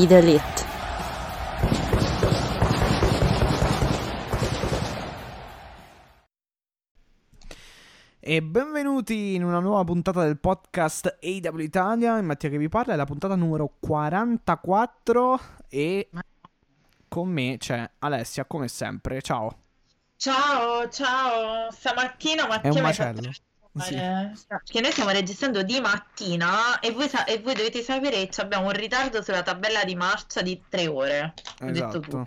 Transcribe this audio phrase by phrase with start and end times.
[0.00, 0.64] Be the elite.
[8.22, 12.18] E benvenuti in una nuova puntata del podcast AW Italia.
[12.18, 16.08] È Mattia che vi parla, è la puntata numero 44 e
[17.08, 19.20] con me c'è Alessia come sempre.
[19.22, 19.56] Ciao.
[20.16, 21.70] Ciao, ciao.
[21.70, 23.22] Stamattina È Mattia un mi ha macello.
[23.22, 23.94] fatto Sì.
[23.94, 28.40] fare- Perché noi stiamo registrando di mattina e voi, sa- e voi dovete sapere che
[28.40, 31.34] abbiamo un ritardo sulla tabella di marcia di tre ore.
[31.60, 32.26] Esatto.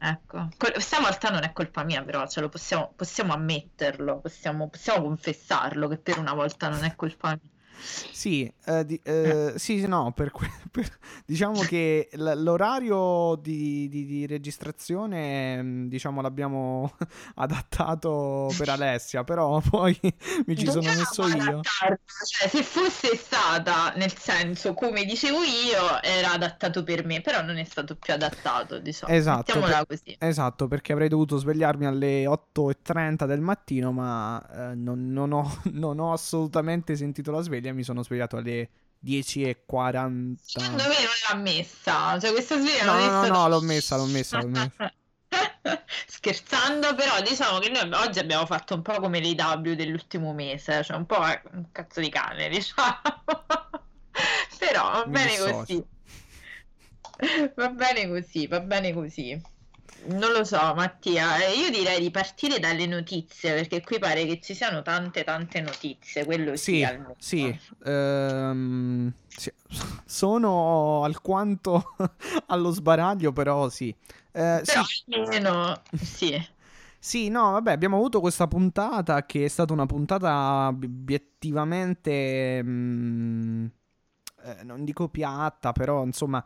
[0.00, 5.02] Ecco, Col- stavolta non è colpa mia, però ce lo possiamo, possiamo ammetterlo, possiamo, possiamo
[5.02, 7.40] confessarlo che per una volta non è colpa mia.
[7.80, 13.88] Sì, eh, di- eh, sì, sì, no, per que- per- diciamo che l- l'orario di,
[13.88, 16.92] di- di registrazione, mh, diciamo, l'abbiamo
[17.36, 19.98] adattato per Alessia, però poi
[20.46, 21.60] mi ci sono messo io.
[21.62, 27.56] Cioè, se fosse stata, nel senso, come dicevo io, era adattato per me, però non
[27.56, 29.12] è stato più adattato, diciamo.
[29.12, 30.16] Esatto, per- così.
[30.20, 35.98] Esatto, perché avrei dovuto svegliarmi alle 8.30 del mattino, ma eh, non, non ho, non
[35.98, 38.70] ho assolutamente sentito la sveglia, mi sono svegliato alle
[39.04, 40.34] 10.40.
[40.42, 43.60] Secondo me non l'ha messa, cioè questa sveglia No, è no, no, stata- no, l'ho
[43.60, 44.92] messa, l'ho messa, l'ho messa.
[46.06, 50.96] Scherzando, però diciamo che noi oggi abbiamo fatto un po' come l'IW dell'ultimo mese, cioè
[50.96, 53.00] un po' un cazzo di cane, diciamo.
[54.58, 55.84] Però va bene così.
[57.54, 59.40] Va bene così, va bene così.
[60.06, 64.40] Non lo so, Mattia, eh, io direi di partire dalle notizie, perché qui pare che
[64.40, 67.54] ci siano tante tante notizie, quello sì, Sì, sì,
[67.84, 69.52] ehm, sì,
[70.04, 71.94] sono alquanto
[72.46, 73.94] allo sbaraglio, però sì.
[74.32, 76.36] Eh, sì, Però almeno sì.
[77.00, 83.66] Sì, no, vabbè, abbiamo avuto questa puntata che è stata una puntata ob- obiettivamente, mm,
[84.42, 86.44] eh, non dico piatta, però insomma,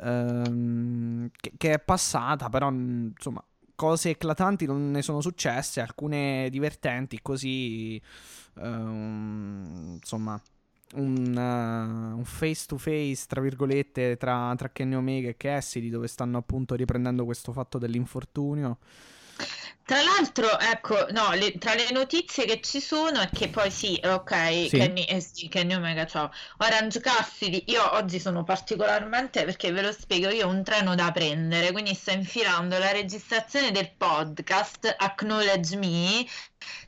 [0.00, 3.42] ehm, che, che è passata, però mm, insomma,
[3.74, 8.00] cose eclatanti non ne sono successe, alcune divertenti, così,
[8.56, 10.40] ehm, insomma,
[10.94, 16.38] eh, un face to face, tra virgolette, tra, tra Kenny Omega e Cassidy, dove stanno
[16.38, 18.78] appunto riprendendo questo fatto dell'infortunio.
[19.84, 23.98] Tra l'altro, ecco, no, le- tra le notizie che ci sono è che poi sì,
[24.04, 24.68] ok, Sì.
[24.76, 26.30] Kenny, eh sì, Kenny Omega, ciao.
[26.58, 31.10] Orange Cassidy, io oggi sono particolarmente, perché ve lo spiego, io ho un treno da
[31.10, 36.26] prendere, quindi sto infilando la registrazione del podcast Acknowledge Me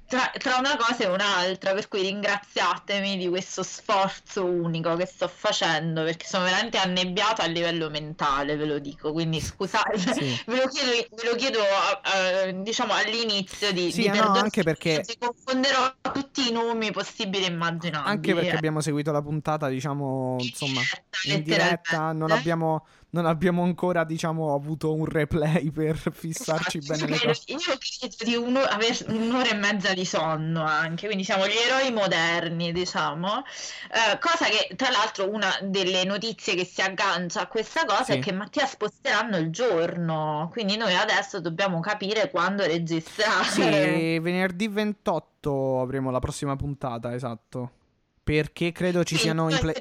[0.06, 5.28] tra, tra una cosa e un'altra, per cui ringraziatemi di questo sforzo unico che sto
[5.28, 9.98] facendo, perché sono veramente annebbiata a livello mentale, ve lo dico, quindi scusate.
[10.20, 10.42] Sì.
[10.46, 15.04] Ve lo chiedo, ve lo chiedo, eh, diciamo all'inizio di, Sì, di no, anche perché-
[15.04, 18.10] se confonderò tutti i nomi possibili e immaginabili.
[18.10, 18.56] Anche perché eh.
[18.56, 24.04] abbiamo seguito la puntata, diciamo, In insomma, diretta, in diretta, non abbiamo, non abbiamo ancora,
[24.04, 27.42] diciamo, avuto un replay per fissarci Esatto, bene le cose.
[27.46, 31.92] Io credo di uno- aver un'ora e mezza di sonno anche, quindi siamo gli eroi
[31.92, 33.42] moderni, diciamo.
[33.90, 38.12] Eh, cosa che, tra l'altro, una delle notizie che si aggancia a questa cosa Sì.
[38.14, 43.42] è che Mattia sposteranno il giorno, quindi noi adesso dobbiamo capire quando registrare.
[43.42, 47.78] Sì, venerdì 28 avremo la prossima puntata, esatto.
[48.22, 49.74] Perché credo ci Sì, siano i, play-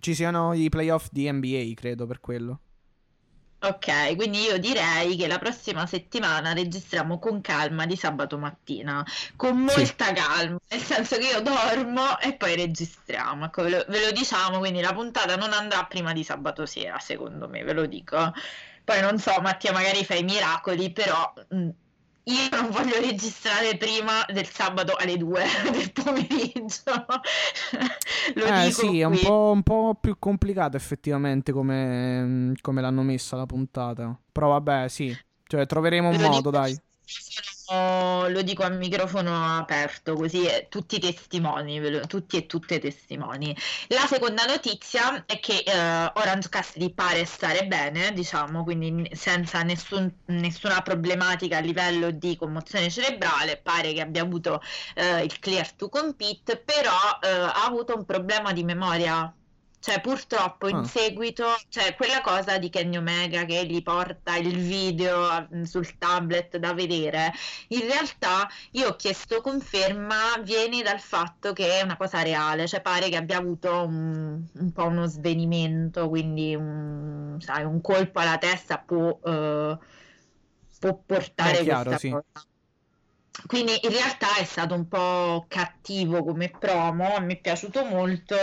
[0.00, 2.60] ci siano i playoff di NBA, credo, per quello.
[3.62, 9.04] Ok, quindi io direi che la prossima settimana registriamo con calma di sabato mattina,
[9.36, 9.84] con Sì.
[9.84, 14.12] molta calma, nel senso che io dormo e poi registriamo, ecco, ve lo, ve lo
[14.12, 18.32] diciamo, quindi la puntata non andrà prima di sabato sera, secondo me, ve lo dico.
[18.82, 21.68] Poi non so, Mattia, magari fai miracoli, però mh,
[22.24, 26.82] io non voglio registrare prima del sabato alle 2 del pomeriggio.
[28.34, 29.18] Lo Eh dico sì, è un qui.
[29.18, 34.18] po', un po' più complicato effettivamente come, come l'hanno messa la puntata.
[34.32, 35.16] Però vabbè, sì.
[35.46, 36.80] Cioè, troveremo un lo modo, dico, dai.
[37.72, 43.56] Lo dico a microfono aperto, così tutti testimoni, tutti e tutte testimoni.
[43.88, 50.12] La seconda notizia è che uh, Orange Cassidy pare stare bene, diciamo, quindi senza nessun,
[50.26, 54.60] nessuna problematica a livello di commozione cerebrale, pare che abbia avuto
[54.96, 59.32] uh, il clear to compete, però uh, ha avuto un problema di memoria
[59.80, 60.84] cioè, purtroppo in ah.
[60.84, 66.58] seguito, cioè, quella cosa di Kenny Omega che gli porta il video mm, sul tablet
[66.58, 67.32] da vedere,
[67.68, 72.82] in realtà io ho chiesto conferma, viene dal fatto che è una cosa reale, cioè
[72.82, 78.36] pare che abbia avuto un, un po' uno svenimento, quindi un, sai, un colpo alla
[78.36, 79.78] testa può, uh,
[80.78, 82.10] può portare Beh, chiaro, questa sì.
[82.10, 82.48] cosa.
[83.46, 88.36] Quindi in realtà è stato un po' cattivo come promo, mi è piaciuto molto,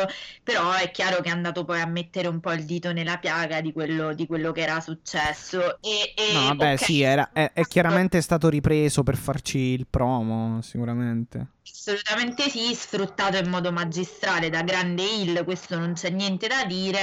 [0.43, 3.61] però è chiaro che è andato poi a mettere un po' il dito nella piaga
[3.61, 5.79] di quello, di quello che era successo.
[5.81, 6.77] E, e, no, vabbè, okay.
[6.77, 11.55] sì, era, è, è chiaramente stato ripreso per farci il promo, sicuramente.
[11.69, 16.99] Assolutamente sì, sfruttato in modo magistrale da grande Hill, questo non c'è niente da dire.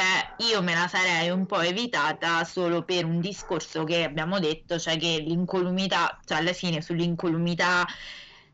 [0.50, 4.96] Io me la sarei un po' evitata solo per un discorso che abbiamo detto, cioè
[4.96, 7.83] che l'incolumità, cioè alla fine sull'incolumità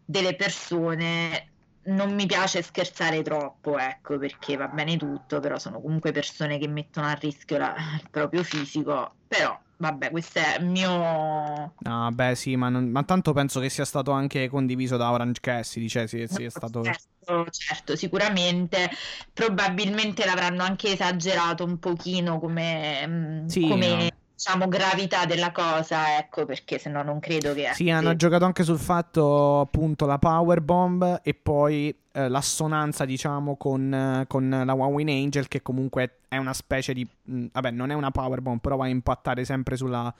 [0.04, 1.46] delle persone.
[1.82, 6.68] Non mi piace scherzare troppo, ecco, perché va bene tutto, però sono comunque persone che
[6.68, 11.74] mettono a rischio la, il proprio fisico, però vabbè, questo è il mio...
[11.78, 12.90] No, beh sì, ma, non...
[12.90, 16.50] ma, tanto penso che sia stato anche condiviso da Orange Cassidy, cioè sì, sì, è
[16.50, 16.82] stato...
[16.84, 18.90] Certo, certo, sicuramente,
[19.32, 23.06] probabilmente l'avranno anche esagerato un pochino come...
[23.06, 23.88] Mm, sì, come...
[23.88, 27.72] No diciamo, gravità della cosa, ecco, perché se no non credo che...
[27.74, 33.92] Sì, hanno giocato anche sul fatto, appunto, la powerbomb e poi eh, l'assonanza, diciamo, con,
[33.92, 37.06] eh, con la One Angel, che comunque è una specie di...
[37.06, 40.12] Mh, mm, vabbè, non è una powerbomb, però va a impattare sempre sulla...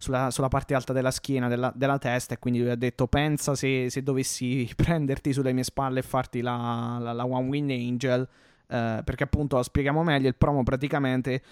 [0.00, 3.56] Sulla, sulla, parte alta della schiena, della, della, testa, e quindi lui ha detto: Pensa
[3.56, 8.20] se, se, dovessi prenderti sulle mie spalle e farti la, la, la One Wing Angel.
[8.68, 11.42] Uh, perché appunto spieghiamo meglio: il promo praticamente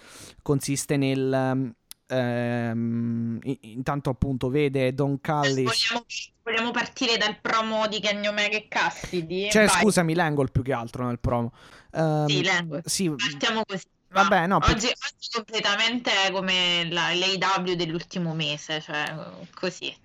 [0.41, 1.75] consiste nel
[2.07, 5.63] ehm, intanto appunto vede Don Callis.
[5.63, 6.05] Vogliamo,
[6.43, 9.49] vogliamo, partire dal promo di Kenny Omega e Cassidy?
[9.51, 9.81] Cioè Vai.
[9.81, 11.53] scusami Langle più che altro nel promo.
[11.91, 12.81] Um, sì Langle.
[12.85, 13.09] sì.
[13.09, 14.95] partiamo così Vabbè, no, oggi, per...
[15.13, 19.13] oggi completamente come la, l'AW dell'ultimo mese, cioè
[19.53, 19.95] così.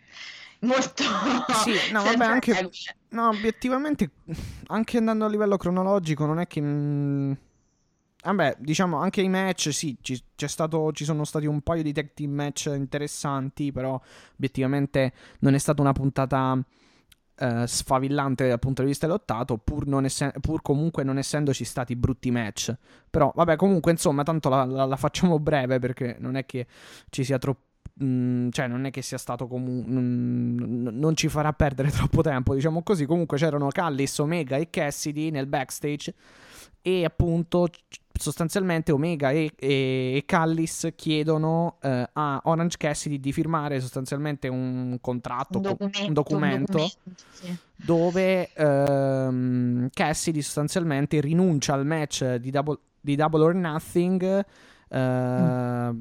[0.61, 1.03] Molto
[1.65, 2.71] sì, no, vabbè, anche
[3.09, 4.11] no, obiettivamente
[4.69, 7.33] anche andando a livello cronologico non è che mh, mm,
[8.25, 12.11] Vabbè, diciamo anche i match, sì, ci, stato, ci, sono stati un paio di tag
[12.15, 14.01] team match interessanti, però
[14.37, 16.57] obiettivamente non è stata una puntata
[17.37, 22.31] eh, sfavillante dal punto di vista lottato, pur, essen- pur, comunque non essendoci stati brutti
[22.31, 22.73] match.
[23.11, 26.67] Però, vabbè, comunque, insomma, tanto la, la, la facciamo breve perché non è che
[27.11, 27.71] ci sia troppo
[28.03, 32.83] mm, cioè non è che sia stato comunque non ci farà perdere troppo tempo diciamo
[32.83, 36.15] così comunque c'erano Callis, Omega e Cassidy nel backstage
[36.83, 37.69] e appunto
[38.13, 44.99] sostanzialmente Omega e, e, e Callis chiedono eh, a Orange Cassidy di firmare sostanzialmente un
[45.01, 46.93] contratto, un documento, un documento, un documento
[47.33, 47.57] sì.
[47.77, 54.45] dove ehm, Cassidy sostanzialmente rinuncia al match di Double, di double or Nothing
[54.89, 55.99] eh, mm.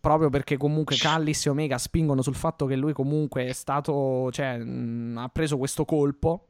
[0.00, 4.58] proprio perché comunque Callis e Omega spingono sul fatto che lui comunque è stato, cioè
[4.58, 6.48] mh, ha preso questo colpo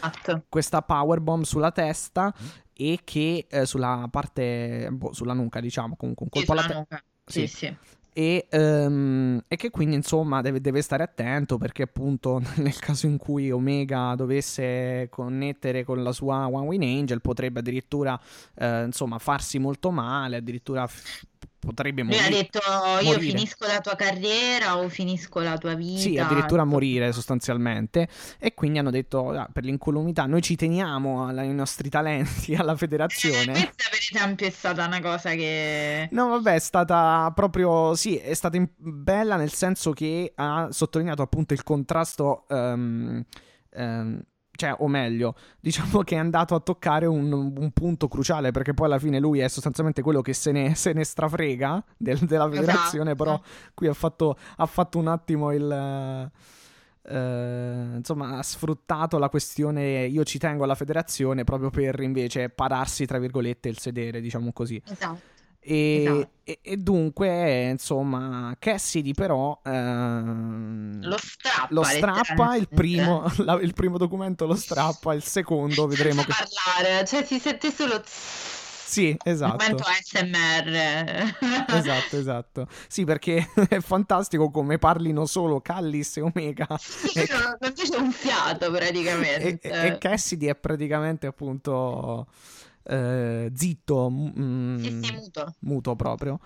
[0.00, 0.44] Atto.
[0.48, 6.26] questa powerbomb sulla testa mm e che eh, sulla parte, boh, sulla nuca, diciamo, comunque
[6.26, 7.02] un colpo alla testa.
[7.24, 7.56] Sì, sì.
[7.56, 7.76] sì.
[8.12, 13.18] E, um, e, che quindi insomma deve, deve, stare attento perché appunto nel caso in
[13.18, 18.18] cui Omega dovesse connettere con la sua One Win Angel potrebbe addirittura
[18.54, 21.26] uh, insomma farsi molto male addirittura f-
[21.66, 22.28] potrebbe morire.
[22.28, 22.60] Lui ha detto
[23.00, 23.20] io morire.
[23.20, 26.00] finisco la tua carriera o finisco la tua vita.
[26.00, 28.08] Sì, addirittura morire sostanzialmente.
[28.38, 33.52] E quindi hanno detto ah, per l'incolumità noi ci teniamo ai nostri talenti, alla federazione.
[33.52, 36.08] Questa per esempio è stata una cosa che...
[36.12, 37.94] No, vabbè, è stata proprio...
[37.94, 38.68] Sì, è stata in...
[38.76, 42.46] bella nel senso che ha sottolineato appunto il contrasto...
[42.48, 43.24] Um,
[43.74, 44.22] um,
[44.56, 48.86] cioè, o meglio, diciamo che è andato a toccare un, un, punto cruciale perché poi
[48.86, 53.12] alla fine lui è sostanzialmente quello che se ne, se ne strafrega del, della federazione,
[53.12, 53.24] esatto.
[53.24, 53.40] però
[53.74, 56.30] qui ha fatto, ha fatto un attimo il...
[57.08, 63.06] Uh, insomma, ha sfruttato la questione io ci tengo alla federazione proprio per invece pararsi,
[63.06, 64.82] tra virgolette, il sedere, diciamo così.
[64.84, 65.34] Esatto.
[65.68, 66.30] E, esatto.
[66.44, 73.74] e, e, dunque, insomma, Cassidy però ehm, lo strappa, lo strappa il, primo, la, il
[73.74, 76.32] primo documento lo strappa, il secondo vedremo che...
[76.32, 78.00] parlare, cioè si sente solo...
[78.04, 79.56] sì, esatto.
[79.56, 81.34] Momento ASMR.
[81.74, 82.68] esatto, esatto.
[82.86, 86.68] Sì, perché è fantastico come parlino solo Callis e Omega.
[86.78, 89.58] Sì, e, non, non c'è un fiato praticamente.
[89.68, 92.28] E, e Cassidy è praticamente appunto
[92.88, 95.54] eh, zitto, mm, sì, sì, muto.
[95.60, 96.38] muto proprio.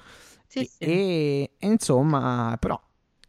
[0.46, 0.84] Sì, sì.
[0.84, 2.80] E, e, insomma, però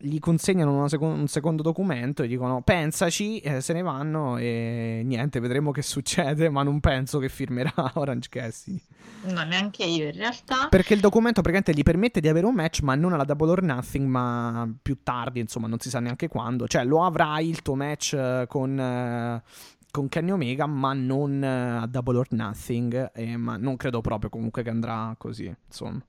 [0.02, 5.40] gli consegnano seco- un secondo documento e dicono pensaci, eh, se ne vanno e niente,
[5.40, 8.82] vedremo che succede, ma non penso che firmerà Orange Cassidy.
[9.24, 10.68] No, neanche io in realtà.
[10.70, 13.62] Perché il documento praticamente gli permette di avere un match, ma non alla Double or
[13.62, 16.68] Nothing, ma più tardi, insomma, non si sa neanche quando.
[16.68, 18.80] Cioè, lo avrai il tuo match eh, con...
[18.80, 19.44] Eh,
[19.92, 23.12] con Kenny Omega, ma non eh, a Double or Nothing.
[23.14, 25.54] Eh, ma non credo proprio comunque che andrà così.
[25.68, 26.02] Insomma.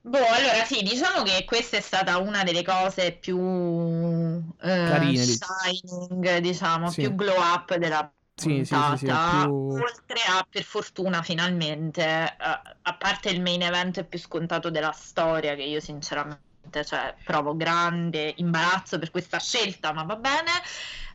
[0.00, 6.38] Boh, allora sì, diciamo che questa è stata una delle cose più eh, Carine, shining,
[6.38, 7.02] diciamo, sì.
[7.02, 8.96] più glow up della sì, puntata.
[8.96, 9.52] Sì, sì, più...
[9.52, 15.54] Oltre a, per fortuna, finalmente, eh, a parte il main event più scontato della storia,
[15.54, 16.46] che io sinceramente
[16.84, 20.50] cioè, provo grande imbarazzo per questa scelta, ma va bene.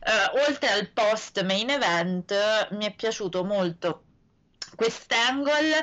[0.06, 2.32] Uh, oltre al post main event,
[2.72, 4.04] mi è piaciuto molto
[4.76, 5.82] quest'angle.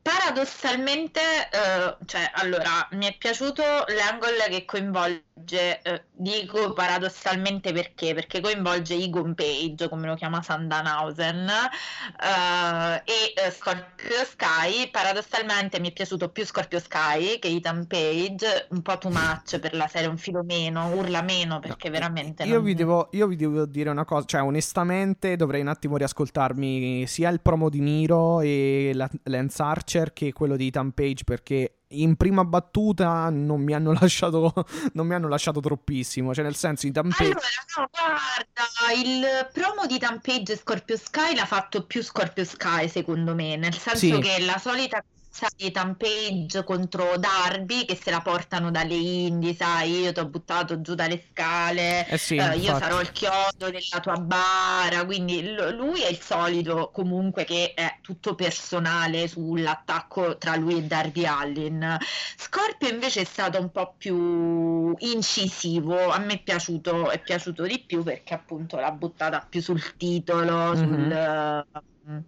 [0.00, 1.20] Paradossalmente,
[1.50, 8.94] eh, cioè, allora, mi è piaciuto l'angle che coinvolge, eh, dico paradossalmente perché, perché coinvolge
[8.94, 16.28] Egon Page, come lo chiama Sandanhausen, eh, e eh, Scorpio Sky, paradossalmente mi è piaciuto
[16.28, 20.42] più Scorpio Sky che Ethan Page, un po' too much per la serie, un filo
[20.42, 22.44] meno, urla meno, perché no, veramente...
[22.44, 22.64] Io, non...
[22.64, 27.30] vi devo, io vi devo dire una cosa, cioè onestamente dovrei un attimo riascoltarmi sia
[27.30, 31.77] il promo di Miro e la Lance Archer, Archer che quello di Ethan Page perché
[31.90, 34.52] in prima battuta non mi hanno lasciato,
[34.92, 36.34] non mi hanno lasciato troppissimo.
[36.34, 37.24] Cioè, nel senso, Ethan Page.
[37.24, 37.38] Allora,
[37.76, 43.56] no, guarda, il promo di Page Scorpio Sky l'ha fatto più Scorpio Sky, secondo me.
[43.56, 44.18] Nel senso sì.
[44.20, 45.02] che la solita
[45.38, 50.80] sai, Tampage contro Darby che se la portano dalle Indie, sai, io ti ho buttato
[50.80, 55.76] giù dalle scale, eh sì, uh, io sarò il chiodo della tua bara, quindi l-
[55.76, 61.96] lui è il solito comunque che è tutto personale sull'attacco tra lui e Darby Allin.
[62.36, 67.78] Scorpio invece è stato un po' più incisivo, a me è piaciuto, è piaciuto di
[67.86, 71.10] più perché appunto l'ha buttata più sul titolo, mm-hmm.
[71.10, 71.64] sul...
[72.04, 72.24] Uh,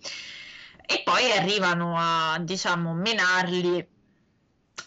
[0.91, 3.87] e poi arrivano a diciamo menarli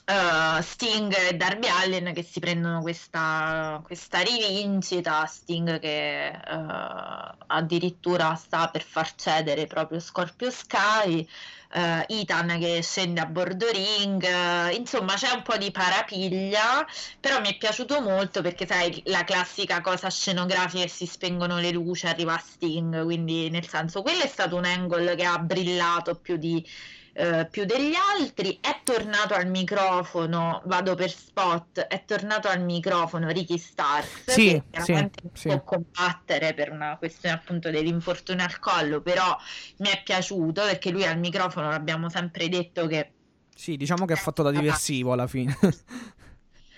[0.06, 5.26] uh, Sting e Darby Allen che si prendono questa, questa rivincita.
[5.26, 11.28] Sting che uh, addirittura sta per far cedere proprio Scorpio Sky
[11.74, 16.86] uh, Ethan che scende a bordo ring, uh, insomma c'è un po' di parapiglia,
[17.20, 21.72] però mi è piaciuto molto perché sai la classica cosa scenografica e si spengono le
[21.72, 26.38] luci, arriva Sting, quindi nel senso quello è stato un angle che ha brillato più
[26.38, 26.66] di
[27.14, 28.58] eh, più degli altri.
[28.60, 34.64] È tornato al microfono, vado per spot, è tornato al microfono Ricky Starks, sì, che
[34.72, 35.62] chiaramente sì, può sì.
[35.64, 39.38] combattere per una questione appunto dell'infortunio al collo, però
[39.78, 43.12] mi è piaciuto perché lui al microfono l'abbiamo sempre detto che...
[43.56, 45.56] Sì, diciamo che ha fatto da diversivo alla fine.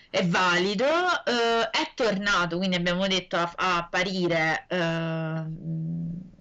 [0.10, 6.34] è valido, uh, è tornato, quindi abbiamo detto a, a apparire uh,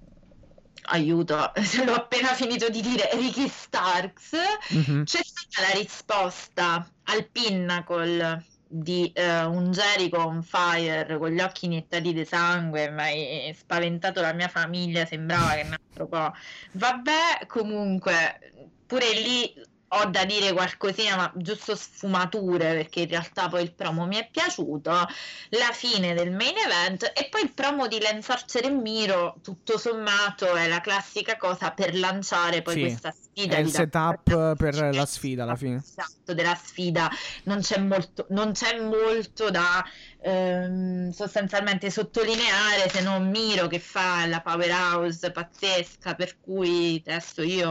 [0.87, 4.33] aiuto, se l'ho appena finito di dire, Ricky Starks,
[4.75, 5.03] mm-hmm.
[5.05, 11.67] c'è stata la risposta al Pinnacle di uh, un Jericho on fire con gli occhi
[11.67, 16.33] iniettati di sangue, mi hai spaventato la mia famiglia, sembrava che un altro po'.
[16.73, 18.53] Vabbè, comunque,
[18.87, 19.55] pure lì
[19.94, 24.28] ho da dire qualcosina, ma giusto sfumature, perché in realtà poi il promo mi è
[24.30, 29.36] piaciuto, la fine del main event e poi il promo di Lance Archer e Miro,
[29.42, 33.57] tutto sommato, è la classica cosa per lanciare poi sì, questa sfida.
[33.57, 35.76] È il setup per la sfida alla fine.
[35.76, 37.11] Esatto, della sfida,
[37.45, 39.85] non c'è molto, non c'è molto da
[40.21, 47.69] ehm, sostanzialmente sottolineare se non Miro che fa la powerhouse pazzesca per cui testo io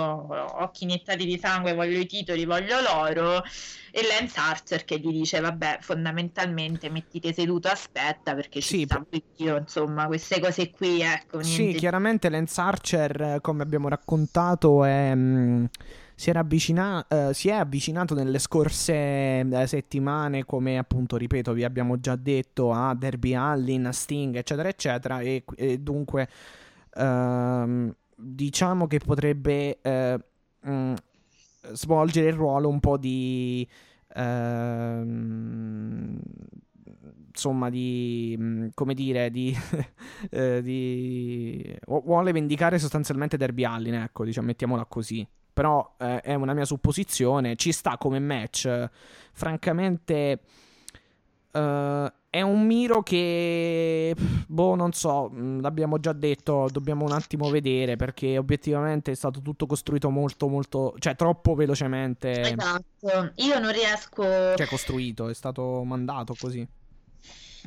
[0.62, 3.43] occhi iniettati di sangue voglio i titoli voglio l'oro
[3.95, 9.05] e Lance Archer che gli dice vabbè fondamentalmente mettite seduto aspetta perché ci sì, sta
[9.35, 11.73] io insomma queste cose qui ecco niente.
[11.73, 15.65] sì chiaramente Lance Archer come abbiamo raccontato è mh mm,
[16.15, 18.93] si, avvicina- eh, si, è avvicinato nelle scorse
[19.39, 24.69] eh, settimane, come appunto, ripeto, vi abbiamo già detto, a Derby Allin, a Sting, eccetera,
[24.69, 26.29] eccetera, e, e dunque
[26.95, 30.19] ehm, diciamo che potrebbe eh,
[30.62, 30.93] mh, mm,
[31.72, 33.67] svolgere il ruolo un po' di...
[34.15, 35.12] Ehm,
[37.36, 39.58] insomma di mm, come dire di,
[40.29, 46.53] eh, di, vuole vendicare sostanzialmente Derby Allin ecco diciamo mettiamola così però eh, è una
[46.53, 48.89] mia supposizione, ci sta come match.
[49.34, 50.39] Francamente,
[51.53, 54.15] Uh, è un Miro che,
[54.47, 59.39] boh, non so, mm, l'abbiamo già detto, dobbiamo un attimo vedere perché obiettivamente è stato
[59.39, 62.41] tutto costruito molto, molto, cioè troppo velocemente.
[62.41, 64.23] Esatto, io non riesco...
[64.55, 66.67] Cioè costruito, è stato mandato così.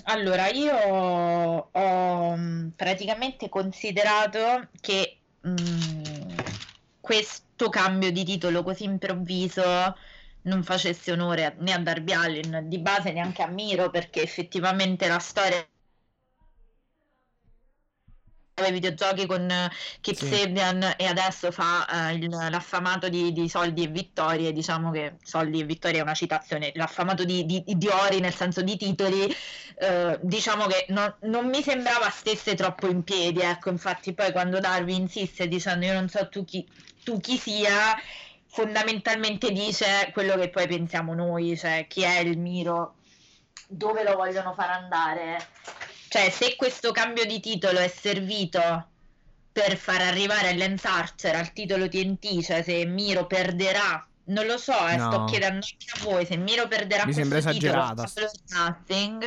[0.06, 6.38] Allora, io ho mm, praticamente considerato che mh, mm,
[7.00, 9.62] questo cambio di titolo così improvviso
[10.47, 15.19] non facesse onore né a Darby Allin di base neanche a Miro perché effettivamente la
[15.19, 15.65] storia
[18.65, 19.53] i videogiochi con
[20.00, 20.26] Kip sì.
[20.29, 25.61] Sabian e adesso fa uh, il, l'affamato di, di, soldi e vittorie diciamo che soldi
[25.61, 30.19] e vittorie è una citazione l'affamato di, di, di ori nel senso di titoli uh,
[30.23, 34.97] diciamo che non, non, mi sembrava stesse troppo in piedi ecco infatti poi quando Darby
[34.97, 36.67] insiste dicendo io non so tu chi,
[37.05, 37.95] tu chi sia
[38.56, 42.94] fondamentalmente dice quello che poi pensiamo noi, cioè chi è il Miro,
[43.68, 45.46] dove lo vogliono far andare.
[46.08, 48.86] Cioè, se questo cambio di titolo è servito
[49.52, 54.86] per far arrivare Lance Archer al titolo TNT, cioè se Miro perderà, non lo so,
[54.88, 55.10] eh, no.
[55.10, 58.04] sto chiedendo anche a voi, se Miro perderà Mi questo sembra esagerata.
[58.04, 59.25] titolo, nothing,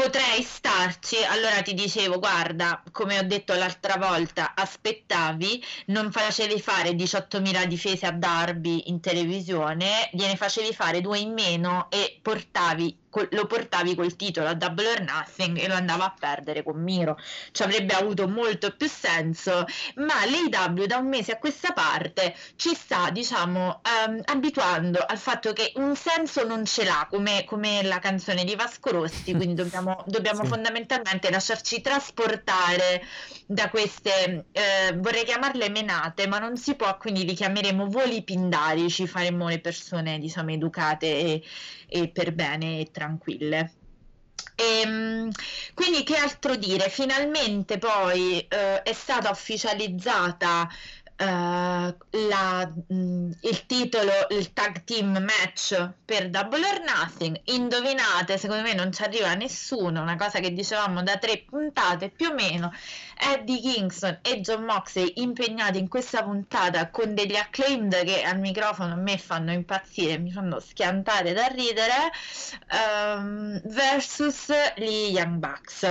[0.00, 1.16] potrei starci.
[1.28, 8.06] Allora ti dicevo, guarda, come ho detto l'altra volta, aspettavi, non facevi fare 18.000 difese
[8.06, 12.96] a Darby in televisione, gliene facevi fare due in meno e portavi
[13.30, 17.18] lo portavi col titolo a Double or Nothing e lo andava a perdere con Miro.
[17.50, 19.64] Ci avrebbe avuto molto più senso,
[19.96, 25.52] ma l'AW da un mese a questa parte ci sta, diciamo, um, abituando al fatto
[25.52, 30.04] che un senso non ce l'ha, come, come la canzone di Vasco Rossi, quindi dobbiamo,
[30.06, 30.48] dobbiamo sì.
[30.48, 33.02] fondamentalmente lasciarci trasportare
[33.46, 39.08] da queste, eh, vorrei chiamarle menate, ma non si può, quindi li chiameremo voli pindarici,
[39.08, 41.42] faremo le persone, diciamo, educate e,
[41.90, 43.74] e per bene e tranquille.
[44.54, 45.30] E, ehm,
[45.74, 46.88] quindi che altro dire?
[46.88, 50.68] Finalmente poi eh, è stata ufficializzata
[51.24, 57.40] la, mh, mm, il titolo, il tag team match per Double or Nothing.
[57.44, 60.00] Indovinate, secondo me non ci arriva nessuno.
[60.00, 62.72] Una cosa che dicevamo da tre puntate più o meno.
[63.16, 68.94] Eddie Kingston e John Moxley impegnati in questa puntata con degli acclaimed che al microfono
[68.94, 72.10] a me fanno impazzire, mi fanno schiantare da ridere.
[72.72, 75.82] Um, versus gli Young Bucks.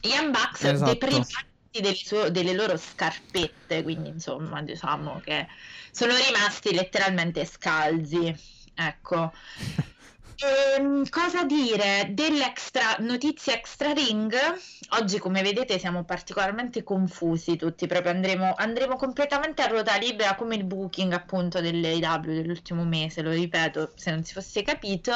[0.00, 0.90] Young Bucks esatto.
[0.90, 1.53] deprimati delle,
[1.94, 5.46] suo, delle loro scarpette, quindi insomma diciamo che
[5.90, 8.34] sono rimasti letteralmente scalzi.
[8.74, 9.32] Ecco.
[10.76, 14.34] Ehm, cosa dire dell'extra notizie extra ring?
[14.98, 17.86] Oggi, come vedete, siamo particolarmente confusi tutti.
[17.86, 23.22] Proprio andremo, andremo completamente a ruota libera come il booking appunto dell'AW dell'ultimo mese.
[23.22, 25.12] Lo ripeto, se non si fosse capito.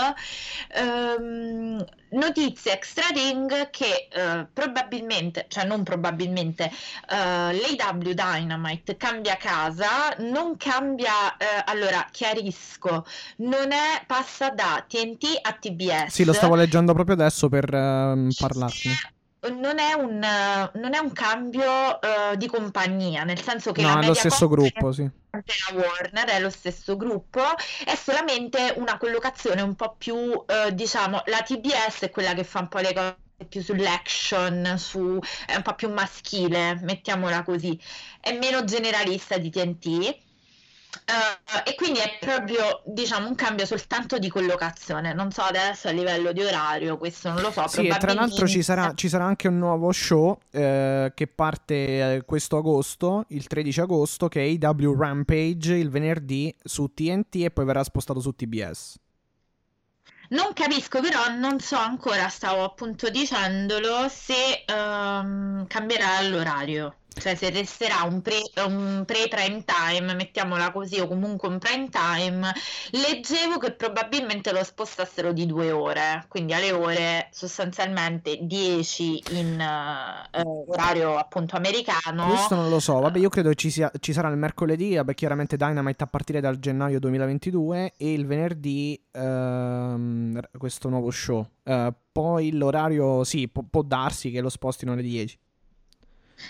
[0.75, 10.14] Ehm, notizie extra ring che eh, probabilmente, cioè non probabilmente, eh, l'AW Dynamite cambia casa,
[10.18, 11.37] non cambia.
[11.37, 13.05] Eh, allora, chiarisco,
[13.38, 16.12] non è passa da TNT a TBS.
[16.12, 19.16] Sì, lo stavo leggendo proprio adesso per uh, parlarne.
[19.40, 24.07] Non è, un, non è un cambio uh, di compagnia, nel senso che no, è
[24.07, 25.09] lo stesso gruppo, sì.
[25.31, 27.42] La Warner è lo stesso gruppo,
[27.85, 32.61] è solamente una collocazione un po' più, uh, diciamo, la TBS è quella che fa
[32.61, 33.16] un po' le cose
[33.48, 37.81] più sull'action, su, è un po' più maschile, mettiamola così,
[38.20, 40.27] è meno generalista di TNT
[41.09, 45.12] Uh, e quindi è proprio diciamo un cambio soltanto di collocazione.
[45.12, 48.62] Non so adesso a livello di orario questo non lo so sì, tra l'altro ci
[48.62, 53.81] sarà, ci sarà, anche un nuovo show eh, che parte eh, questo agosto il 13
[53.81, 58.96] agosto che è AW Rampage il venerdì su TNT e poi verrà spostato su TBS
[60.31, 67.51] non capisco, però non so ancora, stavo appunto dicendolo, se um, cambierà l'orario cioè se
[67.51, 72.53] resterà un, pre, un pre-prime time, mettiamola così, o comunque un prime time,
[72.90, 80.71] leggevo che probabilmente lo spostassero di due ore, quindi alle ore sostanzialmente 10 in uh,
[80.71, 82.27] orario appunto americano.
[82.27, 85.57] Questo non lo so, vabbè io credo ci, sia, ci sarà il mercoledì, vabbè chiaramente
[85.57, 91.47] Dynamite a partire dal gennaio 2022 e il venerdì uh, questo nuovo show.
[91.64, 95.38] Uh, poi l'orario sì, può, può darsi che lo spostino alle 10.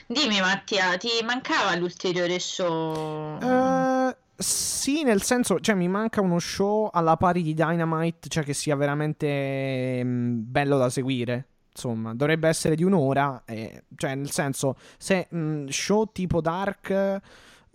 [0.06, 3.38] Dimmi Mattia, ti mancava l'ulteriore show?
[3.40, 8.54] Uh, sì, nel senso, cioè mi manca uno show alla pari di Dynamite, cioè che
[8.54, 11.46] sia veramente mh, mm, bello da seguire.
[11.70, 17.20] Insomma, dovrebbe essere di un'ora, eh, cioè nel senso, se mh, mm, show tipo Dark...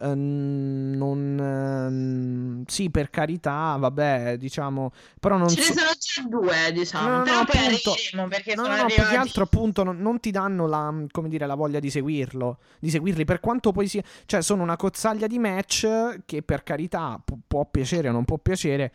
[0.04, 1.40] Uh, eh, non...
[1.40, 4.92] ehm, sì, per carità, vabbè, diciamo...
[5.20, 7.08] Però non Ce ne so- sono già due, diciamo.
[7.10, 7.92] No, no, però no, poi appunto.
[7.92, 9.28] arriveremo perché No, sono no, no, più che arrivati.
[9.28, 13.26] altro appunto non, non ti danno la, come dire, la voglia di seguirlo, di seguirli
[13.26, 17.66] per quanto poi sia, cioè sono una cozzaglia di match che per carità pu- può
[17.66, 18.92] piacere o non può piacere,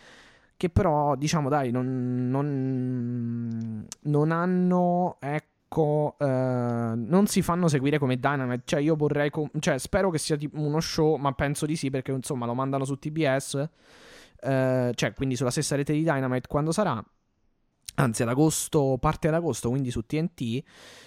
[0.57, 5.47] che però diciamo dai non, non, non hanno, ecco,
[6.19, 10.37] eh, non si fanno seguire come Dynamite, cioè io vorrei, com- cioè spero che sia
[10.37, 13.69] tipo uno show, ma penso di sì perché insomma lo mandano su TBS,
[14.41, 17.05] eh, cioè quindi sulla stessa rete di Dynamite quando sarà
[17.99, 20.63] anzi ad agosto, parte ad agosto, quindi su TNT.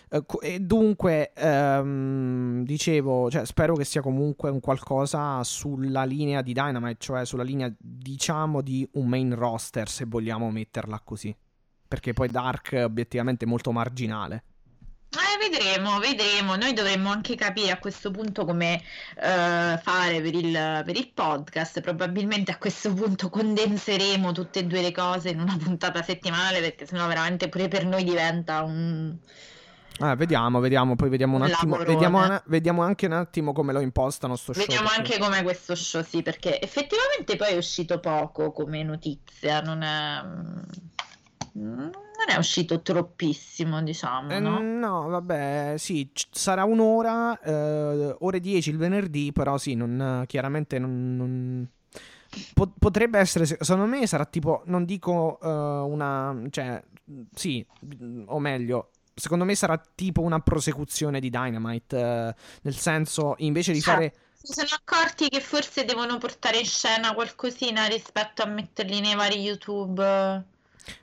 [0.09, 6.41] Eh, co- e dunque, ehm, dicevo, cioè, spero che sia comunque un qualcosa sulla linea
[6.41, 11.35] di Dynamite, cioè sulla linea, diciamo, di un main roster, se vogliamo metterla così.
[11.87, 14.43] Perché poi Dark è obiettivamente molto marginale.
[15.13, 16.55] Eh, vedremo, vedremo.
[16.55, 21.81] Noi dovremmo anche capire a questo punto come eh, fare per il, per il podcast.
[21.81, 26.85] Probabilmente a questo punto condenseremo tutte e due le cose in una puntata settimanale perché
[26.85, 29.13] sennò veramente pure per noi diventa un...
[29.99, 31.75] Eh, vediamo, vediamo, poi vediamo un attimo.
[31.75, 34.65] Vediamo, vediamo anche un attimo come lo impostano sto show.
[34.65, 39.81] Vediamo anche com'è questo show, sì, perché effettivamente poi è uscito poco come notizia, non
[39.81, 40.23] è...
[41.53, 41.91] non
[42.27, 44.69] è uscito troppissimo, diciamo, Eh, no?
[44.79, 50.79] no, vabbè, sì, c- sarà un'ora, eh, ore 10 il venerdì, però sì, non, chiaramente
[50.79, 51.15] non...
[51.17, 51.69] non-
[52.53, 56.81] po- potrebbe essere, se- secondo me sarà tipo, non dico eh, una, cioè,
[57.35, 57.65] sì,
[58.27, 63.81] o meglio, secondo me sarà tipo una prosecuzione di Dynamite, eh, nel senso, invece di
[63.81, 64.13] fare...
[64.43, 69.39] Si sono accorti che forse devono portare in scena qualcosina rispetto a metterli nei vari
[69.39, 70.03] YouTube.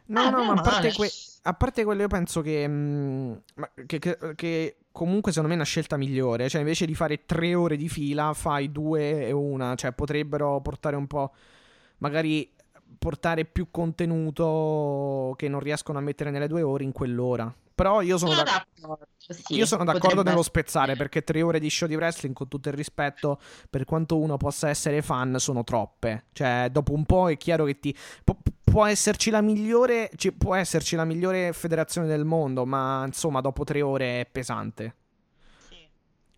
[0.06, 1.10] No, Ah, no, ma a parte, que-
[1.42, 5.60] a parte quello io penso che, mm, ma- che, che- che comunque secondo me è
[5.62, 9.74] una scelta migliore, cioè invece di fare tre ore di fila fai due e una,
[9.76, 11.32] cioè potrebbero portare un po',
[11.98, 12.50] magari
[12.98, 17.52] portare più contenuto che non riescono a mettere nelle due ore in quell'ora.
[17.74, 21.70] Però io sono, d'accordo, sì, io sono d'accordo potrebbe nello spezzare perché tre ore di
[21.70, 23.38] show di wrestling, con tutto il rispetto,
[23.70, 26.24] per quanto uno possa essere fan, sono troppe.
[26.32, 27.96] Cioè, dopo un po' è chiaro che ti.
[28.24, 28.36] pu-
[28.70, 30.10] può esserci la migliore.
[30.16, 34.94] ci- può esserci la migliore federazione del mondo, ma insomma, dopo tre ore è pesante.
[35.68, 35.76] Sì.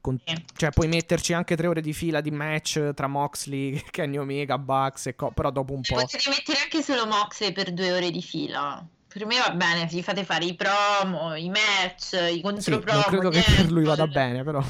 [0.00, 0.44] Con- Sì.
[0.56, 5.06] cioè, puoi metterci anche tre ore di fila di match tra Moxley, Kenny Omega, Bucks
[5.06, 5.94] e co- però dopo un po'.
[5.96, 8.84] Potete mettere anche solo Moxley per due ore di fila.
[9.12, 13.00] Per me va bene, gli fate fare i promo, i match, i Sì, contropromo.
[13.00, 13.62] non credo che niente.
[13.62, 14.62] per lui vada bene, però.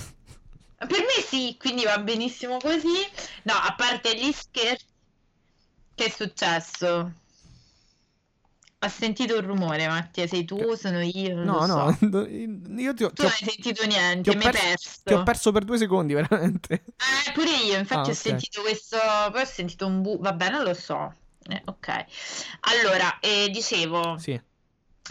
[0.78, 3.06] Per me sì, quindi va benissimo così.
[3.42, 4.86] No, a parte gli scherzi,
[5.94, 7.12] che è successo?
[8.82, 12.06] Ho sentito un rumore, Mattia, sei tu, sono io, No, no, so.
[12.26, 15.00] io ti ho, Tu non hai sentito ti niente, mi hai perso- perso.
[15.04, 16.84] ti ho perso per due secondi, veramente.
[16.96, 18.96] Eh, pure io, infatti Ah, ho sentito questo,
[19.30, 20.18] poi ho sentito un bu...
[20.18, 21.14] Vabbè, non lo so.
[21.48, 22.04] Eh, ok.
[22.60, 24.40] Allora, eh, dicevo, Sì.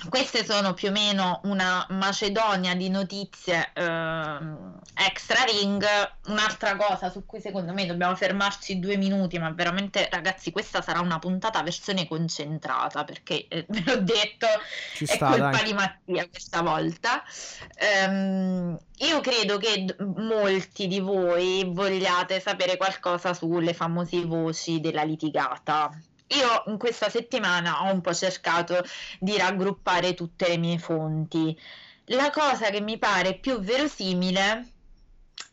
[0.08, 5.84] Queste sono più o meno una macedonia di notizie ehm, extra ring.
[6.28, 11.00] Un'altra cosa su cui secondo me dobbiamo fermarci due minuti, ma veramente, ragazzi, questa sarà
[11.02, 14.48] una puntata versione concentrata, perché eh, ve l'ho detto,
[14.94, 15.64] Ci è sta, colpa dai.
[15.66, 17.24] di Mattia questa volta.
[17.76, 25.04] Ehm, io credo che d- molti di voi vogliate sapere qualcosa sulle famose voci della
[25.04, 25.92] litigata.
[26.30, 28.84] Io in questa settimana ho un po' cercato
[29.20, 31.58] di raggruppare tutte le mie fonti.
[32.06, 34.68] La cosa che mi pare più verosimile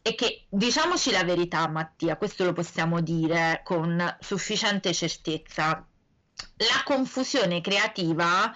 [0.02, 5.84] è che, diciamoci la verità, Mattia, questo lo possiamo dire con sufficiente certezza.
[6.56, 8.54] La confusione creativa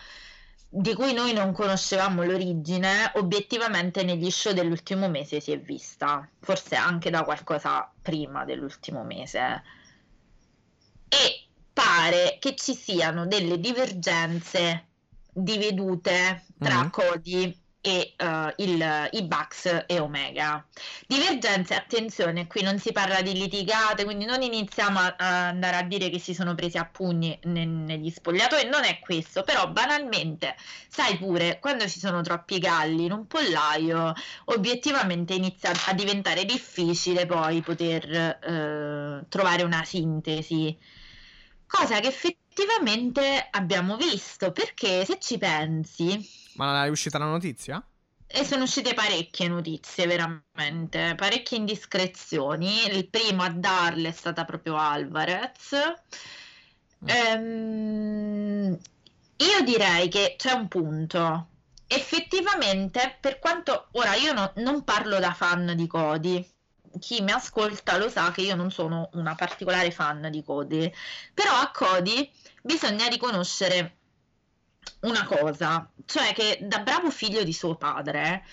[0.73, 6.77] di cui noi non conoscevamo l'origine, obiettivamente negli show dell'ultimo mese si è vista, forse
[6.77, 9.63] anche da qualcosa prima dell'ultimo mese.
[11.09, 11.50] E
[11.83, 14.87] pare che ci siano delle divergenze
[15.33, 16.91] di vedute tra Mhm.
[16.91, 20.67] Cody e eh, il- i Bucks e Omega.
[21.07, 25.83] Divergenze, attenzione, qui non si parla di litigate, quindi non iniziamo a, a andare a
[25.83, 30.55] dire che si sono presi a pugni ne- negli spogliatoi, non è questo, però banalmente,
[30.89, 34.13] sai pure, quando ci sono troppi galli in un pollaio,
[34.47, 38.11] obiettivamente inizia a diventare difficile poi poter
[38.43, 40.77] eh, trovare una sintesi.
[41.71, 46.19] Cosa che effettivamente abbiamo visto, perché se ci pensi,
[46.55, 47.83] Ma è uscita la notizia?
[48.27, 52.87] e sono uscite parecchie notizie, veramente, parecchie indiscrezioni.
[52.87, 55.73] Il primo a darle è stata proprio Alvarez.
[57.05, 58.79] Ehm,
[59.37, 61.49] io direi che c'è un punto.
[61.87, 66.47] Effettivamente, per quanto ora io no- non parlo da fan di Cody,
[66.99, 70.93] chi mi ascolta lo sa che io non sono una particolare fan di Cody,
[71.33, 72.31] però a Cody
[72.63, 73.97] bisogna riconoscere
[75.01, 78.45] una cosa, cioè che da bravo figlio di suo padre,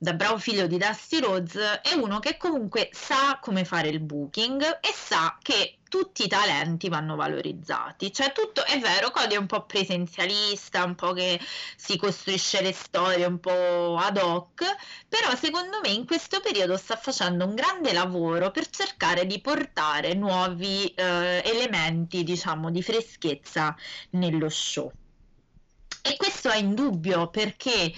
[0.00, 4.62] da bravo figlio di Dusty Rhodes, è uno che comunque sa come fare il booking
[4.62, 8.12] e sa che tutti i talenti vanno valorizzati.
[8.12, 11.40] Cioè, tutto è vero, Cody è un po' presenzialista, un po' che
[11.76, 14.62] si costruisce le storie un po' ad hoc,
[15.08, 20.14] però secondo me in questo periodo sta facendo un grande lavoro per cercare di portare
[20.14, 23.74] nuovi eh, elementi, diciamo, di freschezza
[24.10, 24.92] nello show.
[26.02, 27.92] E questo è indubbio perché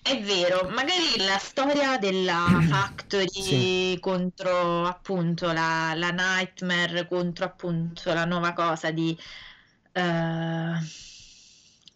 [0.00, 3.98] è vero, magari la storia della Factory Sì.
[4.00, 9.16] contro appunto la, la Nightmare contro appunto la nuova cosa di
[9.92, 10.72] eh,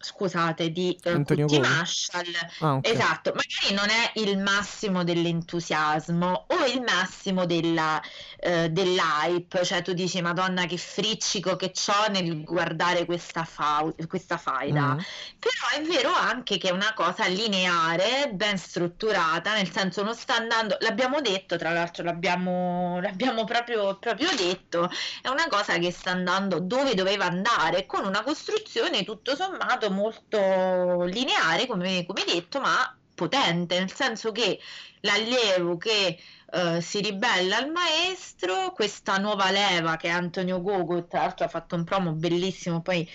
[0.03, 1.47] scusate, di eh, Antonio.
[1.59, 2.33] Marshall.
[2.59, 2.87] Ah, ok.
[2.87, 8.01] Esatto, magari non è il massimo dell'entusiasmo o il massimo della,
[8.37, 14.37] eh, dell'hype, cioè tu dici Madonna che friccico che c'ho nel guardare questa, fau- questa
[14.37, 14.95] faida.
[14.95, 14.99] Mm.
[15.39, 20.35] Però è vero anche che è una cosa lineare, ben strutturata, nel senso non sta
[20.35, 24.89] andando, l'abbiamo detto, tra l'altro l'abbiamo, l'abbiamo proprio, proprio detto,
[25.21, 31.03] è una cosa che sta andando dove doveva andare, con una costruzione tutto sommato molto
[31.03, 34.59] lineare, come, come detto, ma potente, nel senso che
[35.01, 36.17] l'allievo che
[36.51, 41.49] eh, si ribella al maestro, questa nuova leva che è Antonio Gogo, tra l'altro ha
[41.49, 43.07] fatto un promo bellissimo, poi,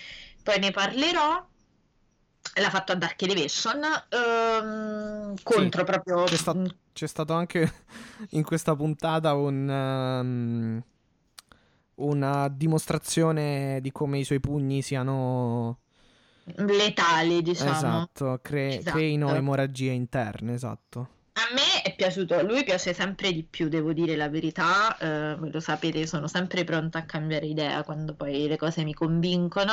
[0.43, 1.47] poi ne parlerò.
[2.55, 6.55] L'ha fatto a Dark Elevation ehm, contro proprio C'è, sta-
[6.93, 7.71] c'è stato anche
[8.31, 10.83] in questa puntata un, ehm,
[11.95, 15.79] una dimostrazione di come i suoi pugni siano
[16.57, 17.71] letali, diciamo.
[17.71, 18.97] esatto, cre- Esatto.
[18.97, 21.09] creino emorragie interne, esatto.
[21.39, 25.49] A me è piaciuto, lui piace sempre di più, devo dire la verità, eh, voi
[25.53, 29.71] lo sapete, sono sempre pronta a cambiare idea quando poi le cose mi convincono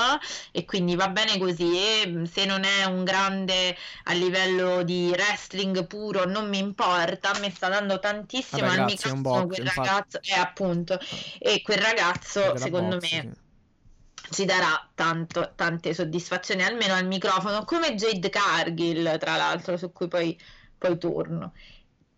[0.52, 5.08] e quindi va bene così e mh, se non è un grande a livello di
[5.10, 9.88] wrestling puro non mi importa, me sta dando tantissimo Vabbè, al microfono box, quel infatti.
[9.88, 10.98] ragazzo, e appunto,
[11.40, 13.44] e quel ragazzo secondo box, me sì.
[14.30, 20.08] Ci darà tanto, tante soddisfazioni, almeno al microfono, come Jade Cargill, tra l'altro, su cui
[20.08, 20.38] poi,
[20.78, 21.52] poi torno.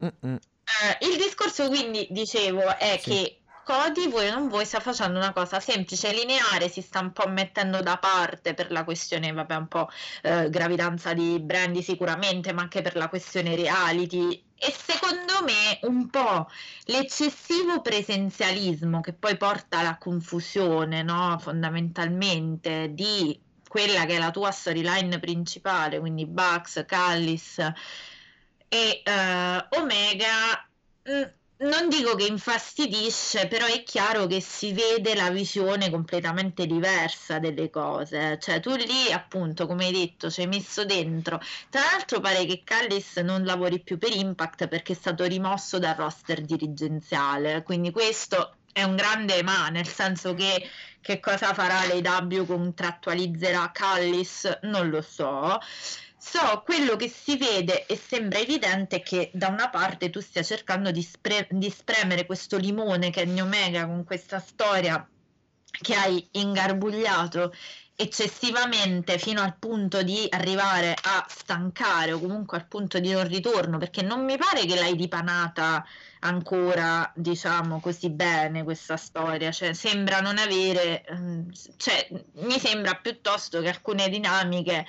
[0.04, 0.38] Mm-mm.
[0.68, 3.10] Eh, il discorso quindi, dicevo, è Sì.
[3.10, 7.12] che Cody, voi o non voi, sta facendo una cosa semplice, lineare, si sta un
[7.12, 9.90] po' mettendo da parte per la questione, vabbè, un po'
[10.22, 14.42] eh, gravidanza di Brandy sicuramente, ma anche per la questione reality.
[14.60, 16.48] E secondo me un po'
[16.86, 21.38] l'eccessivo presenzialismo che poi porta alla confusione, no?
[21.38, 27.58] Fondamentalmente di quella che è la tua storyline principale, quindi Bugs, Callis
[28.68, 30.68] e eh, Omega.
[31.02, 37.38] mh, non dico che infastidisce, però è chiaro che si vede la visione completamente diversa
[37.38, 38.38] delle cose.
[38.40, 41.40] Cioè, tu lì, appunto, come hai detto, ci hai messo dentro.
[41.68, 45.96] Tra l'altro, pare che Callis non lavori più per Impact perché è stato rimosso dal
[45.96, 47.62] roster dirigenziale.
[47.64, 50.68] Quindi, questo è un grande ma, nel senso che
[51.00, 54.58] che cosa farà l'AW contrattualizzerà Callis?
[54.62, 55.58] Non lo so.
[56.30, 60.42] So, quello che si vede e sembra evidente è che da una parte tu stia
[60.42, 65.08] cercando di, spre- di spremere questo limone che è New Omega con questa storia
[65.64, 67.54] che hai ingarbugliato
[68.00, 73.78] eccessivamente fino al punto di arrivare a stancare o comunque al punto di non ritorno
[73.78, 75.84] perché non mi pare che l'hai dipanata
[76.20, 79.50] ancora diciamo così bene questa storia.
[79.50, 84.86] Cioè sembra non avere ehm, cioè mi sembra piuttosto che alcune dinamiche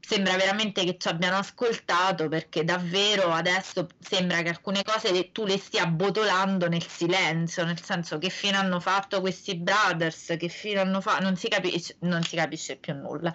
[0.00, 5.58] sembra veramente che ci abbiano ascoltato perché davvero adesso sembra che alcune cose tu le
[5.58, 11.00] stia botolando nel silenzio, nel senso che fine hanno fatto questi brothers, che fine hanno
[11.00, 13.32] fatto, non si capisce, non si capisce più nulla.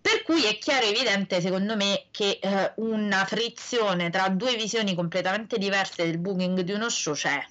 [0.00, 4.94] Per cui è chiaro e evidente, secondo me, che eh, una frizione tra due visioni
[4.94, 7.44] completamente diverse del booking di uno show c'è.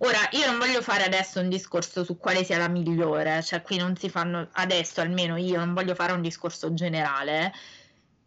[0.00, 3.76] Ora, io non voglio fare adesso un discorso su quale sia la migliore, cioè qui
[3.76, 7.52] non si fanno, adesso almeno io non voglio fare un discorso generale.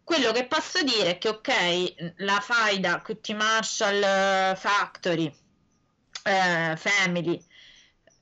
[0.04, 5.34] Quello che posso dire è che, ok, la faida Cutie Marshall eh, Factory,
[6.24, 7.42] eh, Family,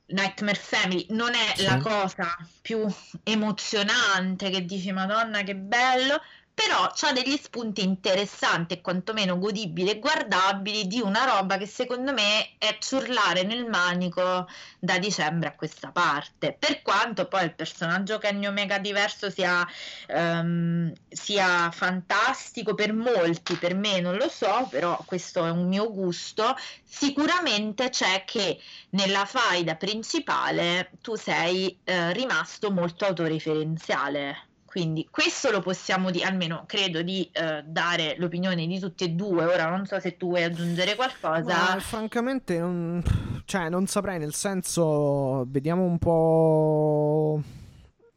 [0.07, 1.63] Nightmare Family non è Sì.
[1.63, 2.85] la cosa più
[3.23, 6.21] emozionante che dici Madonna che bello,
[6.53, 12.13] però ha degli spunti interessanti e quantomeno godibili e guardabili di una roba che secondo
[12.13, 14.47] me è ciurlare nel manico
[14.79, 16.55] da dicembre a questa parte.
[16.57, 19.65] Per quanto poi il personaggio Kenny Omega diverso sia,
[20.09, 25.91] um, sia fantastico per molti, per me non lo so, però questo è un mio
[25.91, 28.59] gusto, sicuramente c'è che
[28.91, 36.63] nella faida principale tu sei eh, rimasto molto autoreferenziale quindi questo lo possiamo dire, almeno
[36.65, 39.43] credo di eh, dare l'opinione di tutti e due.
[39.43, 41.73] Ora non so se tu vuoi aggiungere qualcosa.
[41.73, 43.03] Ma, francamente non,
[43.43, 47.43] cioè, non saprei, nel senso, vediamo un po'...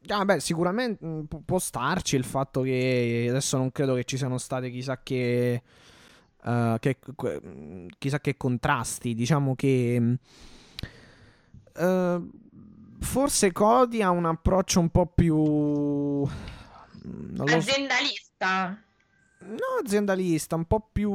[0.07, 4.37] Ah, beh, sicuramente mm, può starci il fatto che adesso non credo che ci siano
[4.37, 5.61] state chissà che,
[6.41, 6.99] uh, che
[7.97, 9.13] chissà che contrasti.
[9.13, 10.17] Diciamo che
[11.75, 12.29] uh,
[13.05, 16.27] forse Cody ha un approccio un po' più
[17.37, 18.77] aziendalista.
[18.77, 19.45] So.
[19.47, 21.11] No, aziendalista, un po' più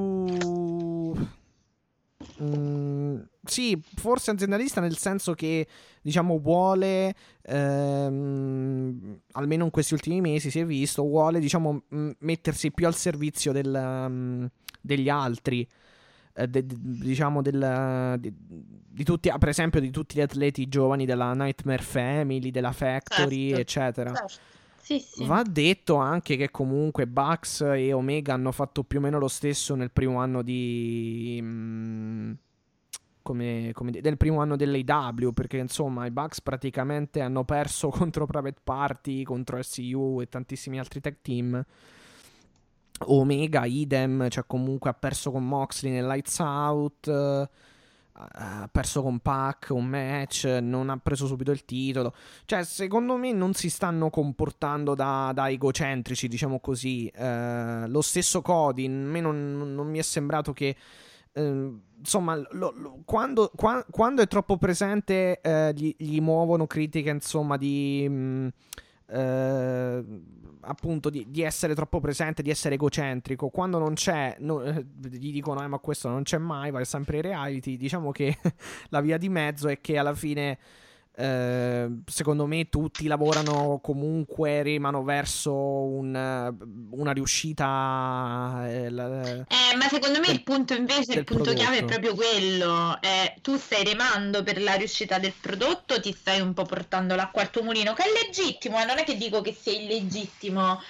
[2.42, 5.66] mm, sì, forse aziendalista nel senso che
[6.00, 11.83] diciamo vuole ehm, almeno in questi ultimi mesi si è visto vuole diciamo
[12.20, 14.48] mettersi più al servizio del, um,
[14.81, 15.66] degli altri
[16.35, 20.69] eh, de, de, diciamo del, de, di tutti, ah, per esempio di tutti gli atleti
[20.69, 24.14] giovani della Nightmare Family, della Factory, certo, eccetera.
[24.14, 24.59] Certo.
[24.83, 25.25] Sì, sì.
[25.25, 29.75] Va detto anche che comunque Bucks e Omega hanno fatto più o meno lo stesso
[29.75, 31.38] nel primo anno di.
[31.40, 32.33] Mm,
[33.23, 38.61] come, come del primo anno dell'AW perché insomma i Bucks praticamente hanno perso contro Private
[38.64, 41.64] Party, contro SCU e tantissimi altri tag team
[43.06, 47.48] Omega, idem, cioè comunque ha perso con Moxley nel Lights Out, uh,
[48.12, 52.14] ha perso con Pac un match, non ha preso subito il titolo.
[52.44, 57.10] Cioè, secondo me non si stanno comportando da, da egocentrici, diciamo così.
[57.16, 60.76] Uh, lo stesso Cody, a me non, non mi è sembrato che...
[61.32, 65.40] Uh, insomma, lo, lo, quando, qua, quando, è troppo presente,
[65.74, 68.06] gli, gli, muovono critiche, insomma, di...
[68.06, 68.48] Mh,
[69.18, 70.16] mm,
[70.62, 73.49] appunto di, di, essere troppo presente, di essere egocentrico.
[73.49, 77.16] Quando non c'è, no, eh, gli dicono: eh, ma questo non c'è mai, va sempre
[77.16, 77.77] in reality.
[77.77, 78.38] Diciamo che
[78.90, 80.59] la via di mezzo è che alla fine
[81.16, 86.55] Ehm, secondo me tutti lavorano comunque, remano verso un,
[86.90, 88.64] una riuscita.
[88.66, 91.53] Eh, la, eh, ma secondo me del, il punto invece, il punto prodotto.
[91.55, 92.99] chiave è proprio quello.
[93.03, 97.42] Eh, tu stai remando per la riuscita del prodotto, ti stai un po' portando l'acqua
[97.42, 100.81] al tuo mulino, che è legittimo, eh, non è che dico che sia illegittimo.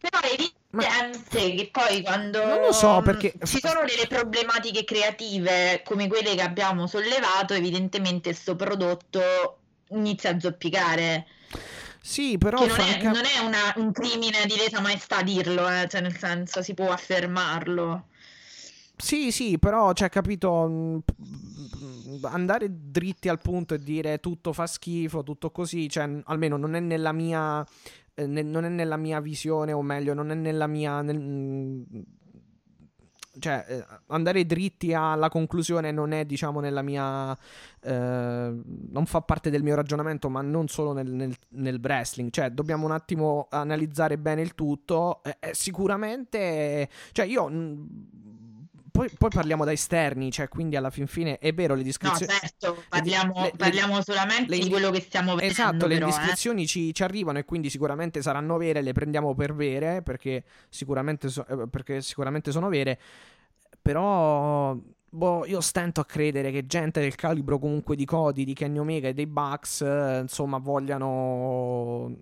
[0.00, 0.36] Però è
[0.70, 0.84] ma...
[1.30, 6.42] che poi quando non lo so perché ci sono delle problematiche creative come quelle che
[6.42, 9.58] abbiamo sollevato, evidentemente questo prodotto
[9.90, 11.26] inizia a zoppicare.
[12.00, 12.98] Sì, però non, franca...
[12.98, 15.86] è, non è una, un crimine di lesa maestà dirlo, eh?
[15.88, 18.06] cioè nel senso si può affermarlo.
[18.96, 21.02] Sì, sì, però, cioè, capito,
[22.22, 26.80] andare dritti al punto e dire tutto fa schifo, tutto così, cioè, almeno non è
[26.80, 27.64] nella mia,
[28.14, 31.16] eh, non è nella mia visione, o meglio, non è nella mia, nel,
[33.38, 37.36] cioè, eh, andare dritti alla conclusione non è, diciamo, nella mia.
[37.80, 37.92] Eh,
[38.90, 42.30] non fa parte del mio ragionamento, ma non solo nel, nel, nel wrestling.
[42.30, 45.22] Cioè, dobbiamo un attimo analizzare bene il tutto.
[45.22, 47.48] Eh, eh sicuramente, cioè, io.
[48.98, 52.32] Poi, poi, parliamo da esterni, cioè quindi alla fin fine è vero le descrizioni.
[52.32, 55.52] No, certo, parliamo, le, parliamo le, solamente le, di quello che stiamo vedendo.
[55.52, 56.66] Esatto, però, le descrizioni eh.
[56.66, 61.46] ci, ci, arrivano e quindi sicuramente saranno vere, le prendiamo per vere perché sicuramente, so,
[61.46, 62.98] eh, perché sicuramente sono vere.
[63.80, 64.76] Però
[65.10, 69.08] boh, io stento a credere che gente del calibro comunque di Cody, di Kenny Omega
[69.08, 72.14] e dei Bucks, eh, insomma, vogliano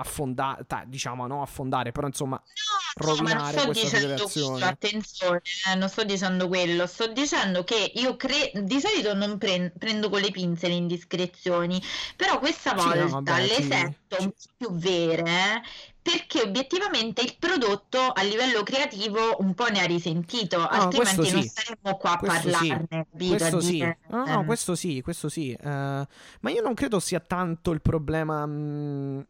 [0.00, 4.64] affondare, diciamo, no affondare, però insomma no, rovinare no, questa federazione.
[4.64, 9.72] attenzione, eh, non sto dicendo quello, sto dicendo che io cre- di solito non pre-
[9.78, 11.80] prendo con le pinze le indiscrezioni,
[12.16, 13.62] però questa volta sì, no, vabbè, le sì.
[13.62, 15.62] sento un po' più vere
[16.02, 21.32] perché obiettivamente il prodotto a livello creativo un po' ne ha risentito, no, altrimenti sì.
[21.32, 23.06] non saremmo qua a questo parlarne.
[23.16, 23.28] Sì.
[23.28, 25.56] Questo sì, no, no, questo sì, questo sì.
[25.60, 28.46] Uh, ma io non credo sia tanto il problema.
[28.46, 29.20] Mh, mm,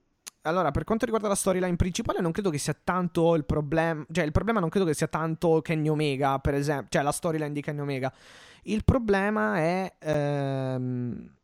[0.42, 4.04] allora, per quanto riguarda la storyline principale, non credo che sia tanto il problema.
[4.10, 6.88] Cioè, il problema non credo che sia tanto Kenny Omega, per esempio.
[6.90, 8.12] Cioè, la storyline di Kenny Omega.
[8.62, 9.94] Il problema è.
[9.98, 11.38] Ehm,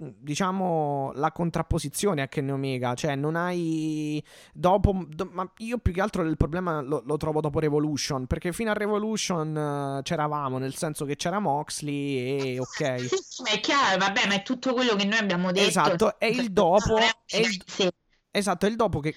[0.00, 6.00] diciamo la contrapposizione a Kenny Omega, cioè non hai dopo do, ma io più che
[6.00, 10.74] altro il problema lo, lo, trovo dopo Revolution, perché fino a Revolution uh, c'eravamo, nel
[10.74, 13.00] senso che c'era Moxley e ok.
[13.00, 15.68] Sì, ma è chiaro, vabbè, ma è tutto quello che noi abbiamo detto.
[15.68, 17.92] Esatto, e il dopo è il,
[18.32, 19.14] Esatto, è il dopo che,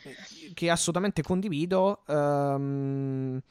[0.53, 2.03] che assolutamente condivido.
[2.07, 3.41] ehm,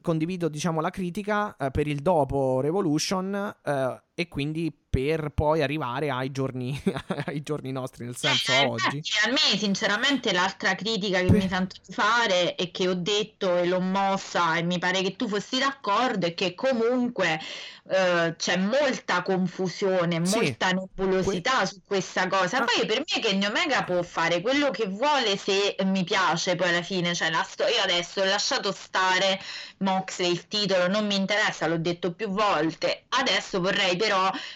[0.00, 6.10] condivido, diciamo, la critica eh, per il dopo Revolution eh, e quindi per poi arrivare
[6.10, 6.78] ai giorni,
[7.26, 8.96] ai giorni nostri, nel senso Eh, a oggi.
[8.96, 12.94] infatti, a me sinceramente l'altra critica che Per- mi sento di fare e che ho
[12.94, 17.40] detto e l'ho mossa e mi pare che tu fossi d'accordo è che comunque
[17.88, 20.36] eh, c'è molta confusione, Sì.
[20.36, 22.58] molta nebulosità su questa cosa.
[22.58, 22.64] Ah.
[22.64, 26.82] Poi per me Kenny Omega può fare quello che vuole se mi piace poi alla
[26.82, 29.40] fine, cioè la sto- io adesso ho lasciato stare
[29.78, 33.04] Moxley il titolo, non mi interessa, l'ho detto più volte.
[33.08, 34.11] Adesso vorrei però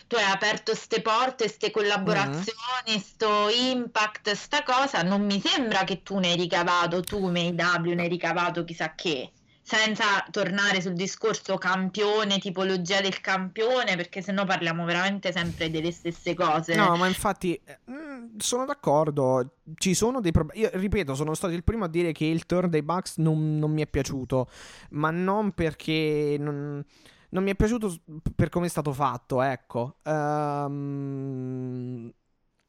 [0.07, 6.03] tu hai aperto ste porte, ste collaborazioni, sto impact, sta cosa, non mi sembra che
[6.03, 9.33] tu ne hai ricavato, tu IW ne hai ricavato chissà che,
[9.67, 16.35] senza tornare sul discorso campione, tipologia del campione, perché sennò parliamo veramente sempre delle stesse
[16.35, 16.77] cose.
[16.77, 19.55] No, ma infatti eh, mm, sono d'accordo.
[19.75, 20.61] Ci sono dei problemi.
[20.61, 23.73] Io ripeto, sono stato il primo a dire che il turn dei Bucks non, non
[23.73, 24.49] mi è piaciuto.
[24.91, 26.37] Ma non perché.
[26.39, 26.85] Non,
[27.31, 27.95] non mi è piaciuto
[28.35, 29.97] per come è stato fatto, ecco.
[30.03, 32.13] Ehm,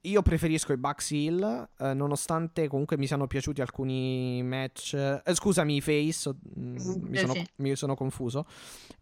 [0.01, 4.93] io preferisco i Bucks Hill, eh, nonostante comunque mi siano piaciuti alcuni match.
[4.93, 6.33] eh, scusami, i Face.
[6.59, 7.45] mm, mi, Eh, sono, sì.
[7.57, 8.45] mi sono confuso.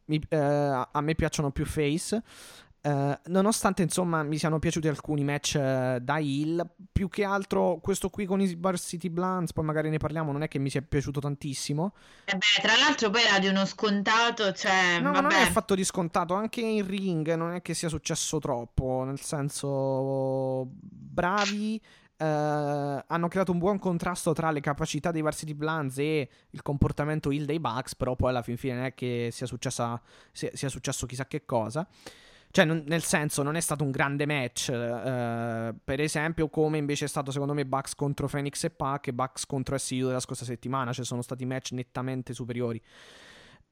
[0.06, 2.24] Mi- eh, a me piacciono più Face.
[2.86, 8.12] Eh, nonostante insomma mi siano piaciuti alcuni match eh, da Hill, più che altro questo
[8.12, 10.84] qui con i Bar City Blunts, poi magari ne parliamo, non è che mi sia
[10.84, 11.96] piaciuto tantissimo.
[12.26, 15.40] E beh, tra l'altro poi era di uno scontato, cioè, No, ma non vabbè.
[15.40, 21.82] è affatto discontato, anche in ring non è che sia successo troppo, nel senso bravi,
[22.18, 27.32] eh, hanno creato un buon contrasto tra le capacità dei Varsity Blunts e il comportamento
[27.32, 30.00] Hill dei Bucks, però poi alla fin fine non è che sia, successa,
[30.32, 31.88] sia, sia successo chissà che cosa.
[32.56, 34.70] Cioè, non- nel senso, non è stato un grande match.
[34.70, 39.14] eh, per esempio, come invece è stato secondo me Bucks contro Phoenix e Pac e
[39.14, 40.94] Bucks contro SU della scorsa settimana.
[40.94, 42.82] Cioè, sono stati match nettamente superiori.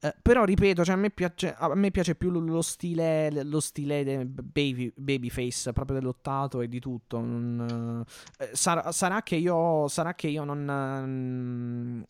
[0.02, 4.26] Eh, però ripeto, cioè, a, me piace, a me piace più lo- stile, lo stile
[4.26, 7.22] baby, babyface proprio dell'ottato e di tutto.
[7.22, 8.04] Non,
[8.40, 12.04] eh, sarà, sarà che io, sarà che io non, ehm,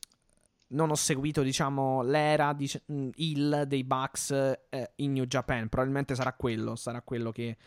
[0.73, 2.69] non ho seguito, diciamo, l'era di
[3.15, 4.31] il dei Bucks
[4.69, 5.69] eh, in New Japan.
[5.69, 7.57] Probabilmente sarà quello, sarà quello che,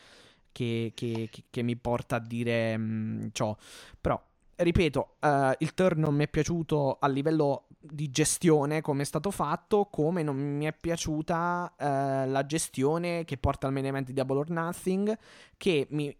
[0.52, 3.56] che, che- che- mi porta a dire mm, ciò.
[4.00, 4.20] Però,
[4.56, 9.30] ripeto, eh, il turn non mi è piaciuto a livello di gestione come è stato
[9.30, 14.12] fatto, come non mi è piaciuta eh, la gestione che porta al main event di
[14.12, 15.16] Double or Nothing,
[15.56, 16.14] che mi,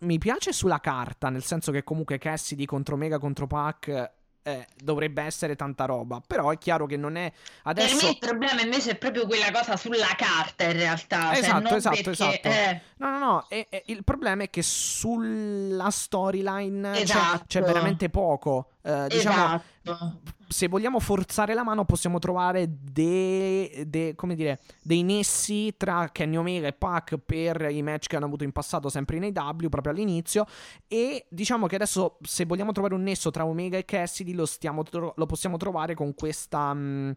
[0.00, 4.16] mi piace sulla carta, nel senso che comunque Cassidy contro Mega contro Pac
[4.48, 7.30] eh, dovrebbe essere tanta roba, però è chiaro che non è
[7.64, 7.96] adesso...
[7.96, 11.60] Per me il problema invece è proprio quella cosa sulla carta in realtà, cioè, Esatto,
[11.62, 12.48] non esatto, perché- esatto.
[12.48, 17.44] eh, No, no, no, e- e il problema è che sulla storyline c'è- Esatto.
[17.46, 18.70] c'è, veramente poco.
[18.88, 20.20] Eh, diciamo, esatto.
[20.48, 26.36] se vogliamo forzare la mano, possiamo trovare de- de- come dire, dei nessi tra Kenny
[26.36, 29.92] Omega e Pac per i match che hanno avuto in passato, sempre in AW, proprio
[29.92, 30.46] all'inizio.
[30.86, 34.82] E diciamo che adesso, se vogliamo trovare un nesso tra Omega e Cassidy, lo, stiamo
[34.84, 37.14] tro- lo possiamo trovare con questa mh,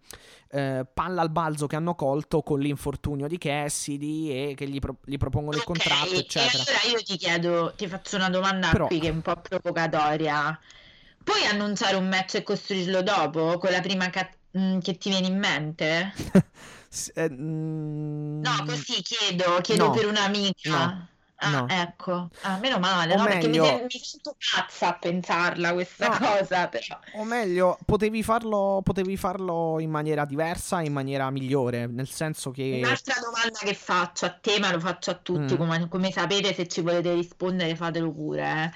[0.49, 4.97] eh, palla al balzo che hanno colto con l'infortunio di Cassidy e che gli, pro-
[5.05, 6.63] gli propongono il contratto, e eccetera.
[6.67, 10.59] allora io ti chiedo, ti faccio una domanda Però- qui che è un po' provocatoria.
[11.23, 15.27] Puoi annunciare un match e costruirlo dopo con la prima ca- mm, che ti viene
[15.27, 16.13] in mente?
[17.15, 20.91] Eh, mm, No, così chiedo, chiedo no, per un'amica.
[20.91, 21.67] no, Ah, no.
[21.67, 26.09] ecco, ah, meno male, no, perché mi, meglio- sen- mi sento pazza a pensarla questa
[26.09, 26.99] cosa, però.
[27.13, 32.83] O meglio, potevi farlo, potevi farlo in maniera diversa, in maniera migliore, nel senso che...
[32.83, 35.57] Un'altra domanda che faccio a te, ma lo faccio a tutti, Mm.
[35.57, 38.41] come, come sapete, se ci volete rispondere fatelo pure.
[38.43, 38.71] eh.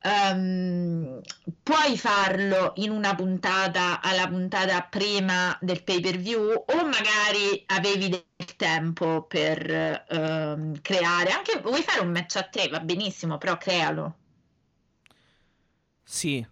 [0.00, 1.20] Ehm,
[1.62, 8.08] puoi farlo in una puntata alla puntata prima del pay per view o magari avevi
[8.08, 8.24] del
[8.56, 14.14] tempo per ehm, creare, anche vuoi fare un match a te, va benissimo, però crealo.
[16.02, 16.46] Sì.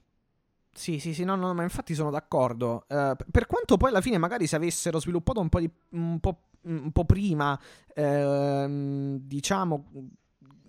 [0.77, 2.85] Sì, sì, sì, no, no, ma infatti sono d'accordo.
[2.89, 6.51] P- per quanto poi alla fine magari se avessero sviluppato un po', di, un po',
[6.63, 7.59] un po' prima,
[7.95, 9.91] ehm, diciamo,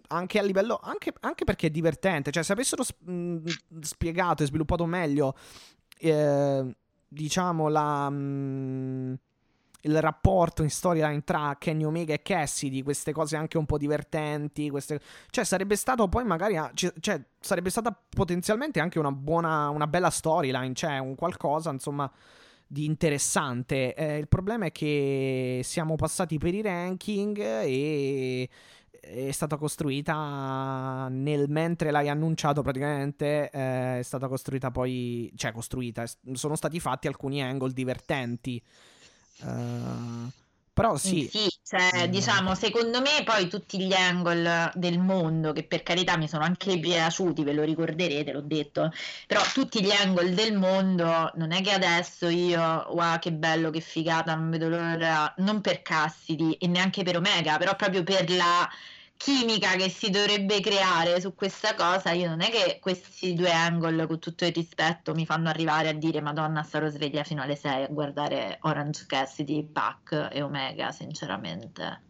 [0.07, 3.43] anche a livello, anche, anche perché è divertente, cioè se avessero mh,
[3.81, 5.35] spiegato e sviluppato meglio,
[5.99, 6.75] eh,
[7.07, 8.09] diciamo, la...
[8.09, 9.19] mh,
[9.85, 14.71] il rapporto in storyline tra Kenny Omega e Cassidy, queste cose anche un po' divertenti,
[14.71, 14.99] queste...
[15.29, 20.73] cioè sarebbe stato poi magari, cioè sarebbe stata potenzialmente anche una buona, una bella storyline,
[20.73, 22.11] cioè un qualcosa insomma
[22.65, 23.93] di interessante.
[23.93, 28.49] Eh, il problema è che siamo passati per i ranking e
[29.05, 36.03] è stata costruita nel mentre l'hai annunciato praticamente eh, è stata costruita poi cioè costruita
[36.33, 38.61] sono stati fatti alcuni angle divertenti
[39.41, 40.29] uh,
[40.75, 41.25] però sì.
[41.31, 42.11] Sì, cioè, mm.
[42.11, 46.77] diciamo, secondo me poi tutti gli angle del mondo, che per carità mi sono anche
[46.77, 48.91] piaciuti, ve lo ricorderete, l'ho detto,
[49.25, 53.79] però tutti gli angle del mondo, non è che adesso io, wow, che bello, che
[53.79, 58.69] figata, non vedo l'ora, non per Cassidy e neanche per Omega, però proprio per la
[59.17, 64.07] chimica che si dovrebbe creare su questa cosa, io non è che questi due angle,
[64.07, 67.83] con tutto il rispetto, mi fanno arrivare a dire Madonna, sarò sveglia fino alle 6
[67.83, 72.01] a guardare Orange Cassidy, Pac e Omega, sinceramente.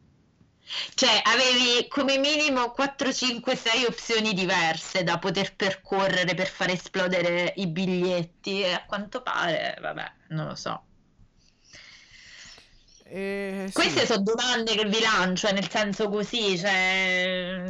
[0.96, 7.54] Cioè, avevi come minimo 4, 5, 6 opzioni diverse da poter percorrere per far esplodere
[7.58, 10.85] i biglietti e a quanto pare, vabbè, non lo so.
[13.08, 14.06] Eh, Queste sì.
[14.08, 17.62] sono domande che vi lancio, nel senso così, cioè...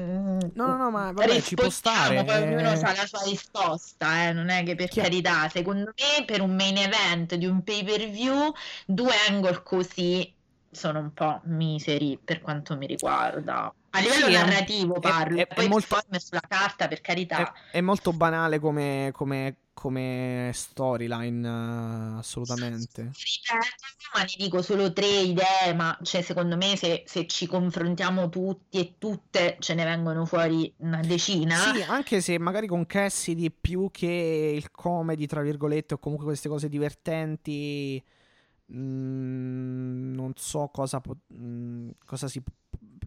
[0.53, 2.23] No, no, no, ma vabbè, ci può stare.
[2.23, 2.41] Poi eh...
[2.43, 5.09] ognuno ha la sua risposta, eh, non è che per Chiaro.
[5.09, 8.53] carità, secondo me per un main event di un pay per view,
[8.85, 10.33] due angle così
[10.71, 13.73] sono un po' miseri per quanto mi riguarda.
[13.89, 17.01] A livello Sì, è- narrativo è- parlo, è- è poi molto- poi sulla carta per
[17.01, 17.51] carità.
[17.71, 23.01] È, è molto banale come, come, come storyline, eh, assolutamente.
[23.01, 28.29] Ripeto, ma ne dico solo tre idee, ma cioè, secondo me se, se ci confrontiamo
[28.29, 31.57] tutti e tutte ce ne vengono fuori una decina.
[31.57, 36.49] Sì, anche se magari con Cassidy più che il comedy, tra virgolette, o comunque queste
[36.49, 38.03] cose divertenti,
[38.73, 42.41] mm, non so cosa, po- mm, cosa si,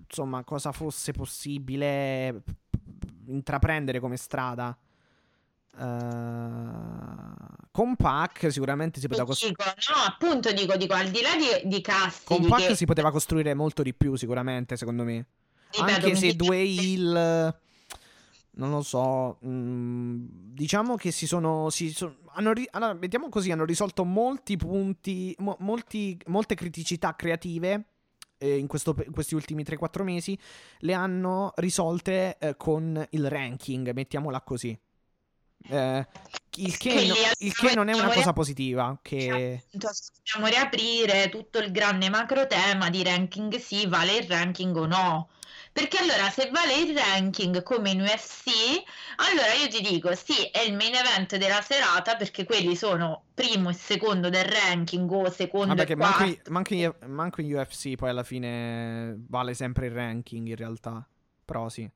[0.07, 2.43] insomma, cosa fosse possibile
[3.27, 4.77] intraprendere come strada.
[5.77, 9.57] Eh, con Pac sicuramente si poteva costruire.
[9.65, 13.11] No, appunto dico, dico, al di là di, di Cassidy, Con Pac che, si poteva
[13.11, 15.27] costruire molto di più, sicuramente, secondo me.
[15.71, 17.55] ripeto, Anche se due heal,
[18.53, 23.53] non lo so, mm, diciamo che si sono, si so- hanno ri- allora, mettiamo così,
[23.53, 27.85] hanno risolto molti punti, mo- molti- molte criticità creative
[28.39, 30.37] eh, in, questo- in questi ultimi 3-4 mesi,
[30.79, 34.77] le hanno risolte eh, con il ranking, mettiamola così.
[35.71, 36.07] Eh,
[36.57, 39.63] il, che no- il che non è una cosa positiva, che...
[39.67, 39.91] appunto,
[40.25, 45.29] dobbiamo riaprire tutto il grande macro tema di ranking sì, vale il ranking o no.
[45.71, 48.51] Perché allora se vale il ranking come in UFC,
[49.17, 53.69] allora io ti dico sì, è il main event della serata perché quelli sono primo
[53.69, 56.51] e secondo del ranking o secondo Vabbè, e manco, quarto.
[56.51, 61.07] manco in, manco in UFC poi alla fine vale sempre il ranking in realtà.
[61.45, 61.89] Però sì.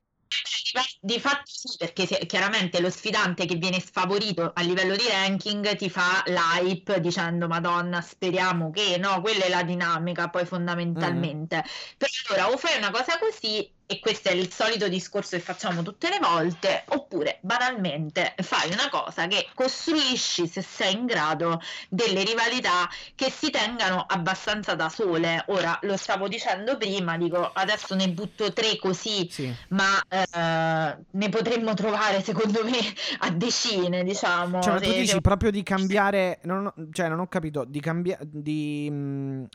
[1.04, 5.74] Di fatto sì, perché se- chiaramente lo sfidante che viene sfavorito a livello di ranking
[5.74, 11.64] ti fa l'hype dicendo Madonna, speriamo che no, quella è la dinamica poi fondamentalmente.
[11.96, 15.82] Però allora o fai una cosa così e questo è il solito discorso che facciamo
[15.82, 22.22] tutte le volte, oppure banalmente fai una cosa che costruisci se sei in grado delle
[22.24, 25.44] rivalità che si tengano abbastanza da sole.
[25.48, 29.54] Ora lo stavo dicendo prima, dico adesso ne butto tre così Sì.
[29.68, 32.78] ma eh, ne potremmo trovare secondo me
[33.20, 36.38] a decine diciamo Cioè, ma tu se- dici se- proprio di cambiare.
[36.44, 37.64] Non ho- cioè, non ho capito.
[37.64, 38.22] Di cambiare.
[38.30, 39.46] Di mh,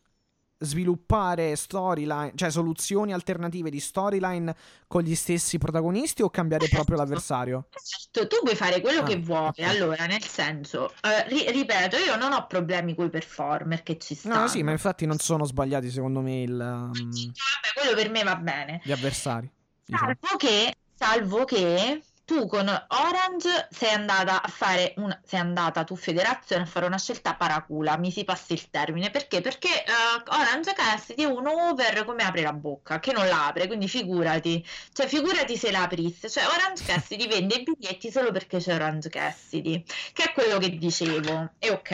[0.59, 2.31] sviluppare storyline.
[2.35, 4.55] Cioè, soluzioni alternative di storyline
[4.87, 7.67] con gli stessi protagonisti o cambiare proprio l'avversario?
[7.71, 9.59] Certo, tu puoi fare quello Ah, che vuoi ok.
[9.59, 14.15] allora nel senso eh, ri- ripeto io non ho problemi con i performer che ci
[14.15, 18.09] stanno No, sì, ma infatti non sono sbagliati secondo me il, um, Vabbè, quello per
[18.09, 19.49] me va bene gli avversari.
[19.85, 20.13] diciamo.
[20.19, 25.95] salvo che salvo che tu con Orange sei andata a fare una, sei andata tu
[25.95, 29.39] federazione a fare una scelta paracula, mi si passi il termine, perché?
[29.39, 29.91] Perché eh,
[30.27, 34.61] Orange Cassidy è un over come apre la bocca, che non la apre, quindi figurati,
[34.91, 39.07] cioè figurati se la aprisse, cioè Orange Cassidy vende i biglietti solo perché c'è Orange
[39.07, 41.91] Cassidy, che è quello che dicevo, e ok,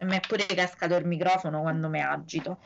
[0.00, 2.58] mi è pure cascato il microfono quando mi agito,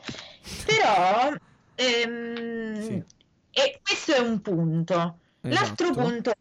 [0.65, 1.31] però
[1.75, 3.03] ehm, Sì.
[3.51, 5.19] e questo è un punto.
[5.47, 5.99] L'altro Esatto.
[5.99, 6.31] punto,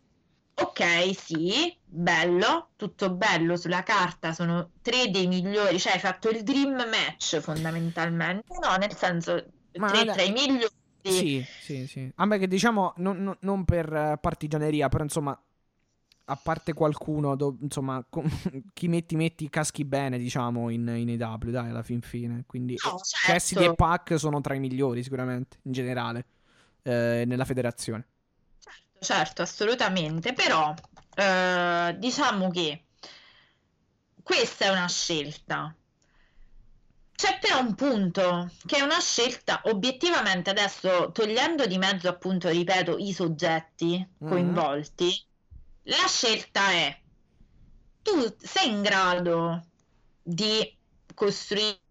[0.55, 6.42] ok, sì, bello, tutto bello sulla carta, sono tre dei migliori, cioè hai fatto il
[6.42, 9.44] dream match fondamentalmente, no, nel senso,
[9.78, 10.68] Ma tre tra i migliori.
[11.05, 12.11] Sì, sì, sì.
[12.16, 15.38] A me che diciamo, non, non- non per eh, partigianeria, però insomma,
[16.26, 18.24] a parte qualcuno, do- insomma, com-
[18.72, 22.44] chi metti metti caschi bene, diciamo, in, in AW, dai, alla fin fine.
[22.46, 23.74] Quindi No, Cassidy e certo.
[23.74, 26.26] Pac sono tra i migliori sicuramente, in generale,
[26.82, 28.07] eh, nella federazione.
[29.03, 30.72] Certo, assolutamente, però
[31.16, 32.86] eh, diciamo che
[34.22, 35.76] questa è una scelta.
[37.14, 42.98] C'è però un punto, che è una scelta obiettivamente adesso, togliendo di mezzo appunto, ripeto,
[42.98, 44.24] i soggetti Mhm.
[44.24, 45.11] coinvolti,
[45.84, 47.00] la scelta è
[48.03, 49.62] tu sei in grado
[50.22, 50.78] di
[51.14, 51.81] costruire,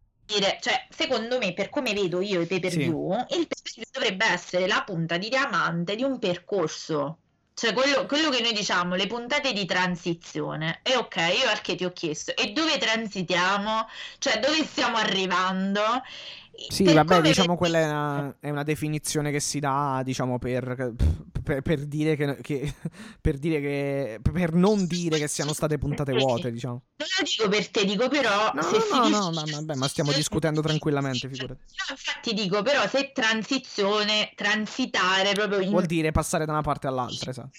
[0.59, 2.77] cioè secondo me per come vedo io i pay per Sì.
[2.77, 7.17] view, il pay per view dovrebbe essere la punta di diamante di un percorso.
[7.53, 10.79] Cioè quello, quello che noi diciamo, le puntate di transizione.
[10.83, 13.85] E ok, io anche ti ho chiesto, e dove transitiamo?
[14.17, 15.81] Cioè dove stiamo arrivando?
[16.53, 20.93] Sì, Per vabbè, diciamo quella è una, è una definizione che si dà, diciamo, per,
[21.43, 22.73] per- per dire che, che-
[23.19, 26.83] per dire che per non dire che siano state puntate vuote, diciamo.
[26.97, 29.75] Non lo dico per te, dico però No, se no, si no, no, ma- vabbè,
[29.75, 31.59] ma stiamo discutendo tranquillamente, figurati.
[31.67, 36.87] No, infatti dico però se transizione, transitare proprio in Vuol dire passare da una parte
[36.87, 37.49] all'altra, esatto.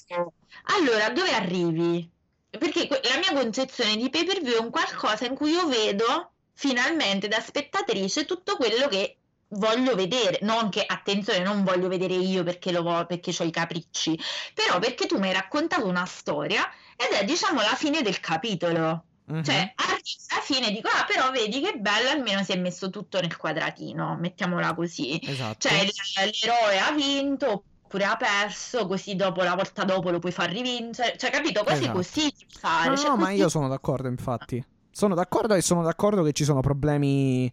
[0.76, 2.08] Allora, dove arrivi?
[2.50, 6.31] Perché la mia concezione di pay per view è un qualcosa in cui io vedo
[6.54, 9.16] finalmente da spettatrice tutto quello che
[9.48, 10.38] voglio vedere.
[10.42, 14.18] Non che, attenzione, non voglio vedere io perché lo vo- perché ho i capricci,
[14.54, 19.04] però perché tu mi hai raccontato una storia ed è diciamo la fine del capitolo.
[19.24, 19.44] Mhm.
[19.44, 23.36] Cioè, alla fine dico, ah, però vedi che bello, almeno si è messo tutto nel
[23.36, 25.20] quadratino, mettiamola così.
[25.22, 25.68] Esatto.
[25.68, 25.86] Cioè,
[26.42, 31.16] l'eroe ha vinto oppure ha perso, così dopo, la volta dopo lo puoi far rivincere.
[31.16, 31.62] Cioè, capito?
[31.62, 31.92] Cose Esatto.
[31.92, 32.88] così fare.
[32.88, 34.64] No, cioè, no, ma così- io sono d'accordo, infatti.
[34.92, 37.50] Sono d'accordo e sono d'accordo che ci sono problemi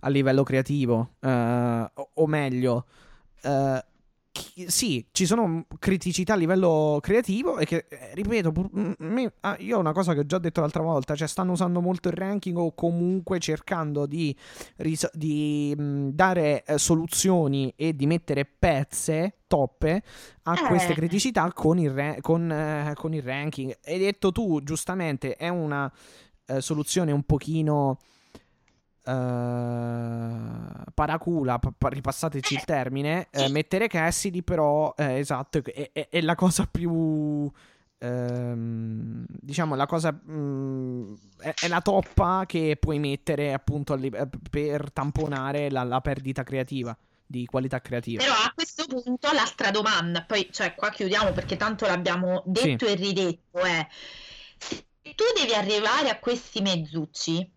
[0.00, 1.14] a livello creativo.
[1.20, 2.86] eh, o, o meglio,
[3.42, 3.84] eh,
[4.30, 9.56] chi- sì, ci sono criticità a livello creativo e che, eh, ripeto, pur- me- ah,
[9.58, 12.14] io ho una cosa che ho già detto l'altra volta, cioè stanno usando molto il
[12.14, 14.34] ranking o comunque cercando di,
[14.76, 20.02] ris- di, mh, dare eh, soluzioni e di mettere pezze, toppe,
[20.44, 20.66] a Eh.
[20.66, 23.78] queste criticità con il, ra- con, eh, con il ranking.
[23.84, 25.90] Hai detto tu, giustamente, è una
[26.46, 27.98] eh, soluzione un pochino
[29.04, 36.08] eh, paracula, pa- pa- ripassateci il termine, eh, mettere Cassidy però, eh, esatto, è, è-
[36.08, 37.50] è la cosa più...
[37.98, 44.28] ehm, diciamo la cosa mm, è, è la toppa che puoi mettere appunto alli- eh,
[44.50, 48.22] per tamponare la, la perdita creativa di qualità creativa.
[48.22, 52.94] Però a questo punto l'altra domanda, poi cioè qua chiudiamo perché tanto l'abbiamo detto e
[52.94, 53.86] ridetto, è
[55.14, 57.50] tu devi arrivare a questi mezzucci,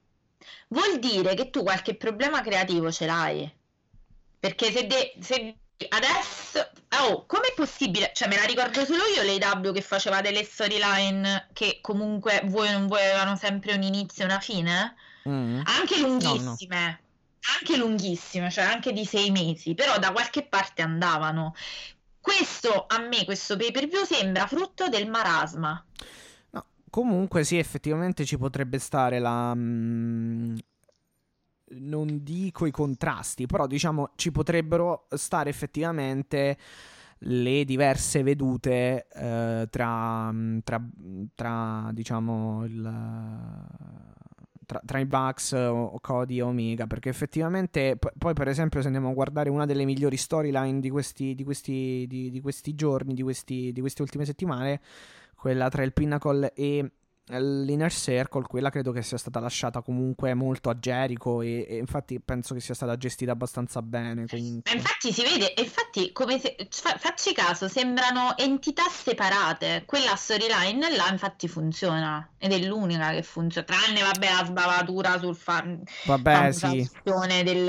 [0.70, 3.54] vuol dire che tu qualche problema creativo ce l'hai.
[4.40, 5.56] Perché se, de- se
[5.90, 6.70] adesso,
[7.02, 8.12] oh, com'è possibile?
[8.14, 12.72] Cioè me la ricordo solo io l'AW che faceva delle storyline che comunque vuoi o
[12.74, 14.96] non vuoi avevano sempre un inizio e una fine?
[15.28, 15.62] Mm.
[15.64, 17.02] anche lunghissime,
[17.60, 21.56] anche lunghissime, cioè anche di sei mesi, però da qualche parte andavano.
[22.22, 25.84] Questo a me, questo pay per view sembra frutto del marasma.
[26.96, 29.54] Comunque sì, effettivamente ci potrebbe stare la...
[29.54, 30.56] mm,
[31.72, 36.58] non dico i contrasti, però diciamo ci potrebbero stare effettivamente
[37.20, 40.82] le diverse vedute eh, tra, mm, tra,
[41.36, 43.68] tra, diciamo il...
[44.66, 48.88] Tra, tra i Bucks, o- Cody e Omega, perché effettivamente p- poi per esempio se
[48.88, 53.14] andiamo a guardare una delle migliori storyline di questi, di questi, di, di questi giorni,
[53.14, 54.82] di, questi, di queste ultime settimane,
[55.36, 56.92] quella tra il Pinnacle e
[57.28, 62.20] l'Inner Circle, quella credo che sia stata lasciata comunque molto a Jericho e, e infatti
[62.20, 64.72] penso che sia stata gestita abbastanza bene comunque.
[64.72, 69.84] Infatti si vede, infatti come se, fa- facci caso, sembrano entità separate.
[69.88, 75.36] Quella storyline là infatti funziona ed è l'unica che funziona, tranne vabbè la sbavatura sul
[75.36, 75.66] fa-
[76.06, 76.88] Vabbè, sì.
[77.44, 77.66] del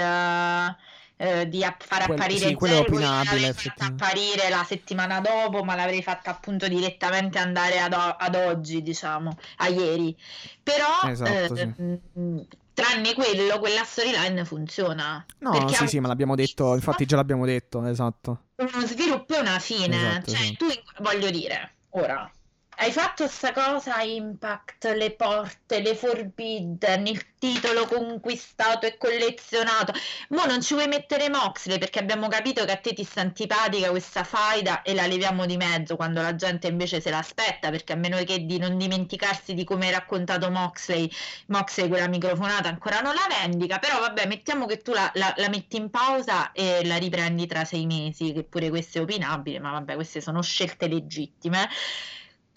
[1.16, 5.20] eh, di app- far apparire sì, è Jericho, io opinabile, l'avrei fatta apparire la settimana
[5.20, 10.16] dopo, ma l'avrei fatta appunto direttamente andare ad, o- ad oggi, diciamo, a ieri.
[10.62, 11.82] Però Esatto, eh, sì.
[11.82, 15.24] mh, tranne quello, quella storyline funziona.
[15.38, 18.42] No, perché sì, ha sì, ma l'abbiamo detto, infatti già l'abbiamo detto, esatto.
[18.56, 19.96] uno sviluppo e una fine.
[19.96, 20.66] Esatto, cioè, esatto.
[20.66, 22.30] tu voglio dire, ora
[22.78, 29.92] hai fatto sta cosa Impact, le porte, le Forbidden, il titolo conquistato e collezionato.
[30.30, 33.88] Mo non ci vuoi mettere Moxley perché abbiamo capito che a te ti sta antipatica
[33.90, 37.96] questa faida e la leviamo di mezzo quando la gente invece se l'aspetta perché a
[37.96, 41.10] meno che di non dimenticarsi di come hai raccontato Moxley,
[41.46, 45.48] Moxley quella microfonata ancora non la vendica, però vabbè mettiamo che tu la, la- la
[45.48, 49.70] metti in pausa e la riprendi tra sei mesi, che pure questo è opinabile, ma
[49.72, 51.68] vabbè queste sono scelte legittime.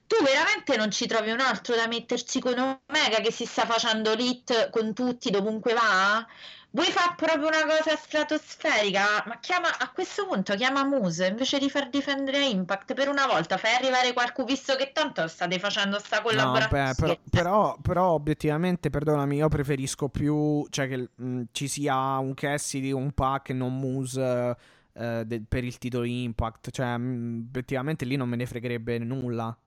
[0.10, 4.14] Tu veramente non ci trovi un altro da metterci con Omega che si sta facendo
[4.14, 6.26] lit con tutti dovunque va?
[6.72, 9.24] Vuoi fare proprio una cosa stratosferica?
[9.28, 13.58] Ma chiama a questo punto chiama Muse invece di far difendere Impact per una volta,
[13.58, 16.68] fai arrivare qualcuno visto che tanto state facendo sta No, collaborazione.
[16.68, 22.36] beh, però, però, però obiettivamente, perdonami, io preferisco più, cioè che mh, ci sia un
[22.36, 24.56] Cassidy, un Pack e non Moose
[24.94, 29.58] eh, de- per il titolo Impact, cioè mh, obiettivamente lì non me ne fregherebbe nulla.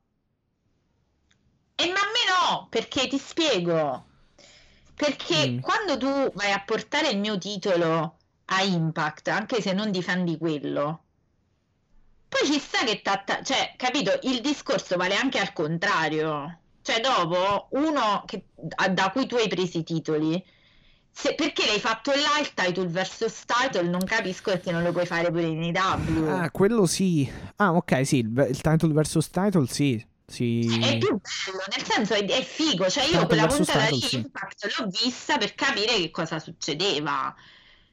[1.82, 4.04] E ma a me no, perché ti spiego.
[4.94, 5.60] Perché Dimmi.
[5.60, 11.02] quando tu vai a portare il mio titolo a Impact, anche se non difendi quello,
[12.28, 14.18] poi ci sta che t'atta- cioè, capito?
[14.22, 16.58] Il discorso vale anche al contrario.
[16.82, 18.46] Cioè, dopo uno che-
[18.90, 20.44] da cui tu hai preso i titoli,
[21.10, 25.06] se- perché l'hai fatto là il title versus title, non capisco perché non lo puoi
[25.06, 26.28] fare pure in AW.
[26.28, 27.30] Ah, quello sì.
[27.56, 30.04] Ah, ok, sì, il, il title versus title, sì.
[30.32, 30.80] Sì.
[30.80, 34.16] È più bello, nel senso è, è figo, cioè io quella puntata di sì.
[34.16, 37.34] Impact l'ho vista per capire che cosa succedeva.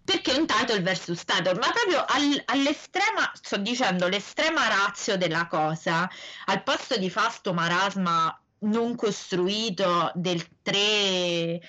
[0.02, 6.10] Perché un title versus title, ma proprio al- all'estrema, sto dicendo l'estrema razio della cosa,
[6.46, 11.62] al posto di fare sto marasma non costruito del 3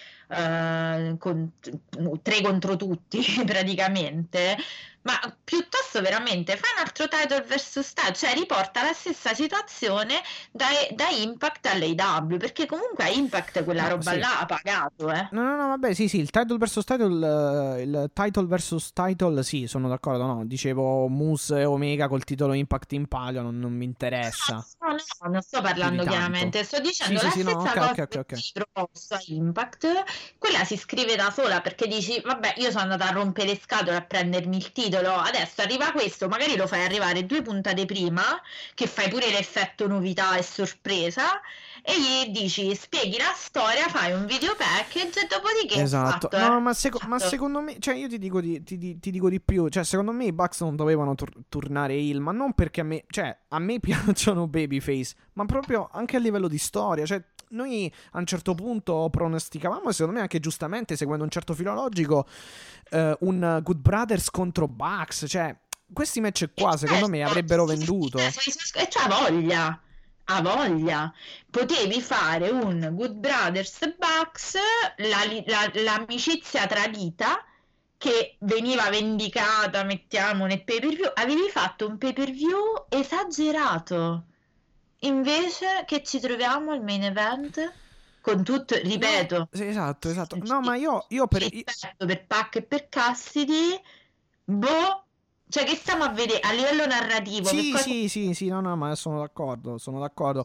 [2.42, 4.56] contro tutti praticamente,
[5.03, 10.20] ma piuttosto veramente fai un altro title versus title, cioè riporta la stessa situazione
[10.53, 14.18] da, da Impact all'AW, perché comunque a Impact quella No, roba sì.
[14.18, 15.28] là ha pagato, eh.
[15.32, 19.42] No, no, no, vabbè, sì, sì, il title versus title, eh, il title versus title,
[19.44, 23.72] sì, sono d'accordo, no, dicevo Moose e Omega col titolo Impact in palio, non, non
[23.72, 24.55] mi interessa.
[24.80, 27.78] No, no, non sto parlando chiaramente, sto dicendo Sì, la sì, sì, no, stessa ok,
[27.78, 28.32] cosa ok, ok, che ok.
[28.32, 30.05] hai proposto a Impact,
[30.38, 33.96] quella si scrive da sola perché dici, vabbè, io sono andata a rompere le scatole
[33.96, 38.22] a prendermi il titolo, adesso arriva questo, magari lo fai arrivare due puntate prima,
[38.74, 41.41] che fai pure l'effetto novità e sorpresa,
[41.82, 46.41] e gli dici, spieghi la storia, fai un video package e dopodiché Esatto, fatto, eh.
[46.41, 49.41] no, ma, seco- ma secondo me, cioè io ti dico di, ti, ti dico di
[49.41, 52.84] più, cioè secondo me i Bucks non dovevano tur- tornare heel, ma non perché a
[52.84, 57.92] me, cioè a me piacciono babyface, ma proprio anche a livello di storia, cioè noi
[58.12, 62.26] a un certo punto pronosticavamo, secondo me anche giustamente, seguendo un certo filo logico,
[62.90, 65.55] eh, un Good Brothers contro Bucks, cioè
[65.92, 68.18] questi match qua secondo me Certo, avrebbero sì, venduto.
[68.18, 69.80] E c'ha voglia,
[70.24, 71.12] ha voglia.
[71.51, 74.55] Potevi fare un Good Brothers Bucks,
[74.98, 77.44] la la- l'amicizia tradita
[77.98, 81.11] che veniva vendicata, mettiamo nel pay per view.
[81.14, 84.24] Avevi fatto un pay per view esagerato.
[85.03, 87.72] Invece che ci troviamo al main event
[88.20, 90.36] con tutto, ripeto, No, sì, esatto, esatto.
[90.44, 91.42] No, ma io, io per...
[91.42, 93.80] rispetto per Pac e per Cassidy,
[94.44, 95.05] boh,
[95.48, 97.48] cioè che stiamo a vedere a livello narrativo?
[97.48, 100.44] Sì, cosa- sì, sì, sì, no, no, ma sono d'accordo, sono d'accordo.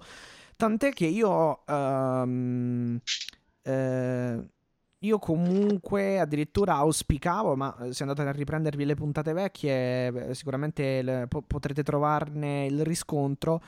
[0.55, 2.97] Tant'è che io, ehm,
[3.63, 4.47] eh,
[4.99, 11.01] io comunque addirittura auspicavo, ma eh, se andate a riprendervi le puntate vecchie, beh, sicuramente
[11.01, 13.61] le- po- potrete trovarne il riscontro.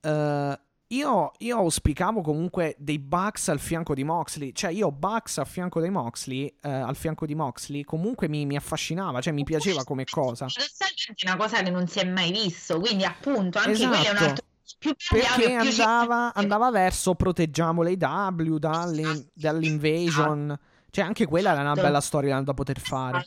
[0.00, 5.44] Eh, io, io auspicavo comunque dei Bucks al fianco di Moxley, cioè io Bucks a
[5.44, 9.84] fianco dei Moxley, eh, al fianco di Moxley, comunque mi, mi affascinava, cioè mi piaceva
[9.84, 10.46] come cosa.
[10.46, 14.02] È una cosa che non si è mai visto, quindi appunto anche quello è un
[14.16, 14.24] Esatto.
[14.24, 14.44] altro
[14.78, 20.58] più Perché e più andava, andava verso proteggiamo l'AW dall'in- dall'invasion.
[20.90, 21.86] Cioè, anche quella era una Esatto.
[21.86, 23.26] bella storia da poter fare.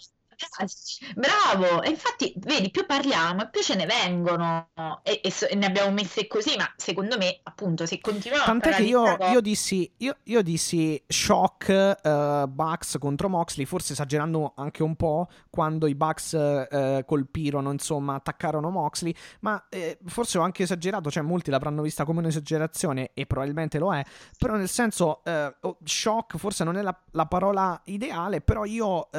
[1.15, 4.69] Bravo, e infatti, vedi, più parliamo più ce ne vengono.
[5.03, 8.75] E, e so- e ne abbiamo messe così, ma secondo me, appunto, se continuiamo Tant'è
[8.75, 14.53] che io, cosa- io dissi, io, io dissi shock eh, Bucks contro Moxley, forse esagerando
[14.55, 20.41] anche un po' quando i Bucks eh, colpirono, insomma, attaccarono Moxley, ma eh, forse ho
[20.41, 24.03] anche esagerato, cioè molti l'avranno vista come un'esagerazione e probabilmente lo è,
[24.37, 25.21] però nel senso,
[25.61, 29.09] oh, shock forse non è la, la parola ideale, però io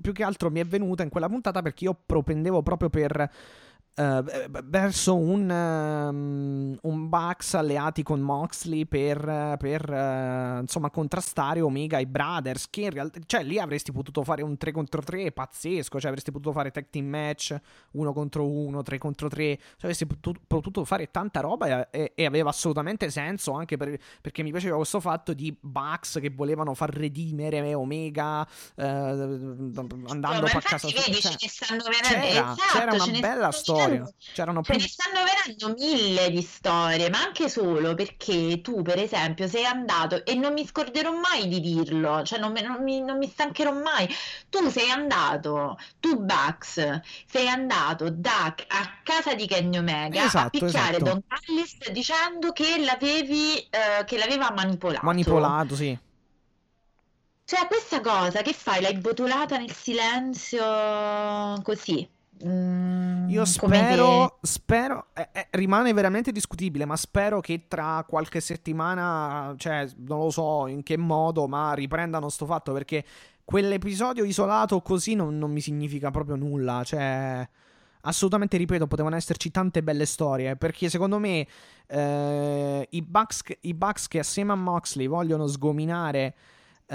[0.00, 3.30] più che altro mi è venuta in quella puntata perché io propendevo proprio per...
[3.98, 11.98] eh, verso un, ehm, un Bucks alleati con Moxley per, per, eh, insomma contrastare Omega
[11.98, 15.98] e Brothers che in realtà cioè lì avresti potuto fare un 3 contro 3 pazzesco
[15.98, 17.56] cioè avresti potuto fare tag team match
[17.92, 22.24] 1 contro 1 3 contro 3 cioè avresti potuto, potuto fare tanta roba e, e
[22.26, 26.90] aveva assolutamente senso anche per- perché mi piaceva questo fatto di Bucks che volevano far
[26.90, 32.78] redimere Omega eh, andando No, a casa vedi, cioè, ce ne stanno venendo c'era, esatto,
[32.78, 37.20] c'era una bella stanno storia c'erano Ce più ne stanno venendo mille di storie, ma
[37.22, 42.24] anche solo perché tu, per esempio, sei andato, e non mi scorderò mai di dirlo,
[42.24, 44.08] cioè non, me- non mi, non mi stancherò mai.
[44.48, 50.50] Tu sei andato, tu Bucks, sei andato da, a casa di Kenny Omega a Esatto,
[50.50, 51.04] picchiare esatto.
[51.04, 55.04] Don Callis dicendo che l'avevi, eh, che l'aveva manipolato.
[55.04, 55.96] manipolato sì
[57.44, 58.82] Cioè, questa cosa che fai?
[58.82, 60.62] L'hai botolata nel silenzio
[61.62, 62.06] così.
[62.44, 69.54] Mm, Io spero, spero, eh, eh, rimane veramente discutibile, ma spero che tra qualche settimana,
[69.56, 73.04] cioè, non lo so in che modo, ma riprendano sto fatto perché
[73.44, 77.48] quell'episodio isolato così non, non mi significa proprio nulla, cioè,
[78.02, 81.46] assolutamente, ripeto, potevano esserci tante belle storie, perché secondo me
[81.86, 86.34] eh, i Bucks, che- i Bucks che assieme a Moxley vogliono sgominare
[86.86, 86.94] eh,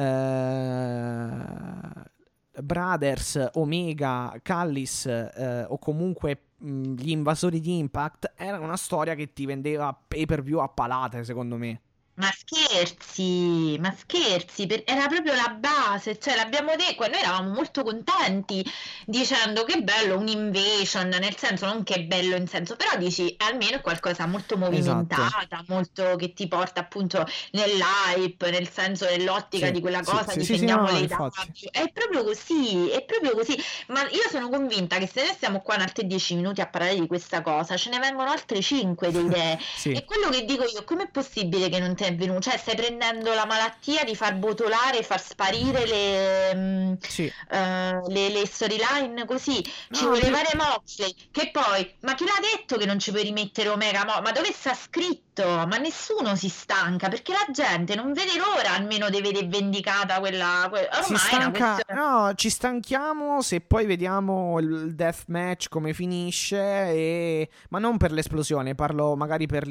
[2.64, 9.34] Brothers, Omega, Callis eh, o comunque mh, gli invasori di Impact era una storia che
[9.34, 11.82] ti vendeva pay per view a palate, secondo me.
[12.22, 17.82] Ma scherzi, ma scherzi, per- era proprio la base, cioè l'abbiamo detto, noi eravamo molto
[17.82, 18.64] contenti
[19.08, 23.34] dicendo che bello un invasion, nel senso non che è bello in senso, però dici
[23.40, 29.72] almeno è qualcosa molto movimentata, molto che ti porta appunto nell'hype, nel senso nell'ottica Sì,
[29.72, 31.32] di quella sì, cosa, sì, sì, sì, difendiamo no,
[31.72, 33.58] è proprio così, è proprio così,
[33.88, 37.00] ma io sono convinta che se noi stiamo qua in altri dieci minuti a parlare
[37.00, 39.60] di questa cosa, ce ne vengono altre cinque di idee.
[39.82, 39.92] Sì.
[39.94, 42.42] E quello che dico io, com'è possibile che non ti è venuto?
[42.42, 47.32] Cioè, stai prendendo la malattia di far botolare, far sparire le, mm, Sì.
[47.50, 49.62] eh, le, le storyline così.
[49.90, 53.24] Ci No, voleva fare Moxley, che poi, ma chi l'ha detto che non ci puoi
[53.24, 54.06] rimettere Omega?
[54.06, 54.22] Mo?
[54.22, 55.30] Ma dove sta scritto?
[55.44, 60.68] Ma nessuno si stanca perché la gente non vede l'ora almeno di vedere vendicata quella.
[60.70, 67.50] que- Ormai stanca, no, ci stanchiamo se poi vediamo il deathmatch come finisce, e...
[67.70, 69.66] ma non per l'esplosione, parlo magari per,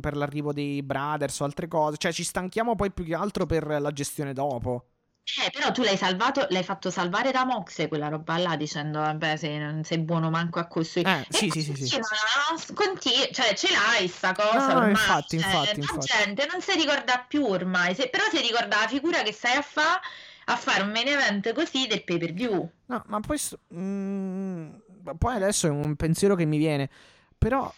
[0.00, 3.66] per l'arrivo dei Brothers o altre cose, cioè ci stanchiamo poi più che altro per
[3.80, 4.86] la gestione dopo.
[5.44, 9.36] Eh, però tu l'hai salvato, l'hai fatto salvare da Moxe quella roba là dicendo vabbè
[9.36, 11.22] se non sei buono manco a costruire.
[11.22, 12.00] Eh, sì, sì, sì, sì.
[12.74, 14.90] Continui, cioè ce l'hai sta cosa No, no, ormai.
[14.92, 16.06] infatti, cioè, infatti, la infatti.
[16.06, 19.62] gente non si ricorda più ormai, se- però si ricorda la figura che stai a
[19.62, 20.00] fare
[20.48, 22.70] a fare un main event così del pay per view.
[22.86, 24.68] No, ma poi, s- mm,
[25.18, 26.88] poi adesso è un pensiero che mi viene.
[27.36, 27.72] Però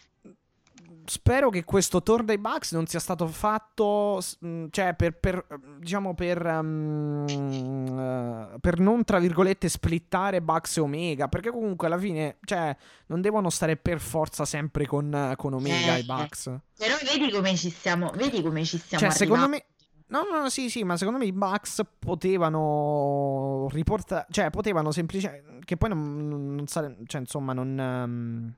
[1.09, 5.45] spero che questo tour dei Bucks non sia stato fatto, mm, cioè per, per,
[5.79, 11.99] diciamo per, mm, eh, per non tra virgolette splittare Bucks e Omega, perché comunque alla
[11.99, 16.53] fine, cioè, non devono stare per forza sempre con, con Omega Eh, i Bucks.
[16.77, 19.65] Però vedi come ci stiamo, vedi come ci stiamo Cioè, secondo me.
[20.11, 24.27] No, no, no, sì, sì, ma secondo me i Bucks potevano riportare.
[24.31, 25.59] Cioè, potevano semplicemente.
[25.65, 27.79] Che poi non, non sare- Cioè, insomma, non.
[27.79, 28.55] ehm,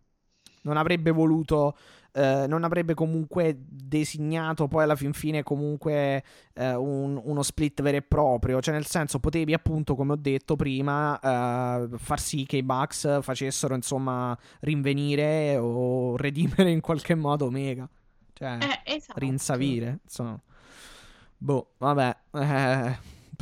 [0.62, 1.76] non avrebbe voluto.
[2.12, 6.22] Eh, non avrebbe comunque designato poi alla fin fine comunque
[6.54, 8.60] eh, un- uno split vero e proprio.
[8.60, 13.20] Cioè, nel senso, potevi appunto, come ho detto prima, eh, far sì che i Bucks
[13.22, 17.88] facessero, insomma, rinvenire o redimere in qualche modo Omega.
[18.32, 19.18] Cioè Eh, esatto.
[19.18, 19.98] rinsavire.
[20.04, 20.40] Insomma.
[21.38, 22.16] Boh, vabbè.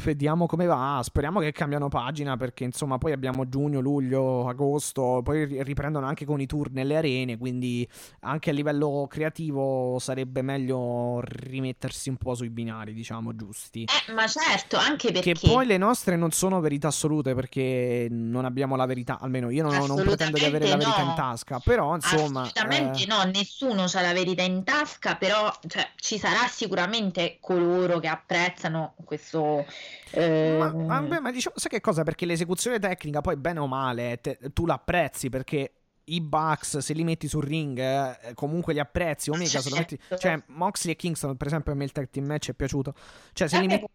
[0.03, 1.01] Vediamo come va.
[1.03, 5.21] Speriamo che cambiano pagina perché insomma poi abbiamo giugno, luglio, agosto.
[5.23, 7.39] Poi ri- riprendono anche con i tour nelle arene.
[7.39, 7.89] Quindi
[8.21, 13.85] anche a livello creativo sarebbe meglio rimettersi un po' sui binari, diciamo, giusti.
[13.85, 18.45] Eh, ma certo, anche perché Che poi le nostre non sono verità assolute perché non
[18.45, 21.95] abbiamo la verità, almeno io non, non pretendo di avere la verità in tasca, però
[21.95, 22.43] insomma...
[22.43, 27.99] Assolutamente eh, no, nessuno ha la verità in tasca, però cioè, ci sarà sicuramente coloro
[27.99, 29.65] che apprezzano questo...
[30.11, 32.03] eh, Ma, vabbè, ma diciamo, sai che cosa?
[32.03, 35.73] Perché l'esecuzione tecnica, poi bene o male, te- tu l'apprezzi perché
[36.09, 39.31] i Bucks, se li metti sul ring, eh, comunque li apprezzi.
[39.31, 39.97] Omega, se lo metti.
[39.97, 40.17] Certo.
[40.17, 42.95] Cioè, Moxley e Kingston, per esempio, a me il tag team match è piaciuto.
[43.33, 43.87] Cioè, se li eh, metti.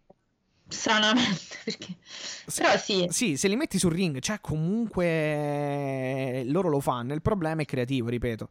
[0.66, 1.96] Stranamente, perché...
[2.54, 7.14] Però sì, Sì, se li metti sul ring, cioè, comunque loro lo fanno.
[7.14, 8.48] Il problema è creativo, ripeto.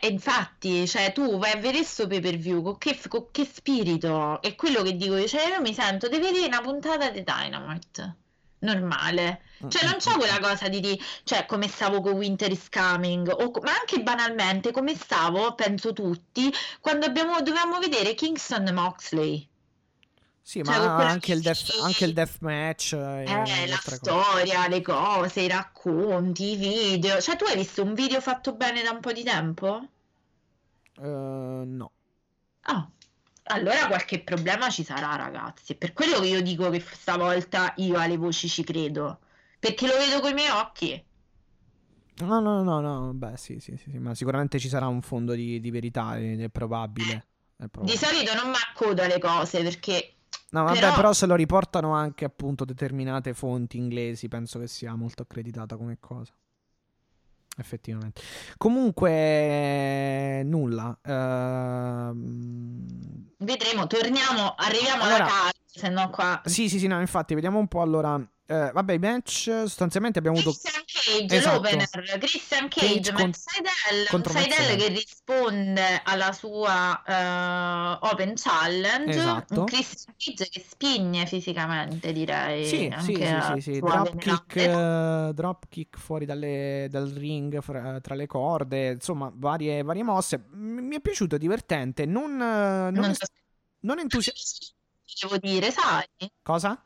[0.00, 3.44] Eh, infatti, cioè, tu vai a vedere sto pay per view con che, con che
[3.44, 4.40] spirito?
[4.42, 8.16] È quello che dico io, cioè, io mi sento di vedere una puntata di Dynamite.
[8.62, 13.26] Normale, cioè non c'ho quella cosa di dire, cioè come stavo con Winter is Coming,
[13.28, 19.49] o ma anche banalmente come stavo, penso tutti, quando abbiamo, dovevamo vedere Kingston Moxley.
[20.42, 22.92] Sì, Cioè, ma con anche il, death, anche il death match.
[23.24, 24.22] E Eh, le la altre cose.
[24.24, 27.18] storia, le cose, i racconti, i video.
[27.20, 29.88] Cioè, tu hai visto un video fatto bene da un po' di tempo?
[30.98, 31.90] Eh, no.
[32.62, 32.88] Ah,
[33.44, 35.74] allora qualche problema ci sarà, ragazzi.
[35.76, 39.20] Per quello che io dico che stavolta io alle voci ci credo.
[39.58, 41.04] Perché lo vedo coi miei occhi.
[42.20, 45.32] No, no, no, no, beh, sì, sì, sì, sì, ma sicuramente ci sarà un fondo
[45.34, 47.26] di, di verità, è, è probabile.
[47.56, 47.96] è Di probabile.
[47.96, 50.14] solito non mi accodo alle cose perché
[50.52, 51.12] No, vabbè, però- però...
[51.12, 56.32] se lo riportano anche appunto determinate fonti inglesi, penso che sia molto accreditata come cosa.
[57.56, 58.22] effettivamente.
[58.56, 60.96] Comunque, nulla.
[61.02, 62.86] Ehm,
[63.38, 66.40] Vedremo, torniamo, arriviamo Allora- alla casa, se no qua...
[66.44, 68.18] Sì, sì, sì, no, infatti, vediamo un po' allora.
[68.50, 70.58] Eh, vabbè, i match sostanzialmente abbiamo avuto.
[70.58, 71.54] Christian Cage, Esatto.
[71.62, 71.88] l'opener,
[72.18, 79.62] Christian Cage Cage, con- Seidel, Seidel che risponde alla sua eh, Open Challenge, Esatto.
[79.64, 83.78] Christian Cage che spigne fisicamente direi, Sì, sì, anche sì, sì, sì.
[83.78, 84.02] sua
[85.32, 90.44] Drop eh, fuori dalle- dal ring, fra- tra le corde, insomma, varie, varie mosse.
[90.54, 92.04] Mi è piaciuto, è divertente.
[92.04, 93.26] Non, eh, non, Non so
[93.82, 94.74] non entusiasta.
[95.22, 96.04] devo dire, sai?
[96.42, 96.82] Cosa?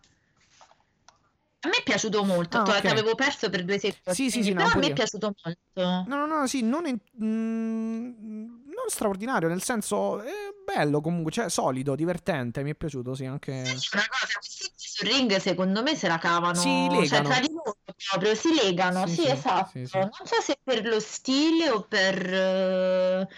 [1.65, 2.83] A me è piaciuto molto, Ah, to- ok.
[2.83, 4.95] t'avevo perso per due secondi, Sì, sì, sì, no, però a pure me è io.
[4.97, 6.05] piaciuto molto.
[6.07, 10.31] No, no, no, sì, non, in- mm, non straordinario, nel senso, è
[10.65, 13.51] bello comunque, cioè solido, divertente, mi è piaciuto, sì, anche...
[13.53, 17.29] Una cosa, questi sul ring secondo me se la cavano, Si cioè legano.
[17.31, 17.77] tra di loro
[18.11, 19.71] proprio si legano, Sì, sì, sì, esatto.
[19.73, 19.99] sì, sì.
[19.99, 22.35] Non so se per lo stile o per...
[22.35, 23.29] eh,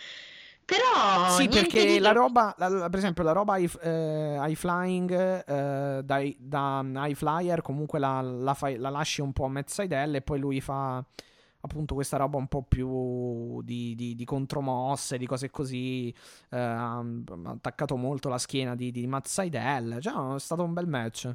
[0.67, 4.55] Però Sì, perché di la roba, la- la- per esempio, la roba high, eh, high
[4.57, 5.11] flying
[5.47, 9.69] eh, dai- da high flyer, comunque la, la fai- la lasci un po' a Matt
[9.69, 11.03] Seidel e poi lui fa
[11.61, 16.09] appunto questa roba un po' più di, di- di contromosse, di cose così.
[16.51, 17.01] eh, ha
[17.45, 19.99] attaccato molto la schiena di, di Matt Seidel.
[20.01, 21.33] Cioè, è stato un bel match.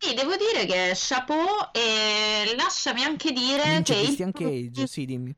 [0.00, 5.04] Sì, devo dire che chapeau e lasciami anche dire Vince che il Christian Cage, sì,
[5.04, 5.34] dimmi.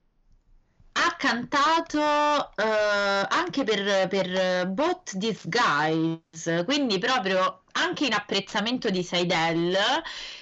[0.92, 9.76] Ha cantato eh, anche per, per Bot Disguise, quindi proprio anche in apprezzamento di Seidel,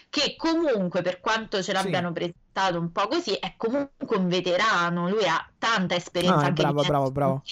[0.09, 5.27] che comunque per quanto ce l'abbiano presentato un po' così, è comunque un veterano, lui
[5.27, 7.43] ha tanta esperienza No, anche bravo, bravo, bravo.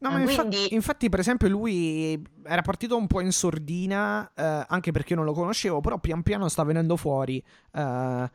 [0.00, 5.10] No, quindi infatti, per esempio, lui era partito un po' in sordina, eh, anche perché
[5.10, 7.42] io non lo conoscevo, però pian piano sta venendo fuori.
[7.72, 8.30] eh,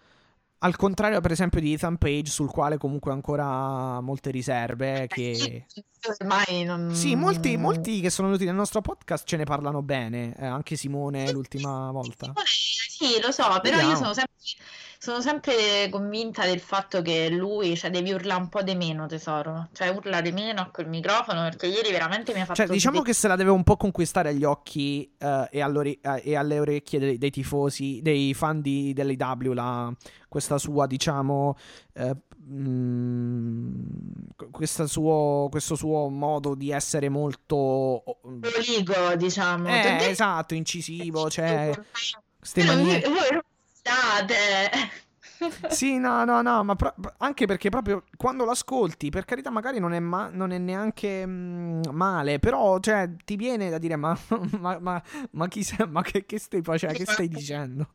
[0.64, 5.08] al contrario, per esempio, di Ethan Page, sul quale comunque ancora molte riserve.
[5.08, 5.66] Che...
[6.20, 6.94] ormai non...
[6.94, 10.36] Sì, molti, molti che sono venuti nel nostro podcast ce ne parlano bene.
[10.38, 12.32] eh, anche Simone l'ultima volta.
[13.02, 13.90] Sì, lo so, però Vediamo.
[13.90, 14.36] io sono sempre,
[15.00, 19.70] sono sempre convinta del fatto che lui, cioè, devi urlare un po' di meno, tesoro.
[19.74, 22.62] Cioè, urla di meno quel microfono, perché ieri veramente mi ha fatto...
[22.62, 26.22] Cioè, diciamo svi- che se la deve un po' conquistare agli occhi eh, e, eh,
[26.24, 29.92] e alle orecchie dei, dei tifosi, dei fan di, dell'AW, la,
[30.28, 31.58] questa sua, diciamo,
[34.52, 38.04] questa suo, questo suo modo di essere molto...
[38.22, 39.70] Proligo, diciamo.
[39.70, 41.72] Eh, esatto, incisivo, cioè...
[42.42, 43.42] Ste manie- Voi non
[43.74, 45.00] state...
[45.70, 49.92] Sì, no, no, no, ma pro- anche perché proprio quando l'ascolti, per carità, magari non
[49.94, 54.16] è, ma- non è neanche mm, male, però, cioè, ti viene da dire, ma,
[54.60, 57.88] ma, ma, ma chi sei, ma che, che stai facendo, che stai dicendo?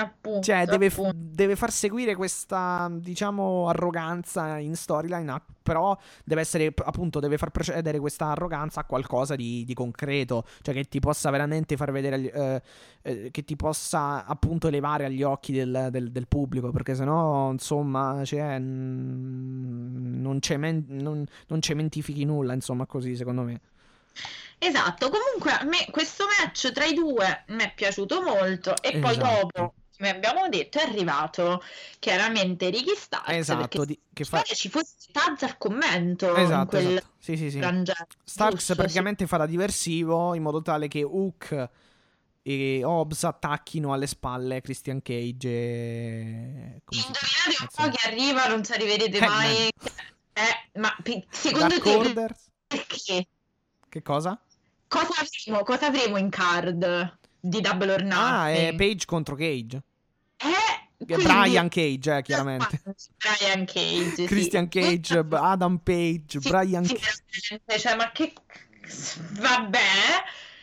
[0.00, 6.72] Appunto, Cioè, deve, deve far seguire questa, diciamo, arroganza in storyline, ah, però deve essere,
[6.84, 11.30] appunto, deve far precedere questa arroganza a qualcosa di, di concreto, cioè che ti possa
[11.30, 12.62] veramente far vedere, eh,
[13.02, 18.22] eh, che ti possa, appunto, elevare agli occhi del, del- del pubblico, perché sennò, insomma,
[18.24, 23.60] cioè, mm, non, cemen- non, non cementifichi nulla, insomma, così, secondo me.
[24.60, 29.12] Esatto, comunque a me questo match tra i due mi è piaciuto molto e poi
[29.12, 29.48] Esatto.
[29.52, 31.62] dopo, come abbiamo detto, è arrivato
[31.98, 34.42] chiaramente Ricky Starks Esatto, di- che fa...
[34.42, 37.12] ci fosse Taz al commento Esatto, quel esatto.
[37.18, 37.58] Sì, sì, sì.
[37.58, 38.74] frangente, Starks giusto?
[38.76, 41.68] praticamente fa da diversivo in modo tale che Hook
[42.42, 46.82] e Hobbs attacchino alle spalle Christian Cage e...
[46.88, 49.36] si Indovinate un po' che arriva, non ci arriverete Hangman.
[49.36, 49.72] mai.
[50.32, 50.96] Eh, ma
[51.30, 52.36] secondo Dark te Order?
[52.68, 53.28] perché?
[53.88, 54.40] Che cosa?
[54.86, 58.76] Cosa avremo, cosa avremo in card di Double or Ah, è Nothing?
[58.78, 59.82] Page contro Cage.
[60.36, 62.82] Eh, quindi- Brian Cage, eh, chiaramente.
[63.18, 64.24] Brian Cage, sì.
[64.26, 67.78] Christian Cage, Adam Page, Sì, Brian sì, Cage.
[67.78, 68.32] cioè, ma che...
[69.32, 69.78] Vabbè.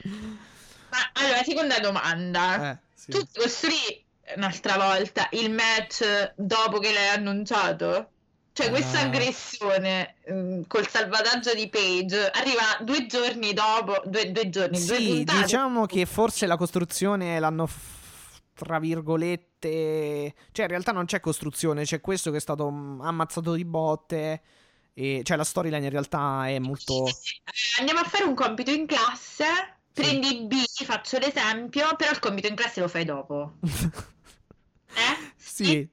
[0.04, 2.72] Ma allora, seconda domanda.
[2.72, 3.12] Eh, sì.
[3.12, 4.04] Tu costruì
[4.36, 8.10] un'altra volta il match dopo che l'hai annunciato?
[8.56, 9.04] Cioè, questa Ah.
[9.04, 15.08] aggressione mm, col salvataggio di Page arriva due giorni dopo, due, due giorni, due Sì,
[15.18, 15.42] puntate.
[15.42, 20.34] diciamo che forse la costruzione l'hanno, f- tra virgolette...
[20.54, 24.42] Cioè, in realtà non c'è costruzione, c'è questo che è stato mm, ammazzato di botte.
[24.94, 27.08] E, cioè, la storyline in realtà è molto...
[27.08, 27.14] Eh,
[27.80, 29.44] Andiamo a fare un compito in classe.
[29.92, 33.56] Prendi B, faccio l'esempio, però il compito in classe lo fai dopo.
[34.98, 35.34] Eh?
[35.36, 35.86] sì,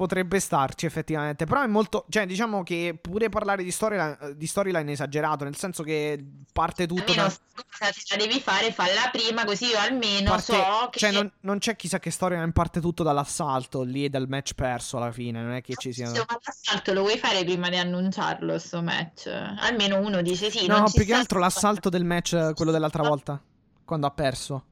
[0.00, 1.44] potrebbe starci effettivamente.
[1.44, 2.06] Però è molto.
[2.08, 5.44] Cioè, diciamo che pure parlare di storyline, di storyline è esagerato.
[5.44, 6.18] Nel senso che
[6.54, 7.12] parte tutto.
[7.12, 10.98] Almeno Da, cosa se la devi fare, falla prima, così io almeno parte- so che.
[11.00, 14.96] Cioè, non, non c'è chissà che storyline parte tutto dall'assalto lì e dal match perso
[14.96, 15.42] alla fine.
[15.42, 16.06] Non è che ci sia.
[16.06, 19.26] Se un assalto lo vuoi fare prima di annunciarlo sto match?
[19.26, 20.66] Almeno uno dice sì.
[20.66, 23.38] No, più che altro l'assalto del match, quello dell'altra volta.
[23.84, 24.64] Quando ha perso.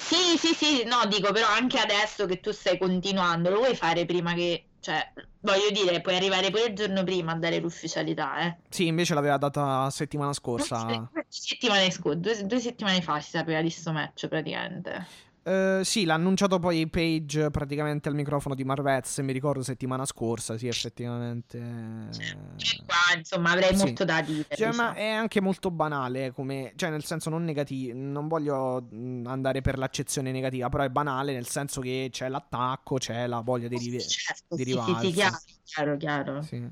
[0.00, 4.06] Sì, sì, sì, no, dico però anche adesso che tu stai continuando, lo vuoi fare
[4.06, 8.56] prima che, cioè, voglio dire, puoi arrivare pure il giorno prima a dare l'ufficialità, eh.
[8.70, 11.08] Sì, invece l'aveva data settimana scorsa.
[11.12, 15.06] Due settimane, scu- due, due settimane fa si sapeva di sto match praticamente.
[15.50, 20.56] Eh, sì, l'ha annunciato poi Page praticamente al microfono di Marvez, mi ricordo, settimana scorsa.
[20.56, 21.58] Sì, effettivamente.
[21.58, 23.84] Qua, insomma, avrei Sì.
[23.84, 24.46] molto da dire.
[24.48, 24.90] Cioè, diciamo.
[24.90, 27.98] ma è anche molto banale, come, cioè, nel senso non negativo.
[27.98, 32.98] Non voglio mh, andare per l'accezione negativa, però è banale nel senso che c'è l'attacco,
[32.98, 35.00] c'è la voglia di, rive- Certo, di sì, sì, rivalsa.
[35.00, 36.42] sì, chiaro, chiaro, chiaro.
[36.42, 36.68] Sì.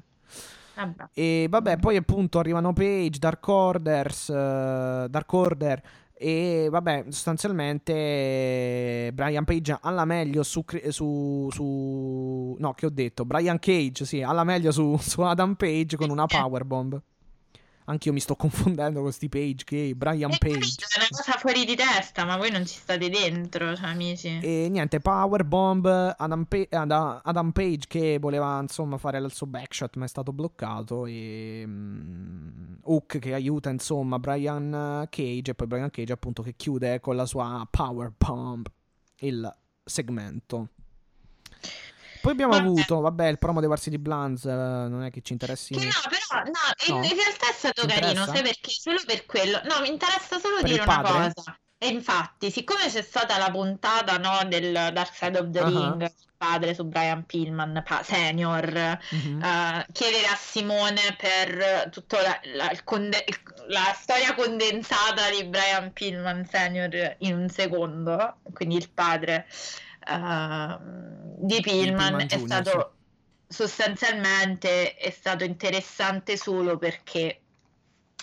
[0.76, 1.09] Vabbè.
[1.12, 5.83] E vabbè, poi appunto arrivano Page, Dark Orders, eh, Dark Order.
[6.21, 13.25] E vabbè, sostanzialmente eh, Brian Page alla meglio su, su, su- No, che ho detto?
[13.25, 17.01] Brian Cage, sì, alla meglio su, su Adam Page con una powerbomb.
[17.89, 20.57] Anch'io mi sto confondendo con sti Page che Brian Eh, Page.
[20.57, 24.39] È una cosa fuori di testa, ma voi non ci state dentro, cioè, amici.
[24.41, 30.05] E niente, Powerbomb, Adam, Ada- Adam Page che voleva insomma fare il suo backshot ma
[30.05, 36.12] è stato bloccato e mm, Hook che aiuta insomma Brian Cage e poi Brian Cage
[36.12, 38.66] appunto che chiude con la sua Powerbomb
[39.20, 39.51] il
[39.84, 40.68] segmento.
[42.21, 42.64] Poi abbiamo Vabbè.
[42.66, 45.75] avuto, vabbè, il promo dei Varsity Blondes, eh, non è che ci interessi.
[45.75, 46.53] Che no, però, no,
[46.87, 47.05] in, No?
[47.07, 48.33] in realtà è stato Ti carino, interessa?
[48.35, 48.71] sai perché?
[48.71, 49.61] Solo per quello.
[49.64, 51.59] No, mi interessa solo Per dire una cosa.
[51.81, 55.66] E infatti, siccome c'è stata la puntata, no, del Dark Side of the Ah.
[55.69, 59.43] Ring, il padre su Brian Pillman, pa- senior, Mhm.
[59.43, 63.25] eh, chiedere a Simone per tutta la, la- conde-
[63.69, 69.47] la storia condensata di Brian Pillman senior in un secondo, quindi il padre
[70.09, 70.79] eh,
[71.41, 72.93] di Pillman, è stato
[73.49, 77.41] sostanzialmente è stato interessante solo perché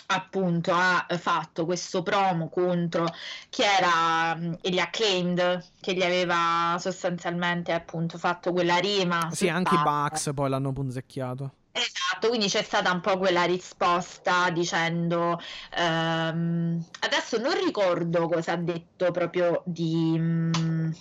[0.07, 3.11] appunto ha fatto questo promo contro
[3.49, 9.81] chi era gli acclaimed che gli aveva sostanzialmente appunto fatto quella rima Sì, anche i.
[9.81, 11.53] Bucks poi l'hanno punzecchiato.
[11.71, 15.37] Esatto, quindi c'è stata un po' quella risposta dicendo
[15.75, 20.91] ehm, adesso non ricordo cosa ha detto proprio di, mm,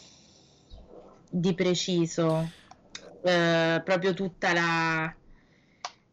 [1.37, 2.49] di preciso,
[3.25, 5.15] eh, proprio tutta la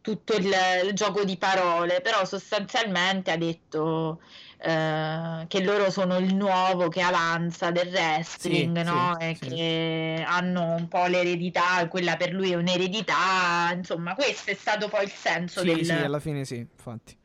[0.01, 0.51] tutto il,
[0.83, 4.19] il gioco di parole, però sostanzialmente ha detto
[4.57, 9.15] eh, che loro sono il nuovo che avanza del wrestling, Sì, no?
[9.19, 9.47] sì, e sì.
[9.49, 15.03] che hanno un po' l'eredità, quella per lui è un'eredità, insomma, questo è stato poi
[15.03, 17.15] il senso del, sì, alla fine sì, infatti.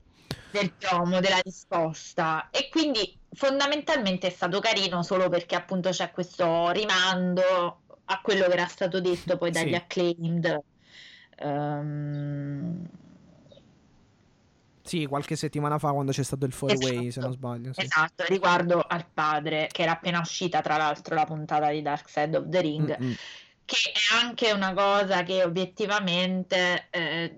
[0.51, 2.51] del promo, della risposta.
[2.51, 8.53] E quindi fondamentalmente è stato carino solo perché appunto c'è questo rimando a quello che
[8.53, 9.75] era stato detto poi dagli Sì.
[9.75, 10.61] acclaimed.
[11.39, 12.89] Ehm,
[14.87, 17.73] Sì, qualche settimana fa quando c'è stato il four way, se non sbaglio.
[17.73, 17.81] Sì.
[17.81, 22.37] Esatto, riguardo al padre, che era appena uscita tra l'altro la puntata di Dark Side
[22.37, 23.15] of the Ring, Mm-mm.
[23.65, 27.37] che è anche una cosa che obiettivamente eh,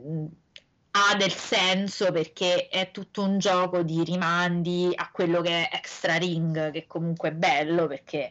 [0.90, 6.16] ha del senso perché è tutto un gioco di rimandi a quello che è Extra
[6.16, 8.30] Ring, che comunque è bello perché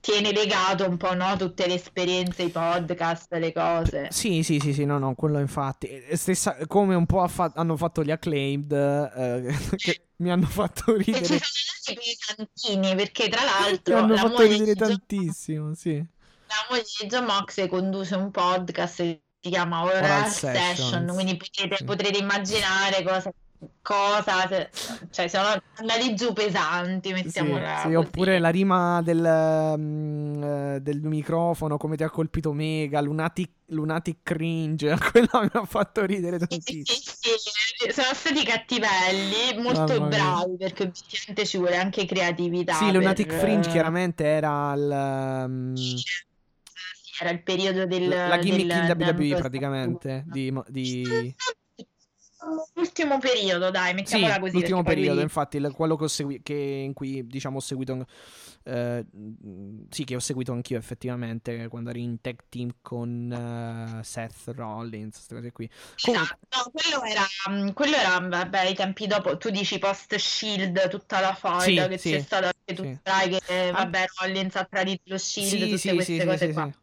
[0.00, 4.08] tiene legato un po' no, tutte le esperienze, i podcast, le cose.
[4.10, 5.88] Sì, sì, sì, sì, no, no, quello infatti.
[6.12, 10.94] Stessa, come un po' ha fa- hanno fatto gli acclaimed, eh, che mi hanno fatto
[10.96, 11.38] E ci ridere.
[11.40, 15.96] sono anche tantini perché tra Mi l'altro hanno la fatto ridere tantissimo, sì.
[15.96, 21.12] La moglie di John Moxley conduce un podcast che si chiama Oral, Oral Session, Sessions.
[21.12, 21.84] quindi potete, Sì.
[21.84, 23.30] potrete immaginare cosa,
[23.82, 24.70] cosa se-
[25.10, 27.94] cioè sono andati giù pesanti, Sì, mettiamola sì, così.
[27.94, 34.18] oppure la rima del, mm, eh, del microfono, come ti ha colpito Mega, Lunatic, lunatic
[34.22, 36.98] Cringe, quella mi ha fatto ridere Sì, tantissimo.
[37.00, 37.34] sì,
[37.86, 42.74] sì, sono stati cattivelli, molto bravi perché obiettivamente ci vuole anche creatività.
[42.74, 46.02] Sì, Lunatic per- Fringe chiaramente era il, Sì,
[47.20, 51.34] era il periodo del la gimmick del- in WWE praticamente, di, di...
[52.74, 54.52] L'ultimo periodo, dai, Sì, mettiamola così.
[54.52, 58.06] l'ultimo poi periodo, lui- infatti, quello che ho segui- che in cui diciamo ho seguito
[58.64, 64.04] eh, mm, sì, che ho seguito anch'io effettivamente quando ero in tag team con eh,
[64.04, 65.68] Seth Rollins, queste cose qui.
[66.00, 70.14] Comunque, Esatto, no, quello era, mm, quello era, vabbè, i tempi dopo, tu dici post
[70.14, 72.98] Shield, tutta la foil Sì, che sì, c'è stata, anche tu sì.
[73.02, 76.52] sai che, vabbè, Rollins ha tradito lo Shield, sì, tutte sì, queste sì, cose sì,
[76.52, 76.70] qua.
[76.72, 76.78] sì.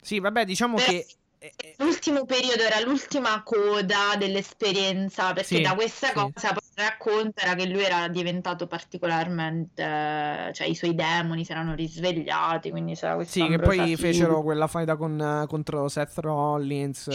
[0.00, 1.06] Sì, vabbè, diciamo Però- che...
[1.44, 6.14] eh, eh, L'ultimo periodo era l'ultima coda dell'esperienza, perché Sì, da questa sì.
[6.14, 9.82] cosa poi il racconto era che lui era diventato particolarmente,
[10.54, 14.66] cioè i suoi demoni si erano risvegliati, quindi c'era questa Sì, che poi fecero quella
[14.66, 17.08] faida con, contro Seth Rollins.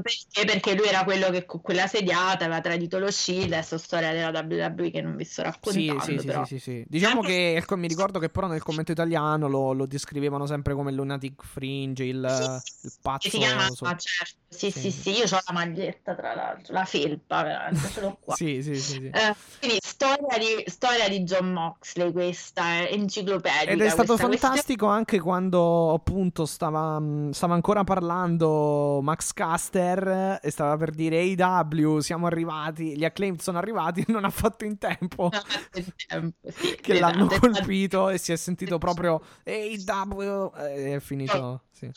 [0.00, 0.44] Perché?
[0.44, 4.30] Perché lui era quello che con quella sediata aveva tradito lo Shield, adesso storia della
[4.30, 6.40] WWE che non vi sto Sì, raccontando, sì, sì, però.
[6.42, 6.84] sì, sì, sì.
[6.88, 10.90] Diciamo che ecco, mi ricordo che però nel commento italiano lo, lo descrivevano sempre come
[10.90, 13.28] il Lunatic Fringe, il, il Che pazzo.
[13.30, 14.80] si chiama, so- certo, sì, Sì.
[14.80, 18.34] sì, sì, io ho la maglietta tra l'altro, la felpa, veramente, ce l'ho qua.
[18.34, 19.06] Sì, sì, sì, sì.
[19.06, 24.26] Eh, quindi storia di, storia di John Moxley questa è enciclopedica Ed è stato questa
[24.26, 24.36] questione.
[24.38, 31.34] fantastico anche quando appunto stava, mh, stava ancora parlando Max Caster e stava per dire
[31.36, 35.30] AW siamo arrivati, gli acclaimed sono arrivati non ha fatto in tempo tempo,
[35.70, 35.92] sì,
[36.80, 41.62] che esatto, l'hanno è stato- colpito e si è sentito proprio AW e è finito,
[41.72, 41.90] sì.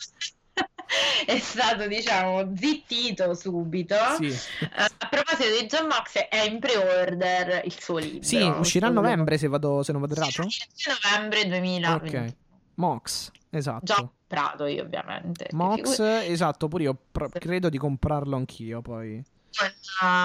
[1.26, 4.26] è stato diciamo zittito subito Sì.
[4.26, 4.68] Eh,
[4.98, 9.38] a proposito di John Moxley è in pre-order il suo libro Sì, uscirà a novembre
[9.38, 10.42] se, vado, se non vado errato.
[10.42, 12.34] Novembre 2020 Ok.
[12.74, 13.94] Mox, esatto.
[13.94, 19.22] comprato io ovviamente Mox, esatto, pure io pro- credo di comprarlo anch'io poi.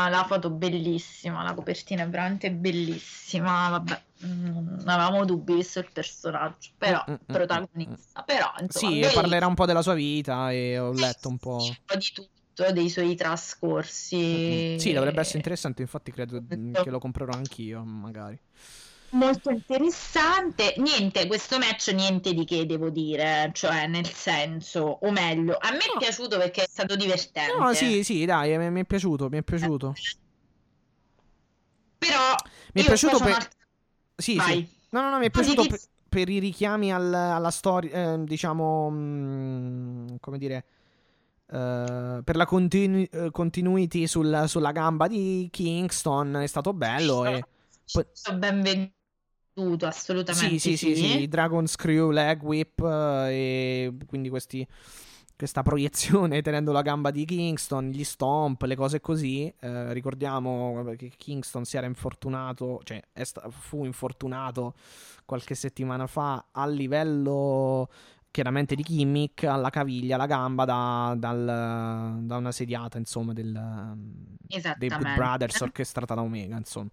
[0.10, 5.90] La, foto bellissima la copertina è veramente bellissima vabbè mm, non avevamo dubbi visto il
[5.92, 9.22] personaggio però Mm, mm, mm, protagonista però insomma Sì, bellissimo.
[9.22, 11.58] parlerà un po' della sua vita e ho letto un po'.
[11.58, 16.74] un po' di tutto dei suoi trascorsi Mm, Sì, dovrebbe essere interessante, infatti credo mm,
[16.74, 18.40] che lo comprerò anch'io, magari.
[19.12, 20.74] Molto interessante.
[20.78, 25.78] Niente, questo match niente di che devo dire, cioè nel senso, o meglio, a me
[25.80, 26.00] è No.
[26.00, 27.58] piaciuto perché è stato divertente.
[27.58, 29.94] No, sì, sì, dai, mi, mi è piaciuto, mi è piaciuto.
[31.98, 32.36] Però
[32.74, 33.28] Mi è piaciuto per...
[33.28, 33.50] un'altra-
[34.16, 34.54] Sì, Vai.
[34.66, 34.76] sì.
[34.90, 38.90] No, no, no, mi è piaciuto per, per i richiami al- alla storia, eh, diciamo,
[38.92, 40.66] mm, come dire,
[41.52, 47.44] eh, per la continu- eh, continuity sul- sulla gamba di Kingston è stato bello e...
[47.92, 48.06] poi-
[48.38, 48.62] ben
[49.58, 50.60] venduto, assolutamente.
[50.60, 54.66] Sì, sì, sì, sì, Dragon Screw, Leg Whip eh, e quindi questi,
[55.36, 59.52] questa proiezione tenendo la gamba di Kingston, gli stomp, le cose così.
[59.60, 64.76] Eh, ricordiamo che Kingston si era infortunato, cioè sta- fu infortunato
[65.26, 67.90] qualche settimana fa a livello
[68.38, 73.52] chiaramente di gimmick alla caviglia, alla gamba da, dal- da una sediata insomma del,
[74.78, 74.90] dei.
[74.90, 76.90] Good Brothers orchestrata da Omega insomma.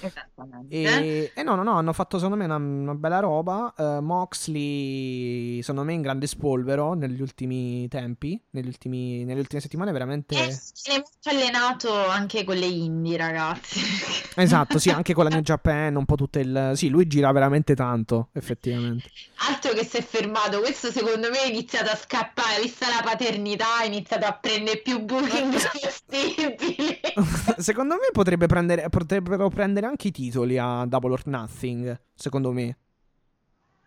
[0.00, 0.74] Esattamente.
[0.74, 3.72] E, e no, no, no, hanno fatto secondo me una, una bella roba.
[3.78, 9.92] Eh, Moxley, secondo me, in grande spolvero negli ultimi tempi, negli ultimi, nelle ultime settimane,
[9.92, 10.34] veramente.
[10.34, 13.80] Eh, si è molto allenato anche con le indie, ragazzi.
[14.38, 16.72] Esatto, sì, anche con la New Japan, un po' tutte il.
[16.74, 19.10] Sì, lui gira veramente tanto, effettivamente.
[19.48, 23.78] Altro che si è fermato, questo secondo me ha iniziato a scappare, vista la paternità,
[23.78, 27.00] ha iniziato a prendere più booking possibili.
[27.58, 32.00] secondo me potrebbe prendere, potrebbero prendere anche i titoli a Double or Nothing.
[32.14, 32.76] Secondo me.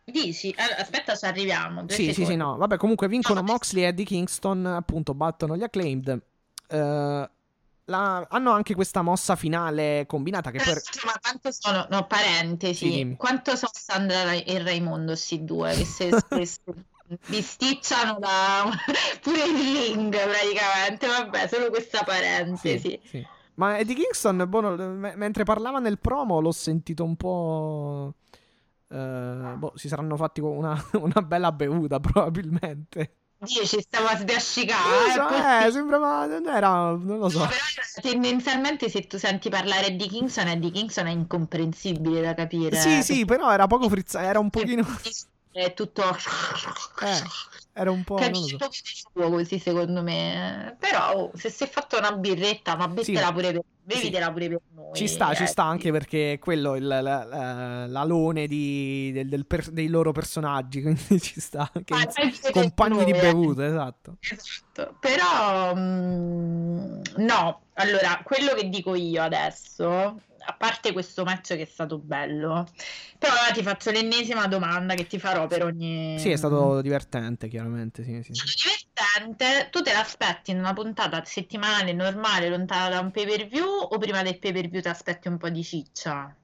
[0.03, 0.53] Dici?
[0.57, 1.83] Allora, aspetta, ci arriviamo.
[1.85, 2.37] due Sì, sì, sì, secondi.
[2.37, 2.57] no.
[2.57, 3.51] Vabbè, comunque vincono No.
[3.51, 6.21] Moxley e Eddie Kingston, appunto, battono gli acclaimed.
[6.67, 7.29] Eh,
[7.85, 10.67] la- hanno anche questa mossa finale combinata che poi...
[10.67, 15.85] l'altro, Ma quanto sono, no, parentesi, Sì, quanto sono Sandra e Raimondo, sti due, che
[15.85, 16.61] se spesso
[17.27, 18.69] bisticciano da
[19.21, 22.99] pure il ring praticamente, vabbè, solo questa parentesi.
[23.03, 23.25] sì.
[23.55, 28.13] Ma Eddie Kingston, boh, me- mentre parlava nel promo, l'ho sentito un po'...
[28.89, 33.17] eh, boh, si saranno fatti una, una bella bevuta, probabilmente.
[33.41, 35.11] Dio, ci stavo a sbiascicare.
[35.13, 36.27] so, eh, sembrava...
[36.27, 36.91] Non era...
[36.91, 37.39] Non lo so.
[37.39, 37.59] No, però
[38.01, 42.75] tendenzialmente se tu senti parlare di Kingston, Eddie Kingston è incomprensibile da capire.
[42.77, 44.85] Sì, sì, però era poco frizzato, era un pochino...
[45.51, 46.03] È tutto...
[47.01, 47.21] Eh,
[47.73, 48.17] era un po'...
[48.19, 48.57] Non lo so.
[49.13, 50.75] Così secondo me.
[50.79, 53.33] Però oh, se si è fatto una birretta, ma bettela Sì.
[53.33, 54.31] pure per bevitela Sì.
[54.31, 54.93] pure per noi.
[54.93, 55.47] Ci sta, ci eh.
[55.47, 60.11] sta anche perché quello è il, la- la- l'alone di- del- del per- dei loro
[60.11, 62.07] personaggi, quindi ci sta anche Ah,
[62.51, 63.19] compagni di eh.
[63.19, 64.17] bevuta, esatto.
[64.19, 64.95] Esatto.
[64.99, 71.65] Però mm, no, allora, quello che dico io adesso, a parte questo match che è
[71.65, 72.67] stato bello,
[73.17, 77.47] però ora ti faccio l'ennesima domanda che ti farò per ogni Sì, è stato divertente,
[77.47, 78.51] chiaramente, sì, sì, sì.
[78.55, 79.69] divertente.
[79.71, 83.97] Tu te l'aspetti in una puntata settimanale normale, lontana da un pay per view, o
[83.97, 86.35] prima del pay per view ti aspetti un po' di ciccia?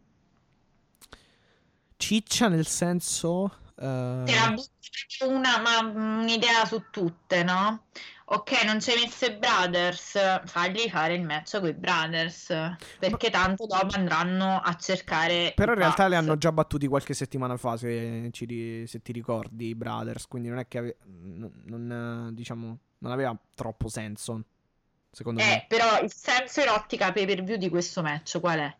[1.98, 3.52] Ciccia nel senso...
[3.76, 7.86] eh, Te la butti una, ma un'idea su tutte, no?
[8.30, 12.48] Ok, non ci hai messo i Brothers, fagli fare il match con i Brothers,
[13.00, 15.54] perché tanto dopo andranno a cercare...
[15.56, 19.68] Però in realtà li hanno già battuti qualche settimana fa, se, ci se ti ricordi,
[19.68, 24.44] i Brothers, quindi non è che ave- non, diciamo, non aveva troppo senso,
[25.10, 25.66] secondo Eh, me.
[25.70, 28.76] però il senso in ottica pay per view di questo match qual è?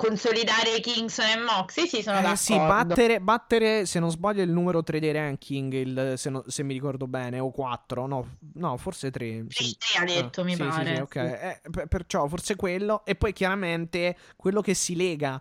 [0.00, 1.86] Consolidare Kingston e Moxie?
[1.86, 2.36] Sì, sono Eh, d'accordo.
[2.42, 6.62] sì, battere, battere, se non sbaglio, il numero 3 dei ranking, il- se, no- se
[6.62, 9.44] mi ricordo bene, o 4, no, no forse 3.
[9.50, 10.94] Sì, sì, ha detto, mi sì, pare.
[10.94, 11.12] sì, ok.
[11.12, 11.18] sì.
[11.18, 15.38] Eh, per- perciò forse quello, e poi chiaramente quello che si lega,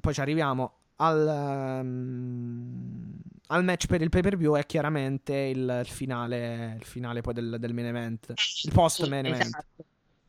[0.00, 3.12] poi ci arriviamo, al, ehm,
[3.48, 7.56] al match per il pay per view è chiaramente il, finale, il finale poi del,
[7.60, 9.42] del main event, il post Sì, main event.
[9.44, 9.84] esatto.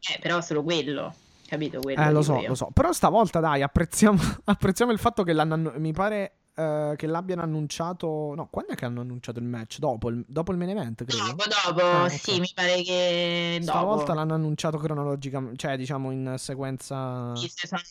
[0.08, 1.16] Eh, però solo quello,
[1.48, 1.80] capito?
[1.80, 2.48] Quello Eh, lo so, io.
[2.50, 2.70] lo so.
[2.74, 5.74] Però stavolta, dai, apprezziamo, apprezziamo il fatto che l'hanno.
[5.78, 8.34] Mi pare eh, che l'abbiano annunciato.
[8.36, 9.80] No, quando è che hanno annunciato il match?
[9.80, 11.24] Dopo il, dopo il main event, credo.
[11.26, 13.78] Dopo, dopo, Ah, sì, mi pare che dopo.
[13.78, 17.36] Stavolta l'hanno annunciato cronologicamente, cioè diciamo in sequenza.
[17.36, 17.82] Sì, se sono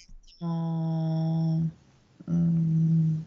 [2.31, 3.21] mm,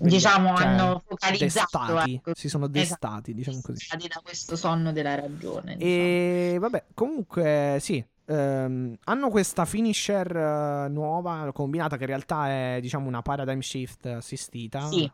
[0.00, 2.32] diciamo, cioè, hanno focalizzato, destati, ecco.
[2.34, 2.78] si sono Esatto.
[2.78, 3.86] destati, diciamo così.
[4.08, 5.76] Da questo sonno della ragione.
[5.76, 5.92] diciamo.
[5.92, 8.04] E vabbè, comunque sì.
[8.26, 14.06] Ehm, hanno questa finisher eh, nuova combinata che in realtà è diciamo una paradigm shift
[14.06, 15.04] assistita Sì.
[15.04, 15.10] eh,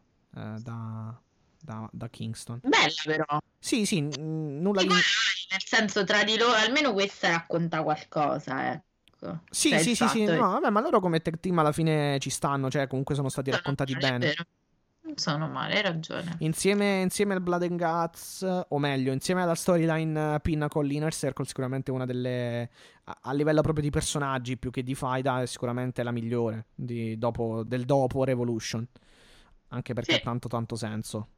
[0.58, 1.18] da,
[1.62, 2.60] da, da Kingston.
[2.62, 3.38] Bella però.
[3.58, 4.88] Sì, sì, n- nulla di...
[4.88, 9.40] Nel senso tra di loro, almeno questa racconta qualcosa, ecco.
[9.50, 12.30] Sì, Cioè, sì, sì, sì, no, vabbè, ma loro come tag team alla fine ci
[12.30, 14.26] stanno, cioè comunque sono stati raccontati non è bene.
[14.26, 14.44] vero.
[15.02, 16.36] Non sono male, hai ragione.
[16.40, 21.46] Insieme, insieme al Blood and Guts, o meglio, insieme alla storyline eh, Pinnacle l'Inner Circle,
[21.46, 22.68] sicuramente una delle.
[23.04, 27.16] A, a livello proprio di personaggi più che di faida, è sicuramente la migliore di-
[27.18, 28.86] dopo- del dopo Revolution.
[29.68, 30.18] Anche perché Sì.
[30.18, 31.28] ha tanto, tanto senso.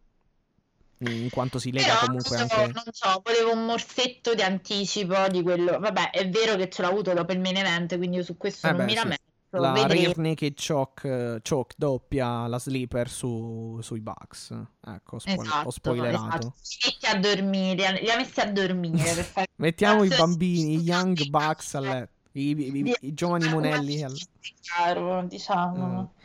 [0.98, 2.56] In quanto si lega Però comunque so, anche.
[2.74, 5.78] non so, volevo un morsetto di anticipo di quello.
[5.78, 8.66] Vabbè, è vero che ce l'ho avuto dopo il main event, quindi io su questo
[8.68, 9.22] Eh non beh, mi lamento.
[9.54, 10.00] La Vedremo.
[10.00, 14.50] rear naked choke, eh, choke doppia, la sleeper su, sui Bucks.
[14.86, 16.26] Ecco, spoil- Esatto, ho spoilerato.
[16.26, 16.54] esatto.
[16.56, 20.80] Li metti a dormire, li ha messi a dormire per fare Mettiamo i bambini, i
[20.80, 21.86] young bucks a sì.
[21.88, 22.12] letto.
[22.32, 23.94] I, i- i- i giovani una monelli.
[23.96, 24.18] vita al-
[24.64, 25.86] caro, diciamo.
[26.00, 26.20] Mm.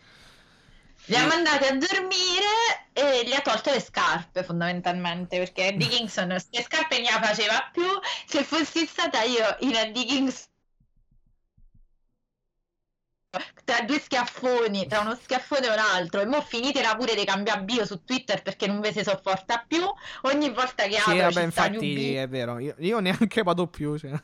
[1.09, 6.29] Li ha mandati a dormire e gli ha tolto le scarpe fondamentalmente perché Eddie Kingston
[6.29, 7.83] le scarpe non le faceva più.
[8.25, 10.55] Se fossi stata io in Eddie Kingston
[13.63, 17.63] tra due schiaffoni, tra uno schiaffone e un altro, e mo finitela pure di cambiare
[17.63, 19.81] bio su Twitter perché non vi si sopporta più.
[20.23, 22.59] Ogni volta che Sì, apro vabbè, infatti è vero.
[22.59, 23.97] Io, io neanche vado più.
[23.97, 24.11] cioè.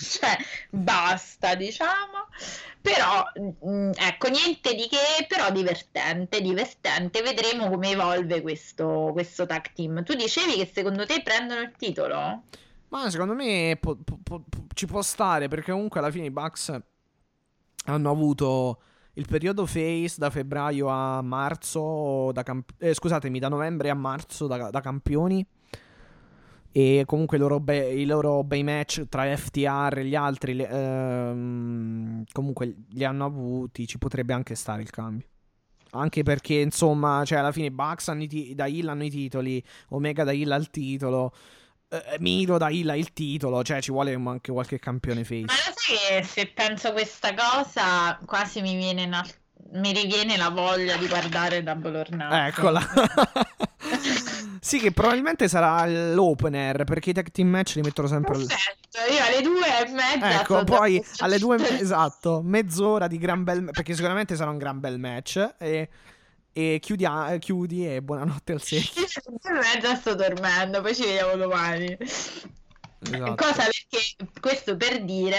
[0.00, 0.36] cioè
[0.70, 2.28] basta diciamo
[2.80, 3.24] però
[3.62, 10.02] mh, ecco niente di che però divertente divertente vedremo come evolve questo, questo tag team
[10.04, 12.42] tu dicevi che secondo te prendono il titolo?
[12.88, 14.44] Ma secondo me po- po- po-
[14.74, 16.78] ci può stare perché comunque alla fine i Bucks
[17.84, 18.80] hanno avuto
[19.14, 24.46] il periodo face da febbraio a marzo, da camp- eh, scusatemi, da novembre a marzo
[24.46, 25.46] da, da campioni.
[26.76, 32.24] E comunque loro, be- i loro bei match tra FTR e gli altri, le- ehm,
[32.32, 33.86] comunque li hanno avuti.
[33.86, 35.26] Ci potrebbe anche stare il cambio.
[35.90, 39.10] Anche perché, insomma, cioè, alla fine i Bucks hanno i ti- da Hill hanno i
[39.10, 41.32] titoli, Omega da Hill ha il titolo,
[42.02, 45.44] eh, Miro da Hill ha il titolo, cioè ci vuole anche qualche campione face.
[45.46, 49.26] ma lo sai che se penso questa cosa quasi mi viene una-
[49.72, 52.46] mi riviene la voglia di guardare Double or Nothing.
[52.46, 52.80] Eccola.
[54.60, 58.36] sì, che probabilmente sarà l'opener, perché i tag team match li mettono sempre...
[58.36, 63.64] perfetto io alle due e mezza Ecco, poi alle due, esatto, mezz'ora di gran bel
[63.72, 65.88] perché sicuramente sarà un gran bel match e,
[66.54, 69.02] e chiudi, a- chiudi e buonanotte al secchio.
[69.44, 71.98] Io mezza sto dormendo poi ci vediamo domani
[73.10, 73.34] Esatto.
[73.34, 75.38] Cosa perché questo per dire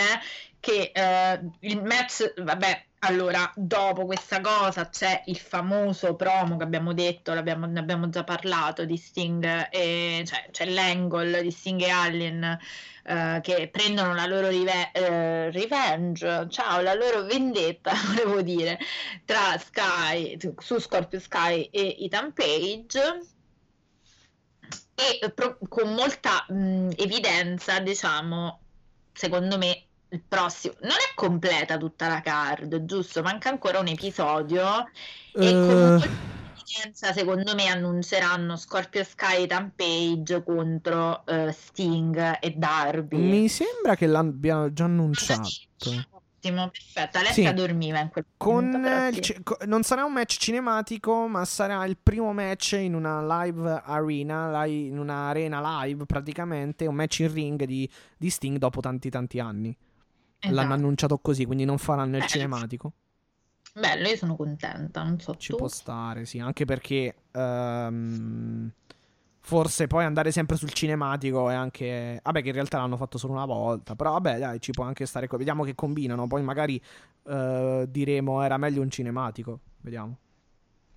[0.60, 6.94] che eh, il match, vabbè, allora dopo questa cosa c'è il famoso promo che abbiamo
[6.94, 7.40] detto, ne
[7.80, 12.60] abbiamo già parlato di Sting, e, cioè c'è l'angle di Sting e Allin
[13.04, 18.80] eh, che prendono la loro rive- eh, revenge, ciao, la loro vendetta, volevo dire,
[19.26, 23.22] tra Sky, su Scorpio Sky e Ethan Page.
[24.98, 28.62] E pro- con molta mh, evidenza, diciamo,
[29.14, 33.22] secondo me il prossimo non è completa tutta la card, giusto?
[33.22, 34.64] Manca ancora un episodio
[35.38, 36.00] e con Eh,
[36.54, 43.18] evidenza, secondo me, annunceranno Scorpio Sky e Tampage contro eh, Sting e Darby.
[43.18, 45.56] mi sembra che l'abbiano già annunciato.
[45.78, 47.18] Ti Ottimo, perfetto.
[47.18, 47.54] Alessia Sì.
[47.54, 48.74] dormiva in quel Con
[49.12, 49.44] il sì.
[49.44, 54.64] co- non sarà un match cinematico, ma sarà il primo match in una live arena,
[54.64, 59.10] li- in una arena live praticamente, un match in ring di, di Sting dopo tanti
[59.10, 59.76] tanti anni.
[60.42, 60.74] L'hanno Esatto.
[60.74, 62.94] annunciato così, quindi non faranno il Eh, cinematico.
[63.74, 65.58] Bello, io sono contenta, non so Ci tu.
[65.58, 68.72] può stare, sì, anche perché ehm,
[69.40, 72.20] forse poi andare sempre sul cinematico è anche...
[72.24, 75.06] Vabbè che in realtà l'hanno fatto solo una volta, però vabbè dai, ci può anche
[75.06, 75.28] stare...
[75.30, 76.82] Vediamo che combinano, poi magari
[77.28, 80.18] eh, diremo era meglio un cinematico, vediamo.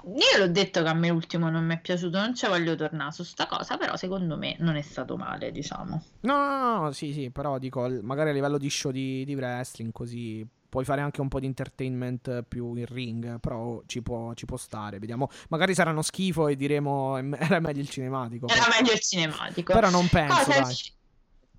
[0.05, 3.11] Io l'ho detto che a me l'ultimo non mi è piaciuto, non ci voglio tornare
[3.13, 6.03] su sta cosa, però secondo me non è stato male, diciamo.
[6.21, 9.35] No, no, no, no, sì, sì, però dico, magari a livello di show di, di
[9.35, 14.35] wrestling, così puoi fare anche un po' di entertainment più in ring, però ci può,
[14.35, 15.29] ci può stare, vediamo.
[15.49, 18.47] Magari saranno schifo e diremo "Em- era meglio il cinematico.
[18.49, 19.73] Era meglio il cinematico.
[19.73, 20.77] Però non penso, dai.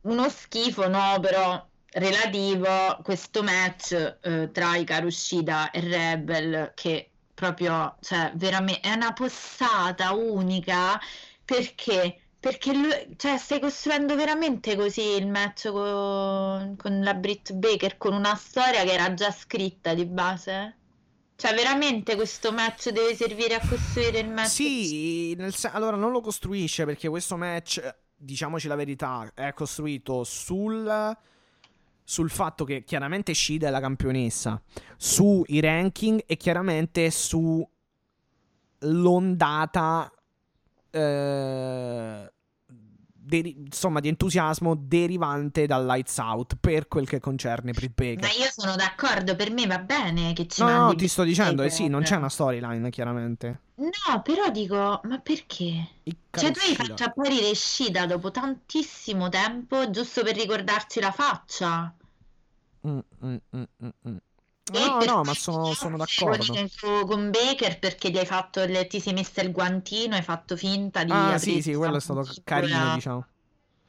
[0.02, 7.96] Uno schifo, no, però relativo questo match eh, tra Hikaru Shida e Rebel che proprio,
[8.02, 11.00] cioè, veramente è una possata unica
[11.46, 17.98] perché perché lui, cioè, stai costruendo veramente così il match con, con la Britt Baker
[17.98, 20.78] con una storia che era già scritta di base?
[21.36, 24.50] Cioè, veramente questo match deve servire a costruire il match?
[24.50, 27.82] Sì, nel allora non lo costruisce perché questo match,
[28.16, 31.18] diciamoci la verità, è costruito sul,
[32.10, 34.60] sul fatto che chiaramente Shida è la campionessa,
[34.98, 37.64] sui ranking e chiaramente su
[38.80, 40.12] l'ondata
[40.90, 42.32] eh,
[43.30, 48.24] deri- insomma di entusiasmo derivante dal Lights Out per quel che concerne Britt Baker.
[48.24, 51.62] Ma io sono d'accordo, per me va bene che ci No, no, ti sto dicendo,
[51.62, 53.60] eh sì, non c'è una storyline chiaramente.
[53.76, 55.90] No, però dico, ma perché?
[56.32, 61.94] Cioè, tu hai fatto apparire Shida dopo tantissimo tempo giusto per ricordarci la faccia.
[62.88, 64.18] Mm, mm, mm, mm, mm.
[64.72, 66.56] No, no, ma sono, sono d'accordo.
[67.06, 71.04] con, Baker perché ti hai fatto il- ti sei messa il guantino, hai fatto finta
[71.04, 73.26] di Ah, sì, sì, quello è stato carino, diciamo.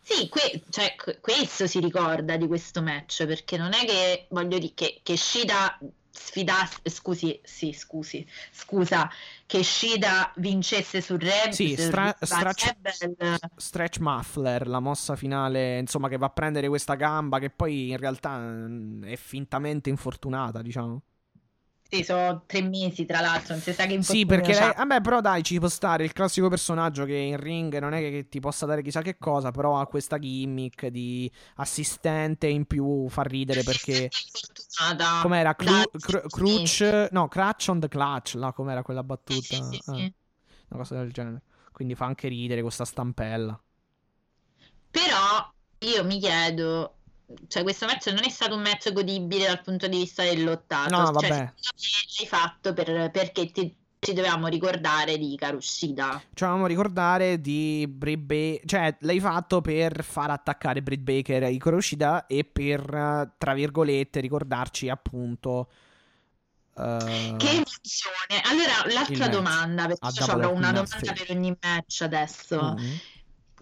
[0.02, 4.58] Sì, que- cioè, que- questo si ricorda di questo match perché non è che voglio
[4.58, 5.78] dire che, che Shida
[6.10, 9.08] sfidasse, scusi, sì, scusi, scusa,
[9.46, 16.16] che Shida vincesse sul Rebel, Sì, stra- Rebel, Stretch Muffler, la mossa finale, insomma, che
[16.18, 21.02] va a prendere questa gamba che poi in realtà mm, è fintamente infortunata, diciamo.
[21.90, 24.72] Sì, sono tre mesi tra l'altro, non si sa che Sì, infortunio perché lei...
[24.74, 28.10] Vabbè, però dai, ci può stare il classico personaggio che in ring non è che,
[28.10, 33.08] che ti possa dare chissà che cosa, però ha questa gimmick di assistente in più,
[33.08, 34.12] fa ridere perché...
[34.32, 35.08] Infortunata.
[35.16, 35.54] Com'era?
[35.54, 37.08] Cru- cru- Cruch...
[37.12, 39.56] No, Crutch on the Clutch, là, com'era quella battuta?
[39.56, 40.14] Sì, sì, sì, Eh, sì.
[40.68, 41.42] una cosa del genere.
[41.72, 43.60] Quindi fa anche ridere con sta stampella.
[44.90, 46.99] Però io mi chiedo,
[47.48, 50.90] cioè questo match non è stato un match godibile dal punto di vista del lottato.
[50.96, 51.28] No, Cioè, vabbè.
[51.28, 51.54] me
[52.18, 56.20] l'hai fatto per- perché ti- ci dovevamo ricordare di Karushida.
[56.32, 58.60] Ci dovevamo ricordare di Britt Baker.
[58.64, 64.88] Cioè, l'hai fatto per far attaccare Britt Baker ai Kuroshida e per, tra virgolette, ricordarci
[64.88, 65.68] appunto.
[66.76, 68.40] eh, Che emozione!
[68.44, 72.74] Allora, l'altra domanda, perché io avrò una domanda per ogni match adesso.
[72.78, 72.94] mm.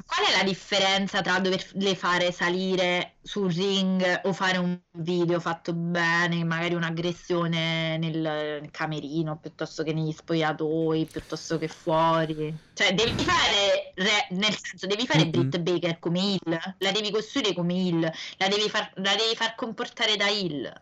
[0.04, 5.74] Qual è la differenza tra doverle fare salire sul ring o fare un video fatto
[5.74, 12.56] bene, magari un'aggressione nel camerino piuttosto che negli spogliatoi, piuttosto che fuori?
[12.72, 15.28] Cioè, devi fare, re- nel senso, devi fare Mm-mm.
[15.28, 18.00] Britt Baker come heel, la devi costruire come heel,
[18.38, 20.72] la devi far, la devi far comportare da heel.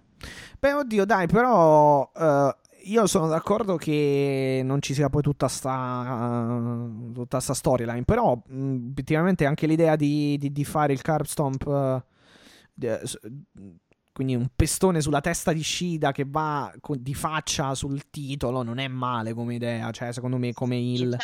[0.61, 2.11] Beh, oddio, dai, però.
[2.15, 2.57] eh,
[2.87, 8.05] io sono d'accordo che non ci sia poi tutta sta, tutta sta storyline.
[8.05, 11.67] Però, mh, obiettivamente, anche l'idea di, di- di fare il carb stomp.
[11.67, 12.03] eh,
[12.75, 13.01] de-
[14.13, 18.89] quindi un pestone sulla testa di Shida che va di faccia sul titolo non è
[18.89, 19.91] male come idea.
[19.91, 21.17] Cioè, secondo me, come il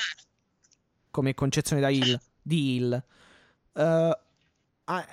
[1.10, 3.04] come concezione da heel, di heel.
[3.74, 4.18] Eh,
[4.84, 5.06] ah,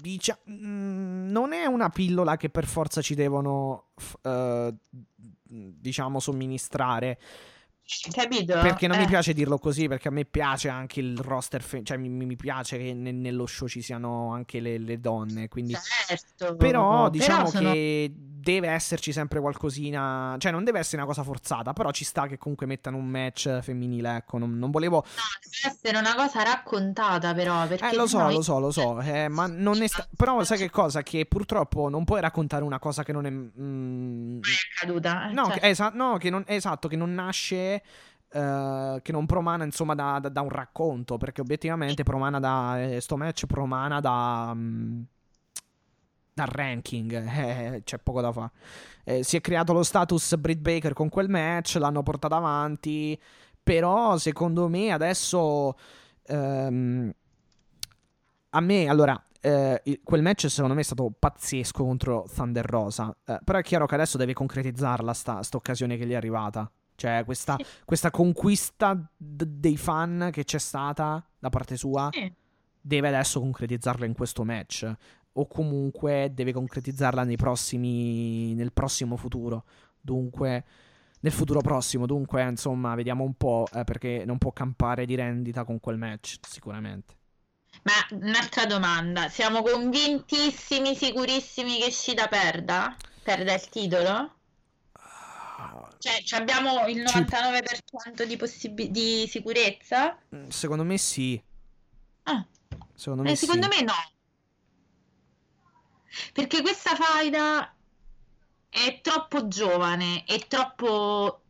[0.00, 3.86] dicia- mm, non è una pillola che per forza ci devono,
[4.22, 4.74] eh,
[5.48, 7.18] diciamo, somministrare.
[8.12, 8.52] Capito?
[8.60, 9.06] Perché non mi Eh.
[9.06, 12.76] piace dirlo così, perché a me piace anche il roster, fe- cioè mi, mi piace
[12.76, 15.74] che ne- nello show ci siano anche le, le donne, quindi...
[16.06, 21.22] Certo, Però diciamo sono- che deve esserci sempre qualcosina, cioè non deve essere una cosa
[21.22, 24.96] forzata, però ci sta che comunque mettano un match femminile, ecco, non, non volevo...
[25.04, 28.70] No, deve essere una cosa raccontata però, perché Eh, lo so, sennò lo so, lo
[28.70, 31.02] so, eh, ma non è sta- Però sai che cosa?
[31.02, 33.30] Che purtroppo non puoi raccontare una cosa che non è...
[33.30, 34.46] mm, è
[34.82, 35.30] accaduta.
[35.30, 37.77] eh, No, cioè, che, esa- no, che non, esatto, che non nasce,
[38.30, 43.00] eh, che non promana insomma da, da- da un racconto, perché obiettivamente promana da, eh,
[43.00, 45.00] sto match promana da, mm,
[46.34, 47.12] dal ranking,
[47.76, 48.50] eh, c'è poco da fare.
[49.04, 53.18] Eh, si è creato lo status Britt Baker con quel match, l'hanno portato avanti,
[53.62, 55.76] però secondo me adesso...
[56.26, 57.12] Ehm,
[58.50, 63.14] a me, allora, eh, quel match secondo me è stato pazzesco contro Thunder Rosa.
[63.24, 66.70] Eh, però è chiaro che adesso deve concretizzarla sta, sta occasione che gli è arrivata.
[66.98, 67.64] Cioè, questa, sì.
[67.84, 72.28] questa conquista d- dei fan che c'è stata da parte sua sì.
[72.80, 74.92] deve adesso concretizzarla in questo match.
[75.34, 79.64] O comunque deve concretizzarla nei prossimi, nel prossimo futuro.
[80.00, 80.64] Dunque,
[81.20, 82.04] nel futuro prossimo.
[82.04, 83.68] Dunque, insomma, vediamo un po'.
[83.72, 87.14] Eh, perché non può campare di rendita con quel match, sicuramente.
[87.82, 92.96] Ma un'altra domanda, siamo convintissimi, sicurissimi che Shida perda?
[93.22, 94.37] Perda il titolo?
[95.98, 100.16] Cioè, abbiamo il 99% di, possib- di sicurezza?
[100.34, 101.42] Mm, secondo me sì.
[102.24, 102.46] Ah.
[102.94, 103.92] Secondo me, eh, secondo me no.
[106.32, 107.74] Perché questa faida
[108.68, 111.42] è troppo giovane, è troppo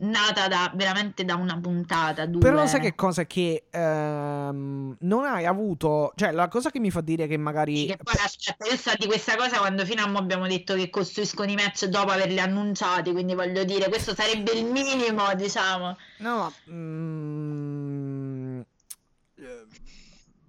[0.00, 2.26] nata da, veramente da una puntata.
[2.26, 2.40] Due.
[2.40, 3.24] Però sai che cosa?
[3.24, 6.12] Che ehm, non hai avuto.
[6.14, 7.86] Cioè, la cosa che mi fa dire che magari.
[7.86, 10.90] Che poi aspetta, io so di questa cosa quando fino a mo abbiamo detto che
[10.90, 13.12] costruiscono i match dopo averli annunciati.
[13.12, 15.96] Quindi voglio dire, questo sarebbe il minimo, diciamo.
[16.18, 16.52] No, ma.
[16.70, 18.09] Mm,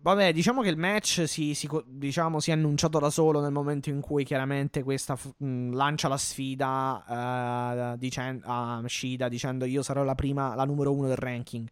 [0.03, 3.89] Vabbè, diciamo che il match si, si, diciamo, si, è annunciato da solo nel momento
[3.89, 10.03] in cui chiaramente questa mh, lancia la sfida uh, dicen- a Shida dicendo io sarò
[10.03, 11.67] la prima, la numero uno del ranking.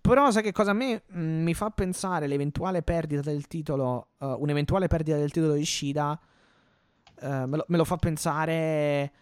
[0.00, 4.36] Però sai che cosa a me mh, mi fa pensare l'eventuale perdita del titolo, uh,
[4.38, 6.20] un'eventuale perdita del titolo di Shida,
[7.22, 9.12] uh, me, lo, me, lo, fa pensare...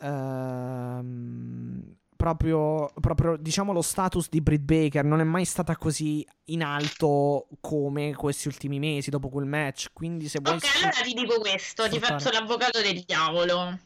[0.00, 6.62] Uh, proprio, proprio, diciamo, lo status di Britt Baker non è mai stata così in
[6.62, 9.88] alto come questi ultimi mesi dopo quel match.
[9.92, 10.54] Quindi, se vuoi.
[10.54, 13.76] Ok, allora ti dico questo: ti faccio l'avvocato del diavolo.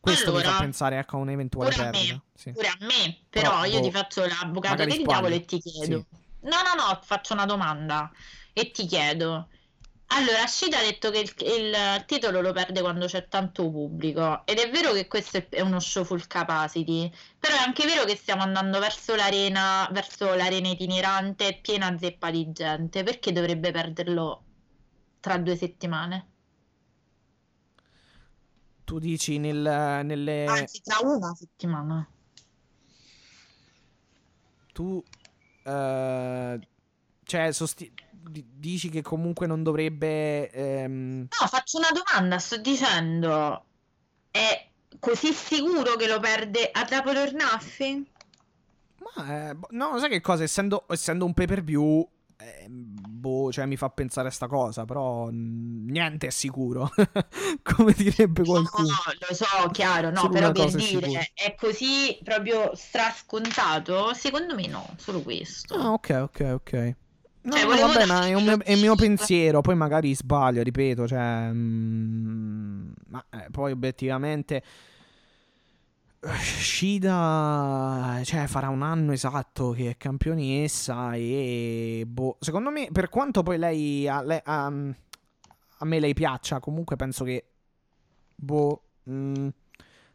[0.00, 2.14] Questo allora, mi fa pensare ecco, a un'eventuale pure perdita.
[2.14, 2.50] A me, sì.
[2.50, 5.06] Pure a me, però, però io boh, ti faccio l'avvocato del sbagli.
[5.06, 6.06] diavolo e ti chiedo.
[6.10, 6.16] Sì.
[6.40, 8.10] No, no, no, faccio una domanda
[8.52, 9.48] e ti chiedo.
[10.08, 14.58] Allora, Shida ha detto che il, il, titolo lo perde quando c'è tanto pubblico ed
[14.58, 18.42] è vero che questo è uno show full capacity, però è anche vero che stiamo
[18.42, 24.44] andando verso l'arena, verso l'arena itinerante piena zeppa di gente, perché dovrebbe perderlo
[25.20, 26.28] tra due settimane?
[28.84, 30.44] Tu dici nel, nelle...
[30.44, 32.06] Anzi, tra una settimana.
[34.72, 35.02] Tu...
[35.64, 36.60] Uh,
[37.24, 37.90] cioè, sosti-
[38.30, 40.50] dici che comunque non dovrebbe...
[40.50, 41.28] Ehm...
[41.40, 43.64] No, faccio una domanda, sto dicendo,
[44.30, 44.68] è
[44.98, 48.06] così sicuro che lo perde a Double or Nothing?
[49.14, 53.52] Ma, eh, boh, no, sai che cosa, essendo, essendo un pay per view, eh, boh,
[53.52, 56.90] cioè mi fa pensare a sta cosa, però niente è sicuro,
[57.62, 58.88] come direbbe qualcuno.
[58.88, 64.14] No, lo so, chiaro, no, però per dire, è, è, così proprio strascontato?
[64.14, 65.74] Secondo me no, solo questo.
[65.74, 66.94] Ah, ok, ok, ok.
[67.44, 69.60] No, cioè, no, vabbè, ma è, un, è, il mio pensiero.
[69.60, 71.06] Poi magari sbaglio, ripeto.
[71.06, 74.62] Cioè, mm, ma eh, poi obiettivamente.
[76.26, 83.42] Shida cioè, farà un anno esatto che è campionessa e boh, secondo me per quanto
[83.42, 87.44] poi lei a, lei, a, a me lei piaccia comunque penso che
[88.34, 89.48] boh mh, mm,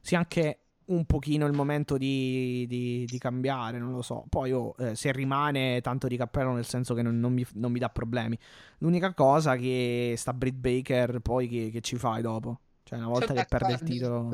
[0.01, 0.59] sia anche
[0.89, 4.25] un pochino il momento di, di, di cambiare, non lo so.
[4.29, 7.71] Poi oh, eh, se rimane tanto di cappello nel senso che non, non, mi, non,
[7.71, 8.37] mi, dà problemi.
[8.79, 12.59] L'unica cosa che sta Britt Baker poi che, che ci fai dopo.
[12.83, 14.31] Cioè una volta che perde il titolo...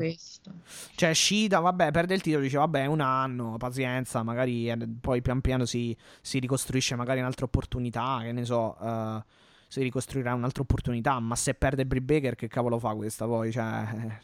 [0.94, 5.42] Cioè Shida, vabbè, perde il titolo, dice vabbè un anno, pazienza, magari eh, poi pian
[5.42, 8.76] piano si, si, ricostruisce magari un'altra opportunità, che ne so...
[8.80, 9.22] Uh,
[9.68, 13.52] si ricostruirà un'altra opportunità, ma se perde Britt Baker che cavolo fa questa poi?
[13.52, 14.20] Cioè...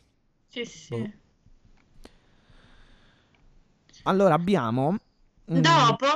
[0.47, 0.97] Sì, sì.
[0.97, 1.11] Boh.
[4.05, 4.99] Allora abbiamo.
[5.45, 6.07] Dopo,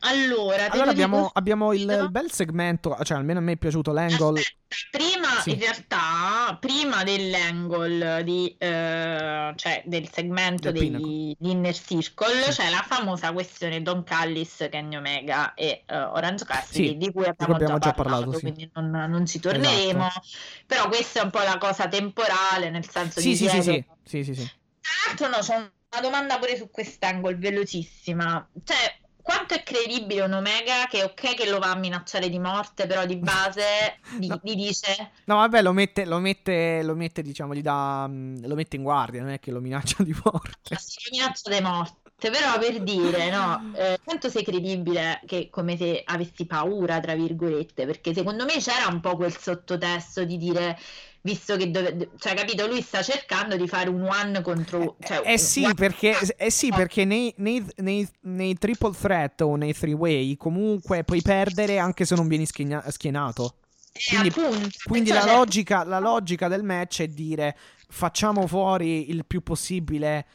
[0.00, 4.40] allora, allora abbiamo, abbiamo il, il, bel segmento, cioè almeno a me è piaciuto l'angle.
[4.40, 5.52] Aspetta, prima, sì.
[5.52, 12.60] in realtà, prima dell'angle di, eh, cioè del segmento del degli, di Inner Circle, sì.
[12.60, 17.24] c'è la famosa questione Don Callis, Kenny Omega e uh, Orange Cassidy, sì, di cui
[17.24, 20.06] abbiamo, abbiamo già, già, parlato, parlato quindi non, non, ci torneremo.
[20.06, 20.26] Esatto.
[20.66, 23.36] Però questa è un po' la cosa temporale, nel senso sì, di...
[23.36, 24.50] Sì, sì, sì, sì, sì, sì.
[24.80, 28.46] Tra l'altro no, c'è una domanda pure su quest'angle, velocissima.
[28.64, 32.86] Cioè, quanto è credibile un Omega che ok che lo va a minacciare di morte,
[32.86, 34.40] però di base gli, no.
[34.42, 35.12] dice...
[35.24, 38.82] No, vabbè, lo mette, lo mette, lo mette, diciamo, gli dà, mm, lo mette in
[38.82, 40.76] guardia, non è che lo minaccia di morte.
[40.78, 42.30] Si minaccia di morte.
[42.30, 47.84] Però per dire, no, eh, quanto sei credibile che come se avessi paura, tra virgolette,
[47.84, 50.78] perché secondo me c'era un po' quel sottotesto di dire
[51.26, 55.38] visto che dove, cioè capito lui sta cercando di fare un one contro cioè, Eh,
[55.38, 59.92] sì, one- perché, eh sì, perché nei, nei- nei- nei triple threat o nei three
[59.92, 63.56] way comunque puoi perdere anche se non vieni schiena- schienato.
[63.92, 67.56] Eh, quindi- appunto, Quindi la logica, la logica del match è dire
[67.88, 70.26] facciamo fuori il più possibile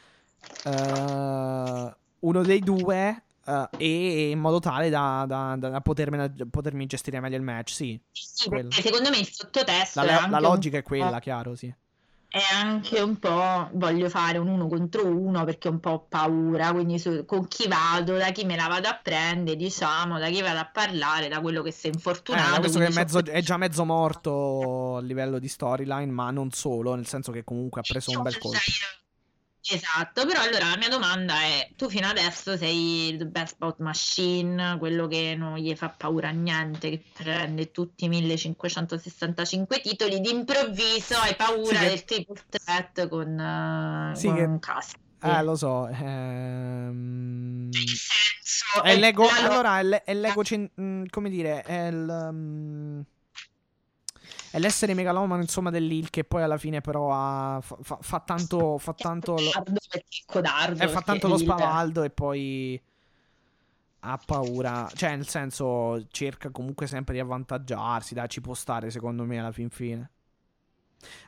[0.64, 7.20] eh, uno dei due eh, e in modo tale da, da- da- da potermi gestire
[7.20, 7.70] meglio il match.
[7.72, 11.72] Sì, sì, secondo me il sottotesto la, è la- logica è quella, chiaro, sì.
[12.28, 16.06] è anche un po' voglio fare un uno contro uno perché ho un po' ho
[16.08, 20.28] paura, quindi su- con chi vado, da chi me la vado a prendere, diciamo, da
[20.30, 22.50] chi vado a parlare, da quello che si è Eh, infortunato.
[22.52, 26.50] da questo che è, mezzo- è già mezzo morto a livello di storyline, ma non
[26.52, 28.56] solo, nel senso che comunque ha preso un bel colpo.
[29.70, 34.76] Esatto, però allora la mia domanda è, tu fino adesso sei il best bout machine,
[34.78, 41.14] quello che non gli fa paura a niente, che prende tutti i 1565 titoli, d'improvviso
[41.16, 45.00] hai paura Sì, del triple threat con, eh, Sì, con che- Cassidy.
[45.24, 45.86] Eh, lo so.
[45.86, 52.28] ehm, senso, È l'ego, allora, è, l'e- è l'ego, cen- mm, come dire, è il,
[52.32, 53.00] mm,
[54.52, 58.92] è l'essere megalomano, insomma, dell'Il che poi alla fine però ha- fa, fa- tanto, fa
[58.92, 59.50] tanto, lo,
[60.26, 62.80] Codardo, eh, fa tanto lo spavaldo e poi
[64.00, 69.24] ha paura, cioè nel senso cerca comunque sempre di avvantaggiarsi, dai, ci può stare secondo
[69.24, 70.10] me alla fin fine.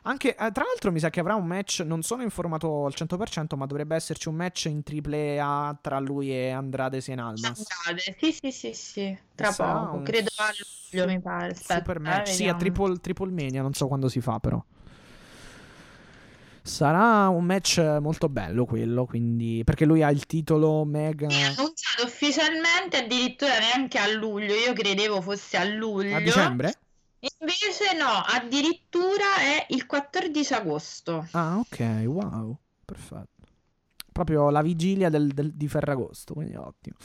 [0.03, 3.55] Anche, eh, tra l'altro mi sa che avrà un match, non sono informato al 100%,
[3.55, 7.63] ma dovrebbe esserci un match in triple A tra lui e Andrade Cien Almas.
[7.85, 10.51] Andrade, Sì, sì, sì, sì, tra Sarà poco, credo a
[10.91, 11.51] luglio mi pare.
[11.51, 12.29] Aspetta, Super eh, match.
[12.29, 14.63] sì, a triple, triple Mania, non so quando si fa però.
[16.61, 22.05] Sarà un match molto bello quello, quindi perché lui ha il titolo mega È annunciato
[22.05, 26.15] ufficialmente addirittura neanche a luglio, io credevo fosse a luglio.
[26.15, 26.73] a dicembre.
[27.39, 31.27] Invece no, addirittura è il 14 agosto.
[31.31, 33.29] Ah, ok, wow, perfetto.
[34.11, 36.95] Proprio la vigilia del- del- di Ferragosto, quindi ottimo.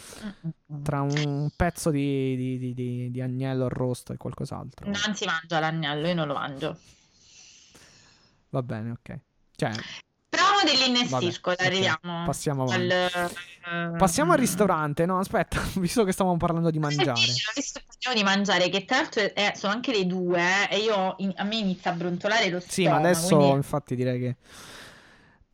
[0.83, 4.89] Tra un pezzo di, di- di- di- di agnello arrosto e qualcos'altro.
[4.89, 6.79] Non si mangia l'agnello, io non lo mangio.
[8.51, 9.19] Va bene, ok.
[9.57, 9.73] Cioè,
[10.61, 12.25] Promo dell'Inner Vabbè, arriviamo.
[12.27, 12.95] passiamo avanti.
[12.95, 15.19] al- Passiamo al mm, ristorante, no?
[15.19, 17.33] Aspetta, visto che stavamo parlando di Eh mangiare.
[17.55, 20.79] visto che parliamo di mangiare, che tra l'altro è- sono anche le due, eh, e
[20.79, 24.19] io in- a me inizia a brontolare lo Sì, ma stomaco, adesso quindi infatti direi
[24.21, 24.37] che...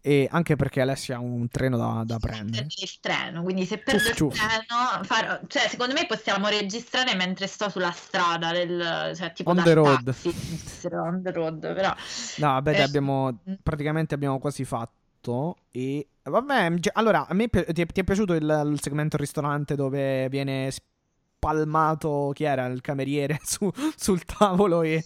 [0.07, 2.67] E anche perché Alessia ha un treno da, da prendere.
[2.69, 4.37] il treno, quindi se perdo Ciuff, il ciuff.
[4.37, 9.57] treno, farò- cioè secondo me possiamo registrare mentre sto sulla strada, del, cioè tipo On
[9.65, 10.05] the road.
[10.05, 11.93] taxi, on the road, però
[12.37, 13.39] No, vabbè, Eh, abbiamo...
[13.63, 15.57] Praticamente abbiamo quasi fatto.
[15.73, 16.07] E...
[16.23, 20.29] Vabbè, allora, a me pi- ti è, ti è piaciuto il, il segmento ristorante dove
[20.29, 25.03] viene spalmato, chi era, il cameriere su- sul tavolo e...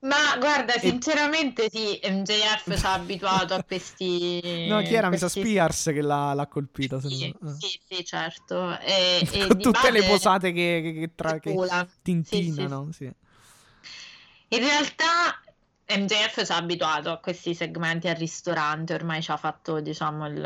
[0.00, 4.40] Ma guarda, sinceramente sì, MJF ci ha abituato a questi...
[4.68, 5.08] No, chi era?
[5.08, 7.00] Mi sa questi- Spears che l'ha, l'ha colpito.
[7.00, 8.78] Sì, non- sì, sì, certo.
[8.78, 11.38] E, e Con tutte le base- posate che, che, che tra...
[11.38, 11.54] che
[12.02, 13.04] tintinano, sì.
[13.04, 15.40] In realtà
[15.88, 20.36] MJF ci ha abituato a questi segmenti al ristorante, ormai ci ha fatto, diciamo, il,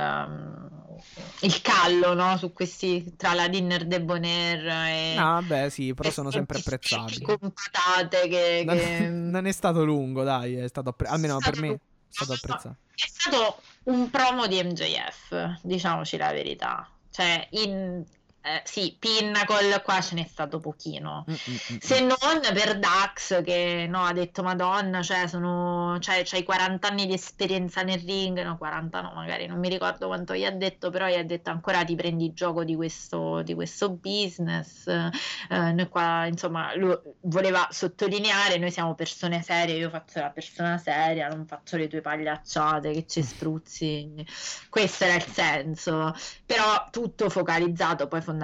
[1.41, 2.37] il callo, no?
[2.37, 5.15] Su questi, tra la dinner debonair e...
[5.16, 7.20] No, vabbè, sì, però sono sempre apprezzabili.
[7.23, 8.62] Con patate che...
[8.65, 11.78] Non, che- non è stato lungo, dai, è stato appre- almeno per me è
[12.09, 12.77] stato apprezzato.
[12.95, 16.91] È stato un promo di MJF, diciamoci la verità.
[17.11, 18.05] Cioè, in,
[18.47, 21.24] eh, sì, Pinnacle qua ce n'è stato pochino.
[21.28, 26.23] Mm, mm, mm, Se non per Dax che no, ha detto Madonna, cioè sono, cioè,
[26.24, 30.32] c'hai 40 anni di esperienza nel ring, no 40 no magari, non mi ricordo quanto
[30.36, 33.90] gli ha detto, però gli ha detto ancora ti prendi gioco di questo, di questo
[33.90, 35.10] business, eh,
[35.48, 41.27] noi qua insomma lui voleva sottolineare, noi siamo persone serie, io faccio la persona seria,
[41.27, 44.24] non faccio le tue pagliacciate che ci spruzzi,
[44.70, 46.14] questo era il senso,
[46.44, 48.35] però tutto focalizzato poi fondamentalmente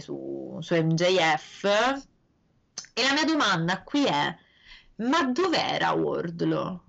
[0.00, 1.64] su, su MJF.
[2.94, 4.36] E la mia domanda qui è:
[4.96, 6.80] ma dov'era Wardlow?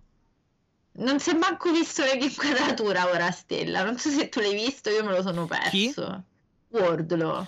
[0.96, 3.84] Non si è manco visto l'inquadratura ora, Stella.
[3.84, 6.24] Non so se tu l'hai visto, io me lo sono perso.
[6.70, 7.48] Wardlow.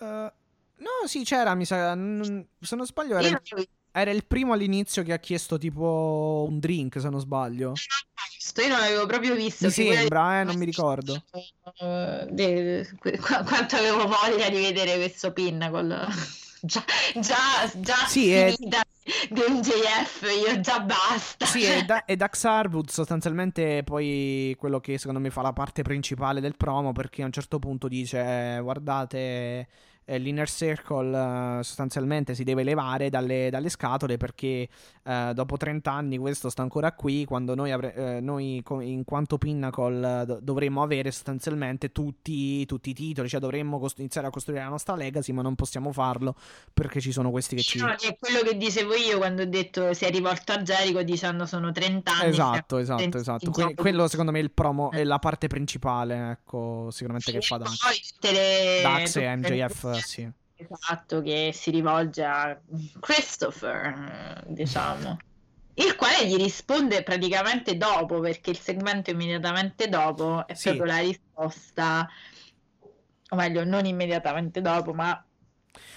[0.00, 0.32] Eh,
[0.76, 1.94] no, sì, c'era, mi sa.
[1.94, 6.46] n- se non sbaglio, era Io non era il primo all'inizio che ha chiesto tipo
[6.48, 7.74] un drink, se non sbaglio.
[8.56, 9.66] io non l'avevo proprio visto.
[9.66, 11.22] Mi sembra, eh, non mi ricordo.
[11.80, 16.06] Eh, de- qu- quanto avevo voglia di vedere questo Pinnacle.
[16.60, 16.82] già,
[17.14, 17.36] già,
[17.76, 18.82] già Sì, è- finita
[19.30, 21.46] di MJF, io già basta.
[21.46, 25.52] Sì, e, da- e Dax Harwood sostanzialmente è poi quello che secondo me fa la
[25.52, 29.68] parte principale del promo perché a un certo punto dice guardate
[30.04, 34.68] eh, l'inner circle eh, sostanzialmente si deve levare dalle, dalle scatole perché
[35.02, 39.04] eh, dopo 30 anni questo sta ancora qui, quando noi, avre- eh, noi co- in
[39.04, 44.26] quanto Pinnacle eh, do- dovremmo avere sostanzialmente tutti, tutti i titoli, cioè dovremmo cost- iniziare
[44.26, 46.34] a costruire la nostra legacy, ma non possiamo farlo
[46.72, 47.78] perché ci sono questi che ci...
[47.78, 51.46] No, è quello che dicevo io quando ho detto si è rivolto a Jericho dicendo
[51.46, 52.28] sono 30 anni.
[52.28, 53.44] Esatto, stiamo esatto, esatto.
[53.46, 57.40] in Que- quello secondo me è il promo, è la parte principale, ecco, sicuramente che
[57.40, 58.12] fa Poi Dax.
[58.12, 60.30] tutte le- Dax e MJF, sì.
[60.56, 62.58] Esatto, che si rivolge a
[63.00, 65.16] Christopher, diciamo.
[65.74, 70.74] Il quale gli risponde praticamente dopo, perché il segmento immediatamente dopo è Sì.
[70.74, 72.08] proprio la risposta,
[73.30, 75.24] o meglio, non immediatamente dopo, ma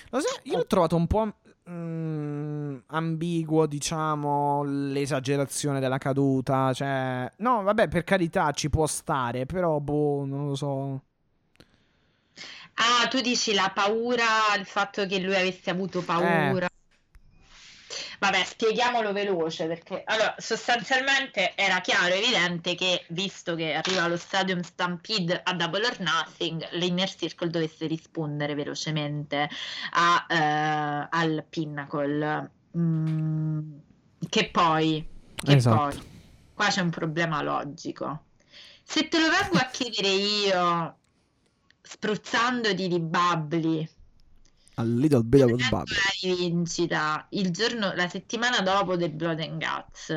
[0.10, 1.36] Lo sai, io l'ho trovato un po'
[1.70, 6.74] mm, ambiguo, diciamo, l'esagerazione della caduta.
[6.74, 11.02] Cioè, no, vabbè, per carità ci può stare, però, boh, non lo so.
[12.80, 16.68] Ah, tu dici la paura, il fatto che lui avesse avuto paura.
[18.20, 24.62] Vabbè, spieghiamolo veloce perché allora, sostanzialmente era chiaro, evidente che visto che arriva allo Stadium
[24.62, 29.48] Stampede a Double or Nothing, l'Inner Circle dovesse rispondere velocemente
[29.92, 32.52] a, eh, al Pinnacle.
[32.76, 33.72] Mm,
[34.30, 35.76] che poi, che Esatto.
[35.78, 36.04] poi,
[36.54, 38.26] qua c'è un problema logico.
[38.84, 40.98] Se te lo vengo a chiedere io,
[41.88, 43.90] spruzzandoti di babbli,
[44.76, 45.96] A little bit of a bubble.
[45.96, 50.10] la rivincita il giorno, la settimana dopo del Blood and Guts.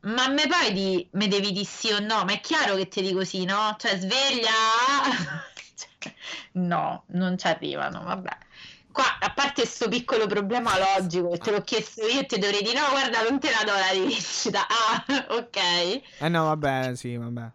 [0.00, 2.24] Ma me poi di, me devi dire sì o no?
[2.24, 3.74] Ma è chiaro che ti dico sì, no?
[3.78, 4.50] Cioè, sveglia!
[5.76, 6.14] Cioè,
[6.52, 8.36] no, non ci arrivano, vabbè.
[8.92, 12.62] Qua, a parte questo piccolo problema logico che te l'ho chiesto io e ti dovrei
[12.62, 14.66] dire no, guarda, non te la do la rivincita.
[14.68, 15.56] Ah, ok.
[16.20, 17.50] Eh no, vabbè, sì, vabbè.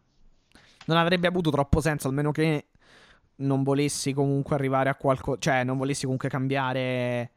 [0.86, 2.69] Non avrebbe avuto troppo senso, almeno che
[3.40, 5.40] non volessi comunque arrivare a qualcosa.
[5.40, 7.32] Cioè, non volessi comunque cambiare.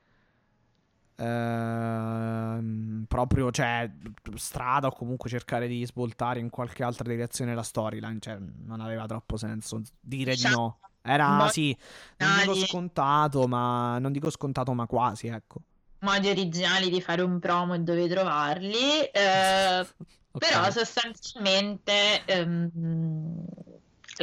[1.16, 3.90] ehm, proprio, cioè,
[4.34, 8.18] strada o comunque cercare di svoltare in qualche altra direzione la storyline.
[8.20, 10.78] Cioè, non aveva troppo senso dire di no.
[11.02, 11.76] Era, Mo- sì,
[12.18, 15.60] non dico scontato, ma non dico scontato, ma quasi, ecco.
[16.00, 19.04] Modi originali di fare un promo e dove trovarli.
[19.12, 19.86] Eh,
[20.34, 20.48] Ok.
[20.48, 22.70] Però sostanzialmente ehm,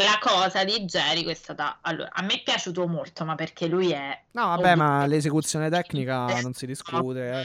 [0.04, 1.80] la cosa di Jericho è stata...
[1.82, 4.22] Allora, a me è piaciuto molto, ma perché lui è...
[4.32, 7.40] No, vabbè, ma l'esecuzione tecnica non si discute.
[7.40, 7.44] eh.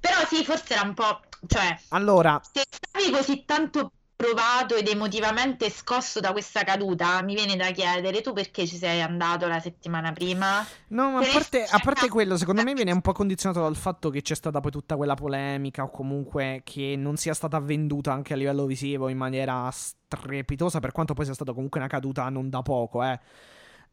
[0.00, 1.20] Però sì, forse era un po'...
[1.46, 3.92] Cioè, Allora, se stavi così tanto
[4.22, 9.02] provato ed emotivamente scosso da questa caduta, mi viene da chiedere tu perché ci sei
[9.02, 10.64] andato la settimana prima?
[10.88, 14.10] No, ma a parte, a parte quello, secondo me viene un po' condizionato dal fatto
[14.10, 18.34] che c'è stata poi tutta quella polemica o comunque che non sia stata venduta anche
[18.34, 22.48] a livello visivo in maniera strepitosa, per quanto poi sia stata comunque una caduta non
[22.48, 23.18] da poco, eh.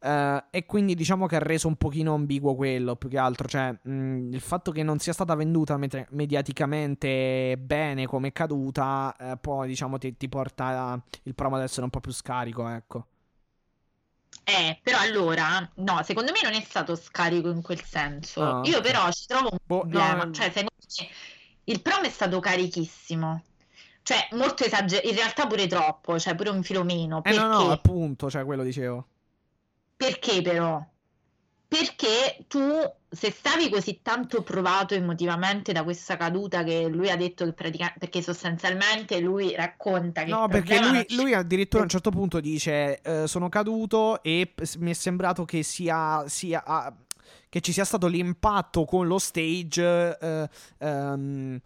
[0.02, 3.70] Eh, e quindi diciamo che ha reso un pochino ambiguo quello, più che altro, cioè
[3.82, 9.68] mh, il fatto che non sia stata venduta met- mediaticamente bene come caduta, eh, poi
[9.68, 13.06] diciamo ti, ti porta il promo ad essere un po' più scarico, ecco.
[14.44, 18.58] Eh, però allora, no, secondo me non è stato scarico in quel senso.
[18.58, 18.80] Ah, Io ok.
[18.80, 21.08] però ci trovo un Boh, problema, no, cioè secondo me
[21.64, 23.44] il promo è stato carichissimo.
[24.02, 27.22] Cioè, molto esagerato, in realtà pure troppo, cioè pure un filo meno.
[27.22, 27.32] Eh Perché?
[27.32, 29.06] no, no, appunto, cioè quello dicevo.
[30.00, 30.82] Perché però?
[31.68, 32.58] Perché tu,
[33.10, 37.98] se stavi così tanto provato emotivamente da questa caduta che lui ha detto che praticamente,
[37.98, 43.00] perché sostanzialmente lui racconta che No, perché lui, lui addirittura a un certo punto dice:
[43.02, 46.26] eh, Sono caduto e mi è sembrato che sia.
[46.28, 46.94] sia ah,
[47.50, 50.16] che ci sia stato l'impatto con lo stage.
[50.18, 50.48] eh,
[50.78, 51.60] ehm,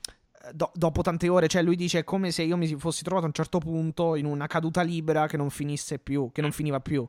[0.53, 3.27] do- dopo tante ore, cioè lui dice: È come se io mi si- fossi trovato
[3.27, 6.81] a un certo punto in una caduta libera che non finisse più, che non finiva
[6.81, 7.07] più.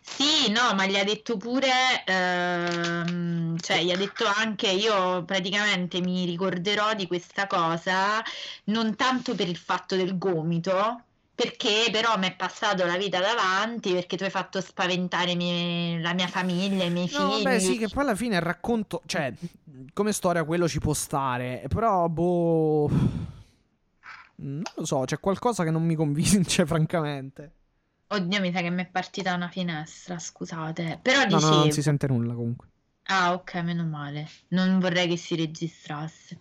[0.00, 6.00] Sì, no, ma gli ha detto pure, ehm, cioè gli ha detto anche io praticamente
[6.00, 8.22] mi ricorderò di questa cosa
[8.64, 11.00] non tanto per il fatto del gomito,
[11.34, 16.00] perché però mi è passato la vita davanti, perché tu hai fatto spaventare i miei-
[16.00, 17.42] la mia famiglia, i miei No, figli.
[17.42, 19.32] vabbè, sì, che poi alla fine il racconto, cioè,
[19.92, 22.90] come storia quello ci può stare, però, boh...
[24.36, 27.52] Non lo so, c'è qualcosa che non mi convince, francamente.
[28.08, 30.98] Oddio, mi sa che mi è partita una finestra, scusate.
[31.02, 31.56] Però No, no, dicevo...
[31.58, 32.68] non si sente nulla comunque.
[33.06, 34.26] Ah, ok, meno male.
[34.48, 36.38] Non vorrei che si registrasse.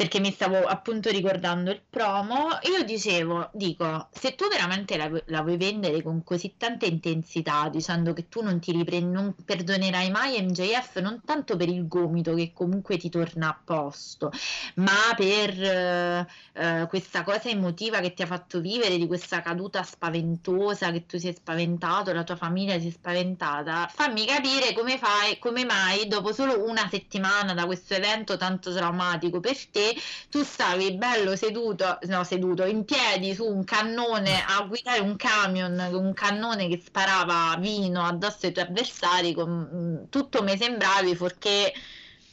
[0.00, 5.42] Perché mi stavo appunto ricordando il promo, io dicevo, dico, se tu veramente la, la
[5.42, 10.40] vuoi vendere con così tanta intensità, dicendo che tu non ti riprendi, non perdonerai mai
[10.40, 14.32] MJF, non tanto per il gomito che comunque ti torna a posto,
[14.76, 19.82] ma per eh, eh, questa cosa emotiva che ti ha fatto vivere, di questa caduta
[19.82, 25.38] spaventosa, che tu sei spaventato, la tua famiglia si è spaventata, fammi capire come fai,
[25.38, 29.88] come mai dopo solo una settimana da questo evento tanto traumatico per te,
[30.28, 35.78] tu stavi bello seduto, no seduto, in piedi su un cannone a guidare un camion,
[35.92, 41.72] un cannone che sparava vino addosso ai tuoi avversari, con, mm, tutto mi sembravi fuorché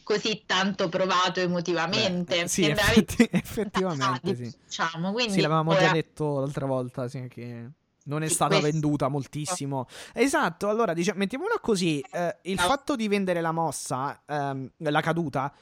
[0.08, 2.44] così tanto provato emotivamente.
[2.44, 4.54] Beh, sì, effetti, effettivamente sì.
[4.66, 5.82] Diciamo, quindi sì, l'avevamo ora...
[5.82, 7.70] già detto l'altra volta, sì, che
[8.08, 9.88] non è stata venduta moltissimo.
[10.14, 15.54] Esatto, allora diciamo, mettiamola così, eh, il fatto di vendere la mossa, ehm, la caduta,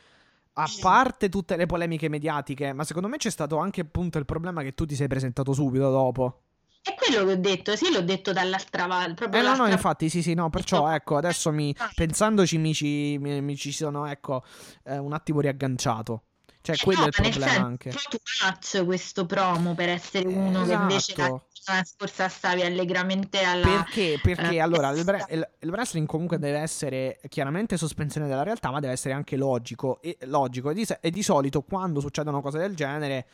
[0.57, 4.61] a parte tutte le polemiche mediatiche, ma secondo me c'è stato anche appunto il problema
[4.61, 6.41] che tu ti sei presentato subito dopo.
[6.81, 9.25] È quello che ho detto, sì, l'ho detto dall'altra parte.
[9.25, 13.41] Eh no, no, infatti, sì, sì, no, perciò ecco, adesso mi, pensandoci mi ci, mi,
[13.41, 14.43] mi ci sono, ecco,
[14.83, 16.23] eh, un attimo riagganciato.
[16.65, 17.89] Cioè, eh quello no, è il problema senso, anche.
[17.91, 20.65] Too much questo promo per essere uno esatto.
[20.65, 23.67] che invece la settimana scorsa stavi allegramente alla...
[23.67, 24.19] Perché?
[24.19, 28.71] Perché uh, allora il, bre- il, il, wrestling comunque deve essere chiaramente sospensione della realtà,
[28.71, 30.01] ma deve essere anche logico.
[30.01, 30.71] E, logico.
[30.71, 33.27] E, di, e di solito quando succedono cose del genere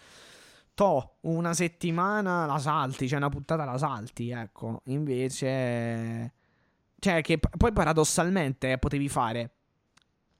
[0.73, 4.81] to, una settimana la salti, cioè una puntata la salti, ecco.
[4.85, 6.33] Invece...
[6.99, 9.51] Cioè che poi paradossalmente potevi fare...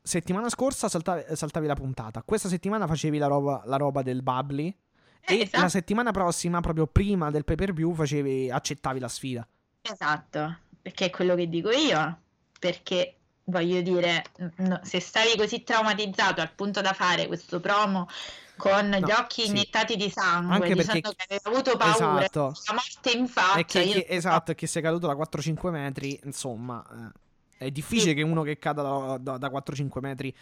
[0.04, 4.76] Settimana scorsa saltavi, saltavi la puntata, questa settimana facevi la roba, la roba del bubbly
[5.22, 5.62] e esatto.
[5.62, 9.48] la settimana prossima, proprio prima del pay per view, facevi, accettavi la sfida.
[9.82, 12.20] Esatto, perché è quello che dico io.
[12.60, 13.16] Perché
[13.46, 14.24] voglio dire,
[14.58, 18.08] no, se stavi così traumatizzato al punto da fare questo promo
[18.58, 19.50] con no, gli occhi sì.
[19.50, 21.02] iniettati di sangue, Anche perché...
[21.02, 22.54] che avevi avuto paura esatto.
[22.68, 23.58] la morte in faccia.
[23.58, 27.20] E che, che, esatto, che sei caduto da 4-5 metri, insomma, eh,
[27.66, 28.16] è difficile sì.
[28.16, 30.34] che uno che cada da, da, da 4-5 metri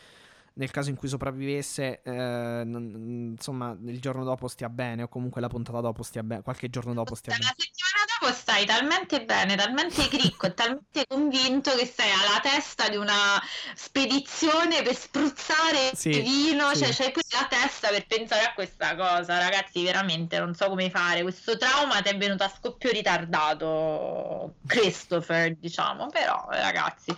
[0.54, 5.40] nel caso in cui sopravvivesse, eh, n- insomma, il giorno dopo stia bene, o comunque
[5.40, 7.46] la puntata dopo stia bene, qualche giorno dopo stia bene.
[7.46, 7.89] La settimana
[8.20, 13.42] dopo stai talmente bene, talmente cricco e talmente convinto che sei alla testa di una
[13.74, 16.84] spedizione per spruzzare sì, vino, sì.
[16.84, 20.90] cioè c'hai qui la testa per pensare a questa cosa, ragazzi, veramente non so come
[20.90, 21.22] fare.
[21.22, 27.16] Questo trauma ti è venuto a scoppio ritardato, Christopher, diciamo, però ragazzi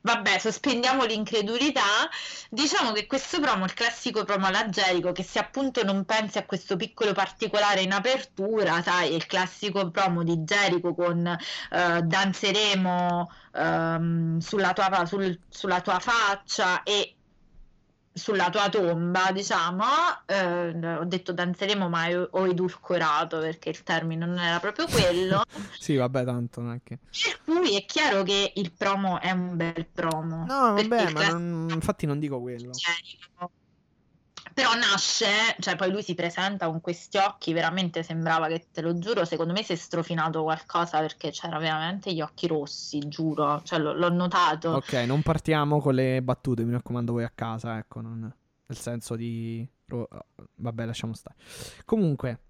[0.00, 2.08] Vabbè, sospendiamo l'incredulità.
[2.50, 6.46] Diciamo che questo promo, il classico promo alla Jericho, che se appunto non pensi a
[6.46, 14.38] questo piccolo particolare in apertura, sai, il classico promo di Jericho con uh, danzeremo um,
[14.38, 17.17] sulla, tua, sul, sulla tua faccia e
[18.18, 19.84] sulla tua tomba, diciamo,
[20.26, 25.42] eh, ho detto danzeremo ma ho edulcorato perché il termine non era proprio quello.
[25.78, 26.98] sì, vabbè, tanto non è che...
[26.98, 30.44] Per cui è chiaro che il promo è un bel promo.
[30.46, 31.68] No, vabbè, ma non...
[31.70, 32.70] infatti non dico quello.
[32.72, 33.50] Generico
[34.58, 38.98] però nasce, cioè poi lui si presenta con questi occhi, veramente sembrava che, te lo
[38.98, 43.78] giuro, secondo me si è strofinato qualcosa perché c'era veramente gli occhi rossi, giuro, cioè
[43.78, 44.70] l'ho, l'ho notato.
[44.70, 48.18] Ok, non partiamo con le battute, mi raccomando voi a casa, ecco, non...
[48.18, 49.64] nel senso di...
[50.56, 51.36] Vabbè, lasciamo stare.
[51.84, 52.40] Comunque...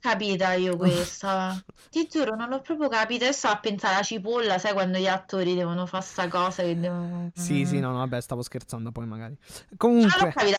[0.00, 3.26] Capita io questa, ti giuro, non l'ho proprio capita.
[3.26, 7.30] Adesso a pensare alla cipolla, sai quando gli attori devono fare sta cosa che devono...
[7.34, 9.36] Sì, sì, no, no, vabbè, stavo scherzando poi magari.
[9.76, 10.08] Comunque...
[10.08, 10.56] Non l'ho capita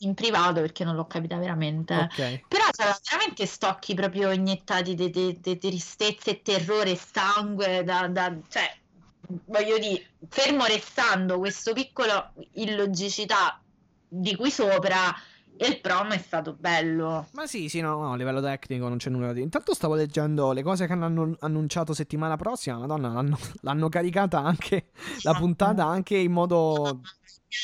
[0.00, 2.08] in privato perché non l'ho capita veramente.
[2.12, 2.44] Okay.
[2.48, 7.84] Però c'erano veramente stocchi proprio iniettati di, tristezza e terrore e sangue.
[7.84, 8.76] Da, da, cioè,
[9.46, 13.60] voglio dire, fermo restando questo piccolo illogicità
[14.08, 15.14] di qui sopra.
[15.58, 17.28] Il promo è stato bello.
[17.32, 19.44] Ma sì, sì, no, no, a livello tecnico non c'è nulla da dire.
[19.44, 22.78] Intanto stavo leggendo le cose che hanno annunciato settimana prossima.
[22.78, 24.90] Madonna, l'hanno, l'hanno caricata anche
[25.22, 27.00] la puntata anche in modo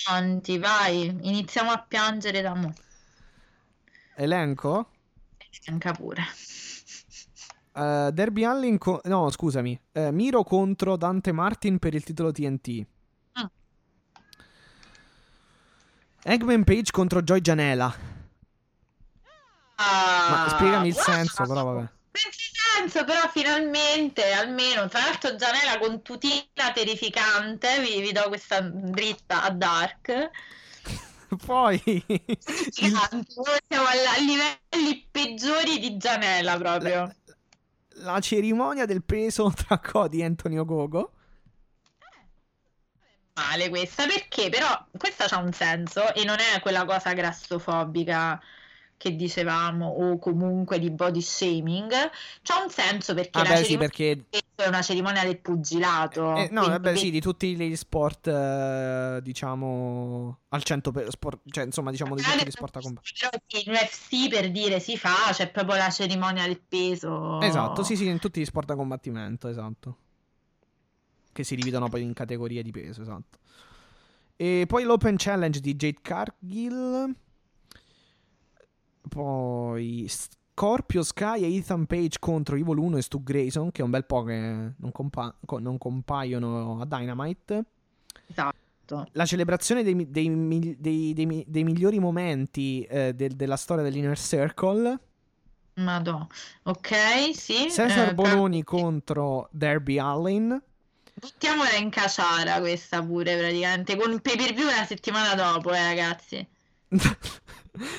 [0.04, 2.72] pianti, vai, iniziamo a piangere da mo.
[4.14, 4.90] Elenco?
[5.66, 6.22] Elenca pure.
[7.72, 12.86] Uh, Derby Allin, co- no scusami, uh, Miro contro Dante Martin per il titolo TNT.
[13.40, 13.44] Mm.
[16.22, 17.94] Eggman Page contro Joy Janela.
[19.76, 21.88] Ah, Ma spiegami il senso, però vabbè
[22.80, 29.42] senso, però finalmente, almeno, tra l'altro Gianella con tutina terrificante, vi, vi do questa dritta
[29.42, 30.30] a Dark.
[31.46, 31.80] Poi
[32.70, 37.12] siamo a, livelli peggiori di Gianella proprio.
[37.94, 41.12] La, la cerimonia del peso tra Cody e Antonio Gogo.
[43.34, 44.66] Male questa perché però
[44.96, 48.40] questa c'ha un senso e non è quella cosa grassofobica
[48.96, 51.90] che dicevamo o comunque di body shaming
[52.42, 54.26] c'ha un senso perché Ah, la beh, sì, perché.
[54.30, 59.20] è una cerimonia del pugilato eh, no, quindi vabbè, sì, di tutti gli sport, eh,
[59.22, 63.28] diciamo, al 100 per sport, cioè, insomma, diciamo, di tutti gli sport a combattimento.
[63.30, 67.40] Però sì, in UFC per dire si fa, c'è proprio la cerimonia del peso.
[67.40, 69.96] Esatto, sì, sì, in tutti gli sport a combattimento, esatto.
[71.32, 73.38] Che si dividono poi in categorie di peso, esatto.
[74.36, 77.14] E poi l'Open Challenge di Jade Cargill.
[79.08, 83.90] Poi Scorpio Sky e Ethan Page contro Evil 1 e Stu Grayson, che è un
[83.90, 87.64] bel po' che non, compa- co- non compaiono a Dynamite.
[88.26, 89.06] Esatto.
[89.12, 94.18] La celebrazione dei, dei dei- dei mi- dei migliori momenti eh, del- della storia dell'Inner
[94.18, 94.98] Circle.
[95.74, 96.26] Madò.
[96.64, 96.88] Ok,
[97.32, 97.68] sì.
[97.70, 100.60] Cesar eh, Bononi però- contro Derby Allin.
[101.20, 105.82] Buttiamola in caciara questa pure praticamente, con un pay per view una settimana dopo, eh
[105.82, 106.46] ragazzi.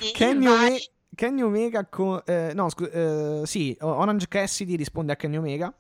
[0.01, 0.47] Sì, Kenny.
[0.47, 0.79] Ome-
[1.15, 2.21] Kenny Omega con...
[2.25, 5.73] eh, no, scu- eh, sì, Orange Cassidy risponde a Kenny Omega.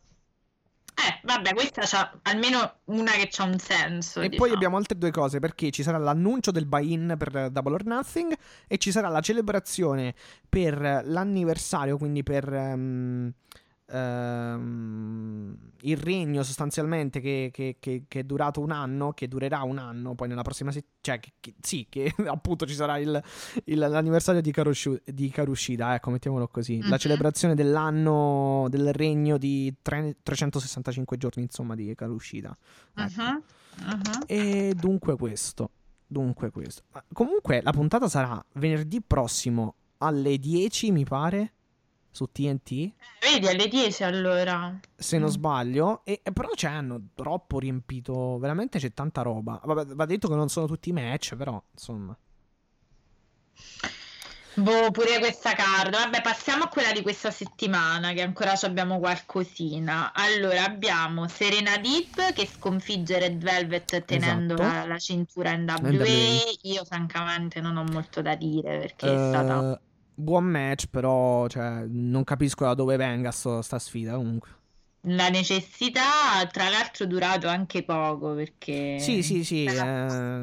[0.93, 4.21] Eh, vabbè, questa c'ha almeno una che c'ha un senso.
[4.21, 4.45] E diciamo.
[4.45, 8.33] poi abbiamo altre due cose, perché ci sarà l'annuncio del buy-in per Double or Nothing
[8.67, 10.13] e ci sarà la celebrazione
[10.47, 13.33] per l'anniversario, quindi per ehm,
[13.91, 19.77] ehm, il regno sostanzialmente che, che- che- che è durato un anno, che durerà un
[19.77, 21.19] anno, poi nella prossima settimana, cioè
[21.61, 23.21] sì, che appunto ci sarà il,
[23.65, 26.97] il- l'anniversario di, Karushu- di Karushida, ecco, mettiamolo così, la Mhm.
[26.97, 32.55] celebrazione dell'anno del regno di tre- 365 giorni, insomma, di Karushida.
[32.95, 33.21] Ecco.
[33.21, 33.41] Mhm,
[33.85, 34.01] mhm.
[34.27, 35.71] E dunque questo.
[36.05, 36.83] Dunque questo.
[36.91, 41.53] Ma comunque la puntata sarà venerdì prossimo alle 10, mi pare,
[42.11, 44.77] su TNT, Vedi, alle 10 allora.
[44.95, 45.31] se non Mm.
[45.31, 46.01] sbaglio.
[46.03, 49.59] E, e però c'è hanno troppo riempito, veramente c'è tanta roba.
[49.63, 52.15] Vabbè, va detto che non sono tutti match, però insomma.
[54.53, 55.91] Boh, pure questa card.
[55.93, 60.11] Vabbè, passiamo a quella di questa settimana, che ancora ci abbiamo qualcosina.
[60.13, 64.75] Allora, abbiamo Serena Deep che sconfigge Red Velvet tenendo Esatto.
[64.79, 65.79] la, la cintura NWA.
[65.79, 66.05] NWA.
[66.63, 69.81] Io francamente non ho molto da dire perché è stata...
[70.17, 74.59] Eh, buon match, però cioè, non capisco da dove venga sto- sta sfida comunque.
[75.05, 78.97] La necessità, tra l'altro, durato anche poco perché...
[78.99, 80.37] Sì, sì, sì, Eh,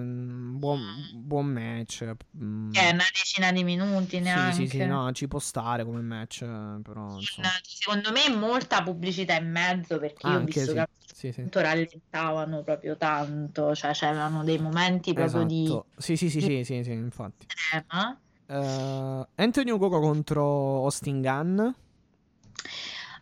[0.56, 0.80] buon,
[1.14, 2.04] buon match.
[2.36, 2.72] mm.
[2.72, 4.52] È una decina di minuti Sì, neanche.
[4.52, 7.50] sì, sì, no, ci può stare come match, eh, però insomma.
[7.62, 11.48] Secondo me molta pubblicità in mezzo perché io ho Anche visto sì, che sì, sì.
[11.52, 15.86] rallentavano proprio tanto, cioè c'erano dei momenti proprio di Esatto.
[15.98, 17.46] Sì, sì, sì, sì, sì, sì, infatti.
[17.70, 18.20] tema.
[18.50, 21.58] Eh, Anthony Ugogo contro Austin Gunn.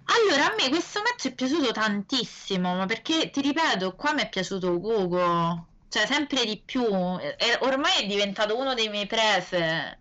[0.09, 4.29] Allora, a me questo match è piaciuto tantissimo, ma perché ti ripeto, qua mi è
[4.29, 9.99] piaciuto Gogo, cioè sempre di più, E- ormai è diventato uno dei miei prese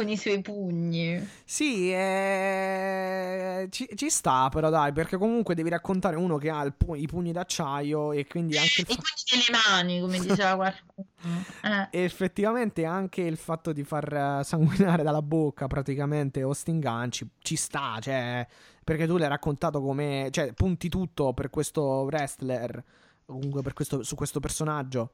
[0.00, 1.28] con i suoi pugni.
[1.44, 6.94] Sì, eh, ci, ci sta però dai, perché comunque devi raccontare uno che ha pu-
[6.94, 11.08] i pugni d'acciaio e quindi anche I fa- pugni delle mani, come diceva qualcuno.
[11.62, 11.88] Eh.
[11.90, 17.28] e effettivamente anche il fatto di far eh, sanguinare dalla bocca praticamente Austin Gunn ci,
[17.42, 18.46] ci sta, cioè,
[18.82, 22.82] perché tu l'hai raccontato come, cioè, punti tutto per questo wrestler,
[23.26, 25.12] comunque per questo, su questo personaggio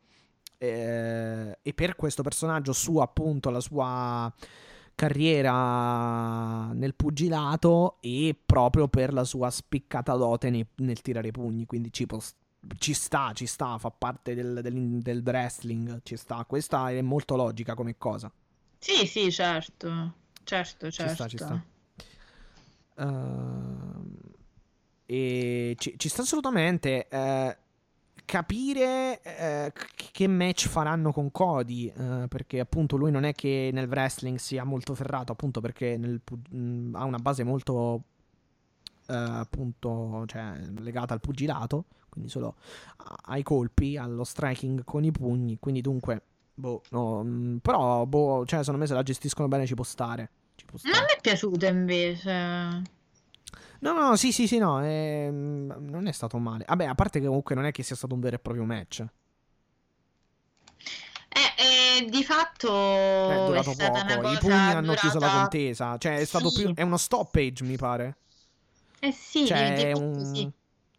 [0.58, 4.32] eh, e per questo personaggio su appunto la sua
[4.96, 11.66] carriera nel pugilato e proprio per la sua spiccata dote nei- nel tirare i pugni,
[11.66, 12.18] quindi ci, può-
[12.78, 17.36] ci sta, ci sta, fa parte del, del- del wrestling, ci sta, questa è molto
[17.36, 18.32] logica come cosa.
[18.78, 20.14] Sì, sì, certo.
[20.42, 21.14] Certo, Ci certo.
[21.14, 21.64] sta, ci sta.
[22.98, 24.16] Ehm,
[25.06, 27.56] e ci, ci sta assolutamente eh,
[28.26, 29.72] capire eh,
[30.12, 31.86] che match faranno con Cody.
[31.86, 36.20] eh, perché appunto lui non è che nel wrestling sia molto ferrato, appunto perché nel
[36.50, 38.02] mh, ha una base molto
[39.06, 41.86] eh, appunto cioè, legata al pugilato.
[42.08, 42.56] Quindi solo
[43.26, 45.58] ai colpi, allo striking con i pugni.
[45.58, 46.22] Quindi dunque.
[46.54, 50.30] Boh, no, mh, però, boh, cioè, secondo me se la gestiscono bene ci può stare.
[50.54, 51.00] Ci può stare.
[51.00, 52.94] me è piaciuto invece.
[53.80, 56.64] No, no, sì, sì, sì, no, ehm, non è stato male.
[56.66, 59.04] Vabbè, a parte che comunque non è che sia stato un vero e proprio match.
[61.28, 62.68] Eh, eh, di fatto
[63.28, 64.32] È è durato una poco.
[64.32, 65.98] I pugni hanno chiuso la contesa.
[65.98, 66.62] Cioè, è stato Sì.
[66.62, 66.74] più.
[66.74, 68.16] È uno stoppage, mi pare.
[69.00, 70.50] Eh sì, Cioè, è un sì.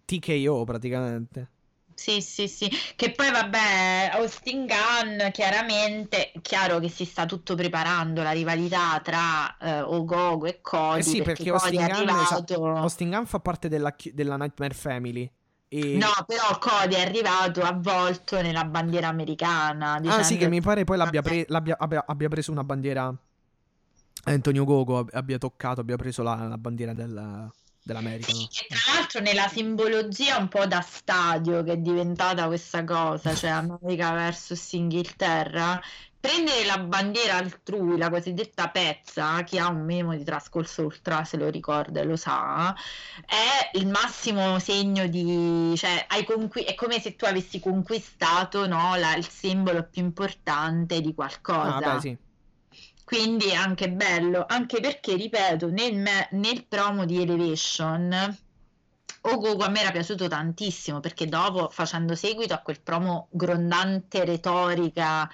[0.06, 1.50] TKO praticamente.
[1.98, 2.70] Sì, sì, sì.
[2.96, 9.58] Che poi vabbè, Austin Gunn, chiaramente, chiaro che si sta tutto preparando la rivalità tra
[9.58, 12.66] eh, Ogogo e Cody, Eh sì, perché Cody Austin Gunn, arrivato...
[12.78, 15.30] Austin Gunn fa parte della, della Nightmare Family.
[15.70, 15.98] E...
[15.98, 20.00] No, però Cody è arrivato avvolto nella bandiera americana.
[20.06, 23.12] Ah sì, che mi pare poi l'abbia, pre- l'abbia- abbia, abbia preso una bandiera
[24.26, 27.52] Antonio Gogo, ab- abbia toccato, abbia preso la, la bandiera del-
[27.88, 28.32] dell'America.
[28.34, 28.52] no?
[28.52, 33.34] Sì, e tra l'altro nella simbologia un po' da stadio che è diventata questa cosa,
[33.36, 35.80] cioè America versus Inghilterra,
[36.20, 41.38] prendere la bandiera altrui, la cosiddetta pezza, chi ha un minimo di trascorso ultra se
[41.38, 42.76] lo ricorda e lo sa,
[43.26, 48.96] è il massimo segno di, cioè hai conqui- è come se tu avessi conquistato no,
[48.96, 51.78] la- il simbolo più importante di qualcosa.
[51.78, 52.18] Ah, beh, sì.
[53.08, 58.38] Quindi anche bello, anche perché, ripeto, nel, me- nel promo di Elevation,
[59.22, 65.30] Ogogo a me era piaciuto tantissimo perché dopo, facendo seguito a quel promo grondante retorica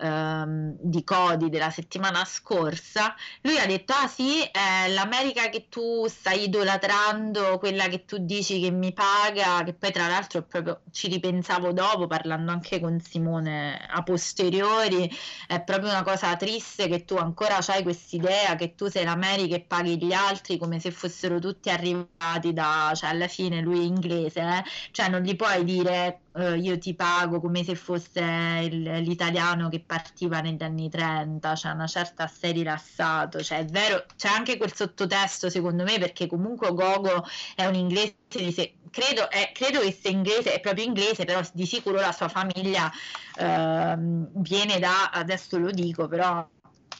[0.00, 6.06] ehm, di Cody della settimana scorsa, lui ha detto: Ah sì, è l'America che tu
[6.08, 11.08] stai idolatrando, quella che tu dici che mi paga, che poi tra l'altro proprio ci
[11.08, 15.10] ripensavo dopo, parlando anche con Simone a posteriori,
[15.46, 19.60] è proprio una cosa triste che tu ancora hai quest'idea che tu sei l'America e
[19.62, 24.40] paghi gli altri come se fossero tutti arrivati da, cioè alla fine lui è inglese,
[24.40, 24.62] eh?
[24.92, 28.20] cioè non gli puoi dire eh, io ti pago come se fosse
[28.62, 34.06] il- l'italiano che partiva negli anni 30, cioè una certa sei rilassato, cioè è vero,
[34.16, 37.24] c'è anche quel sottotesto secondo me perché comunque Gogo
[37.56, 41.40] è un inglese di se- credo, è- credo che sia inglese, è proprio inglese, però
[41.52, 42.88] di sicuro la sua famiglia
[43.34, 46.48] ehm, viene da, adesso lo dico, però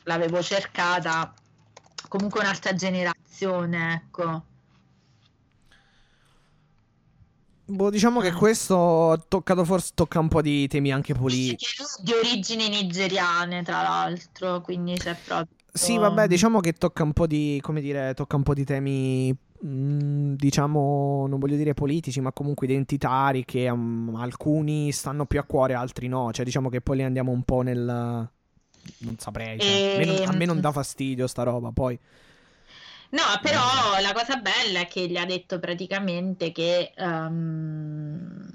[0.05, 1.33] l'avevo cercata
[2.09, 4.50] comunque un'altra generazione, ecco.
[7.71, 11.77] Boh, diciamo che questo ha toccato forse tocca un po' di temi anche politici.
[12.03, 17.27] Di origini nigeriane, tra l'altro, quindi c'è proprio Sì, vabbè, diciamo che tocca un po'
[17.29, 19.33] di, come dire, tocca un po' di temi,
[19.65, 25.45] mm, diciamo, non voglio dire politici, ma comunque identitari che mm, alcuni stanno più a
[25.45, 26.33] cuore, altri no.
[26.33, 28.29] Cioè, diciamo che poi li andiamo un po' nel...
[28.99, 30.63] Non saprei, cioè, a me non- a me non Ehm.
[30.63, 31.99] dà fastidio sta roba, poi...
[33.13, 38.49] No, però la cosa bella è che gli ha detto praticamente che ehm,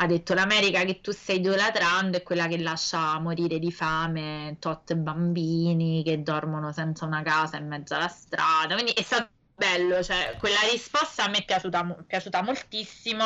[0.00, 4.94] ha detto l'America che tu stai idolatrando è quella che lascia morire di fame tot
[4.94, 8.72] bambini che dormono senza una casa in mezzo alla strada.
[8.74, 13.24] Quindi è stato bello, cioè quella risposta a me è piaciuta, piaciuta moltissimo.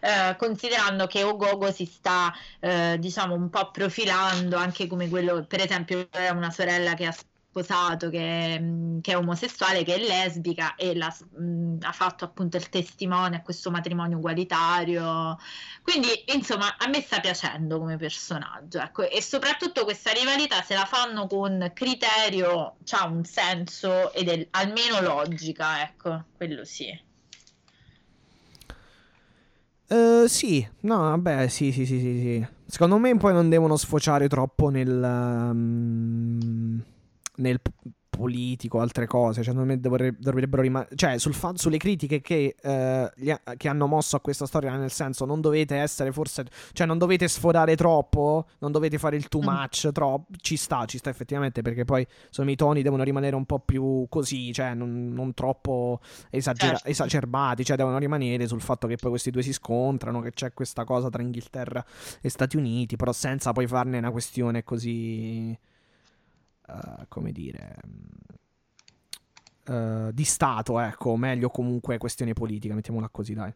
[0.00, 5.60] eh, considerando che Ogogo si sta eh, diciamo un po' profilando anche come quello, per
[5.60, 7.12] esempio, una sorella che ha
[7.52, 12.56] sposato che, mh, che è omosessuale, che è lesbica e la- mh, ha fatto appunto
[12.56, 15.36] il testimone a questo matrimonio ugualitario.
[15.82, 20.86] Quindi, insomma, a me sta piacendo come personaggio, ecco, e soprattutto questa rivalità se la
[20.86, 26.86] fanno con criterio, c'ha un senso ed è almeno logica, ecco, quello sì.
[29.88, 32.46] Eh, sì, no, vabbè, sì, sì, sì, sì, sì.
[32.64, 34.88] Secondo me poi non devono sfociare troppo nel...
[35.54, 36.78] mm,
[37.36, 37.60] nel
[38.14, 39.42] politico, altre cose.
[39.42, 40.94] Cioè, secondo me dovre- dovrebbero rimanere...
[40.94, 44.90] Cioè, sul fa- sulle critiche che, eh, ha- che hanno mosso a questa storia, nel
[44.90, 46.44] senso, non dovete essere forse...
[46.72, 49.44] Cioè, non dovete sforare troppo, non dovete fare il too Mm.
[49.44, 50.26] much, troppo.
[50.36, 54.04] Ci sta, ci sta effettivamente, perché poi, insomma, i toni devono rimanere un po' più
[54.10, 56.88] così, cioè, non, non troppo esagera- Certo.
[56.88, 60.84] esacerbati, cioè devono rimanere sul fatto che poi questi due si scontrano, che c'è questa
[60.84, 61.82] cosa tra Inghilterra
[62.20, 65.58] e Stati Uniti, però senza poi farne una questione così,
[66.68, 67.74] eh, come dire,
[69.64, 73.52] eh, di Stato, ecco, o meglio comunque questione politica, mettiamola così, dai.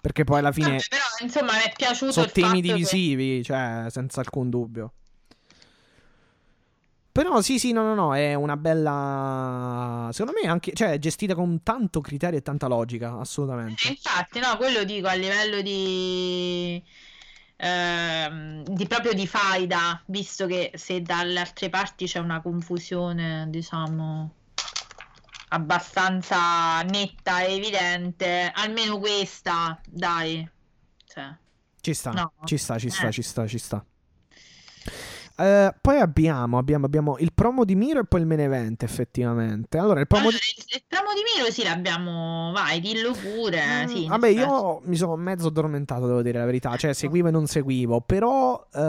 [0.00, 3.42] Perché poi alla fine Vabbè, però, insomma, mi è piaciuto sono temi fatto che- divisivi,
[3.44, 4.92] cioè, senza alcun dubbio.
[7.12, 10.08] Però sì, sì, no, no, no, è una bella...
[10.12, 13.86] Secondo me anche, cioè, è gestita con tanto criterio e tanta logica, assolutamente.
[13.86, 16.82] Eh, Infatti, no, quello dico a livello di,
[17.62, 24.34] ehm, di proprio di faida, visto che se dalle altre parti c'è una confusione, diciamo,
[25.48, 30.48] abbastanza netta e evidente, almeno questa, dai,
[31.06, 31.36] cioè,
[31.80, 32.32] Ci sta, No.
[32.44, 33.12] ci sta, ci sta, Eh.
[33.12, 33.84] ci sta, ci sta.
[35.36, 39.78] Eh, poi abbiamo, abbiamo, abbiamo il promo di Miro e poi il main event, effettivamente.
[39.78, 40.62] Allora, il promo Allora, di...
[40.74, 45.16] il, promo di Miro sì l'abbiamo, vai, dillo pure, Mm, sì, Vabbè, io mi sono
[45.16, 46.76] mezzo addormentato, devo dire la verità.
[46.76, 48.00] Cioè, seguivo e non seguivo.
[48.00, 48.80] Però eh,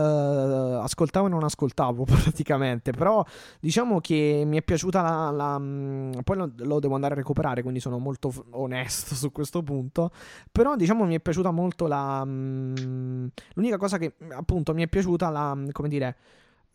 [0.82, 2.91] ascoltavo e non ascoltavo praticamente.
[2.91, 3.24] Però
[3.60, 5.32] diciamo che mi è piaciuta la.
[5.32, 9.32] la- mm, poi lo, lo devo andare a recuperare, quindi sono molto f- onesto su
[9.32, 10.11] questo punto.
[10.52, 12.24] Però diciamo mi è piaciuta molto la.
[12.26, 13.26] mm,
[13.56, 15.56] l'unica cosa che appunto mi è piaciuta la.
[15.56, 16.15] mm, come dire.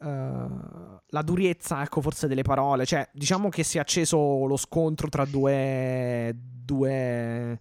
[0.01, 0.47] Eh,
[1.07, 2.87] la durezza, ecco, forse delle parole.
[2.87, 6.35] Cioè, diciamo che si è acceso lo scontro tra due.
[6.35, 7.59] due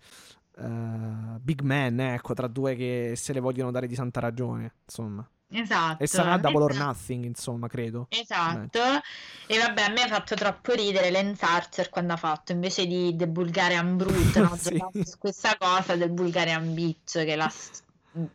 [0.60, 5.28] eh, big man, ecco, tra due che se le vogliono dare di santa ragione, insomma.
[5.50, 6.04] Esatto.
[6.04, 6.86] E sarà double or esatto.
[6.88, 8.08] nothing, insomma, credo.
[8.10, 8.80] Esatto,
[9.48, 13.16] e vabbè, a me ha fatto troppo ridere Lance Archer quando ha fatto invece di
[13.16, 14.56] The Bulgarian Brute, no?
[14.58, 14.84] Sì.
[15.18, 17.52] Questa cosa del Bulgarian Beach, che la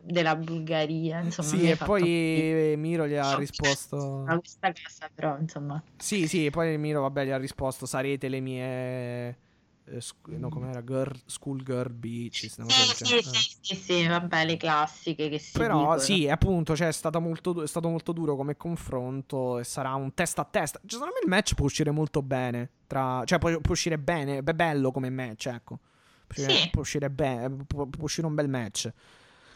[0.01, 1.49] della Bulgaria, insomma.
[1.49, 2.75] Sì, e poi ridere.
[2.75, 4.23] Miro gli ha risposto.
[4.25, 5.81] a questa cosa, però, insomma.
[5.97, 9.37] Sì, sì, poi Miro, vabbè, gli ha risposto: sarete le mie.
[9.85, 10.83] eh, sc- no, com'era?
[10.83, 15.79] Girl, school girl cosa Sì, sì, sì, sì, sì, vabbè, le classiche che si Però
[15.79, 15.99] dicono.
[15.99, 20.13] sì, appunto, cioè, è, stata molto è stato molto duro come confronto e sarà un
[20.13, 20.79] testa a testa.
[20.79, 22.69] Cioè, secondo me il match può uscire molto bene.
[22.87, 23.23] Tra...
[23.25, 25.79] Cioè, può, può uscire bene, è bello come match, ecco.
[26.27, 26.69] Può uscire, Sì.
[26.69, 28.91] può uscire bene, può, può uscire un bel match.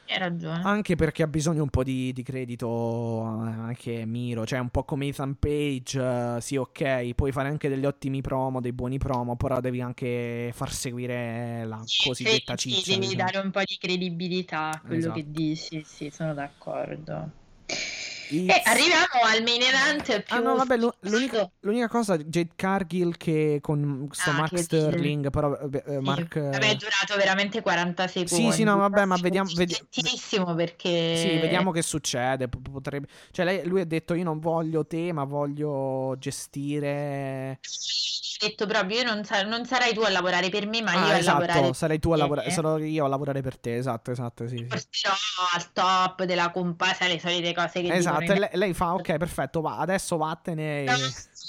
[0.09, 0.61] Hai ragione.
[0.63, 2.67] Anche perché ha bisogno un po' di, di credito
[3.45, 7.67] eh, anche Miro, cioè un po' come Ethan Page, eh, sì ok, puoi fare anche
[7.67, 12.93] degli ottimi promo, dei buoni promo, però devi anche far seguire la cosiddetta Sì, ciccia.
[12.93, 13.23] devi diciamo.
[13.31, 15.15] dare un po' di credibilità a quello Esatto.
[15.19, 17.31] che dici, sì, sono d'accordo.
[18.29, 22.51] It's- E arriviamo al main event più Ah no, vabbè, l'u- l'unica, l'unica cosa, Jade
[22.55, 25.99] Cargill che con sto Ah, Mark Sterling, però vabbè, eh.
[26.01, 26.35] Mark...
[26.35, 28.45] eh, Vabbè, è durato veramente 40 secondi.
[28.45, 31.15] Sì, sì, no, vabbè, ma vediamo- vedi- Tantissimo perché...
[31.15, 32.47] Sì, vediamo che succede.
[32.49, 33.07] Potrebbe...
[33.31, 37.59] Cioè, lei- lui ha detto: Io non voglio te, ma voglio gestire.
[38.39, 41.07] Ho detto proprio, io non, sa- non sarai tu a lavorare per me, ma Ah,
[41.07, 42.51] io a esatto, lavorare sarai tu a lavorare.
[42.51, 43.77] Sarò io a lavorare per te.
[43.77, 44.47] Esatto, esatto.
[44.47, 44.63] Sì, sì.
[44.65, 45.13] Porterò
[45.55, 48.16] al top della compagnia, le solite cose che Esatto.
[48.19, 49.77] E i lei, lei fa: Ok, perfetto, va.
[49.77, 50.83] Adesso vattene.
[50.83, 50.93] No,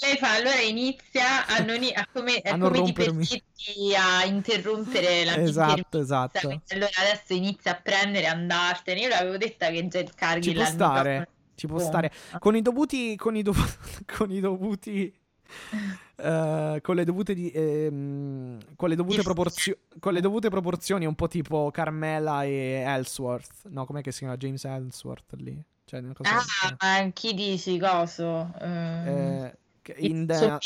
[0.01, 5.25] lei fa allora inizia a, non a come, a A non come ti a interrompere
[5.25, 6.61] la mia Esatto, esatto.
[6.69, 8.99] Allora adesso inizia a prendere e andartene.
[9.01, 11.29] Io l'avevo detta che Jet Cargill Ci può stare.
[11.55, 12.11] Ci può stare.
[12.39, 13.15] Con i dovuti.
[13.17, 13.77] Con i, dovu-
[14.17, 15.13] con i dovuti.
[16.17, 21.15] eh, con le dovute di, ehm, con le dovute proporzio- con le dovute proporzioni un
[21.15, 25.59] po' tipo Carmela e Ellsworth no com'è che si chiama James Ellsworth lì
[25.89, 26.29] cioè una cosa.
[26.61, 28.53] Ah, ma chi dici coso?
[28.61, 29.51] Ehm,
[29.87, 30.57] Eh, in the-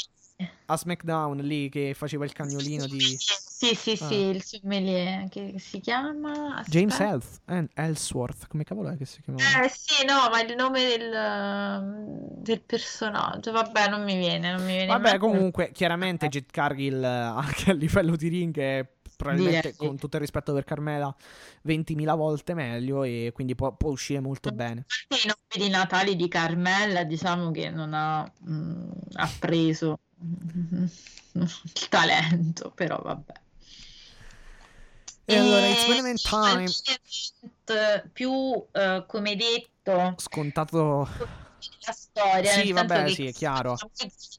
[0.66, 4.30] a SmackDown lì che faceva il cagnolino di Sì, sì, sì, Ah.
[4.32, 7.14] il sommelier che si chiama James aspetta.
[7.14, 10.82] Ellsworth, eh, Ellsworth come cavolo è che si chiama Eh sì, no, ma il nome
[10.86, 17.02] del, del personaggio, vabbè, non mi viene, non mi viene vabbè comunque chiaramente Jet Cargill
[17.02, 18.86] eh, anche a livello di ring è
[19.16, 19.88] probabilmente Direi.
[19.88, 21.14] con tutto il rispetto per Carmela
[21.66, 26.16] 20.000 volte meglio e quindi può, può uscire molto bene Anche i nomi di Natali
[26.16, 30.86] di Carmella, diciamo che non ha mm, ha preso mm,
[31.34, 33.34] il talento, però vabbè.
[35.26, 36.66] e allora it's been event time
[38.12, 41.08] più, eh, come detto, scontato
[41.86, 43.76] la storia, Sì, vabbè, che sì, è chiaro.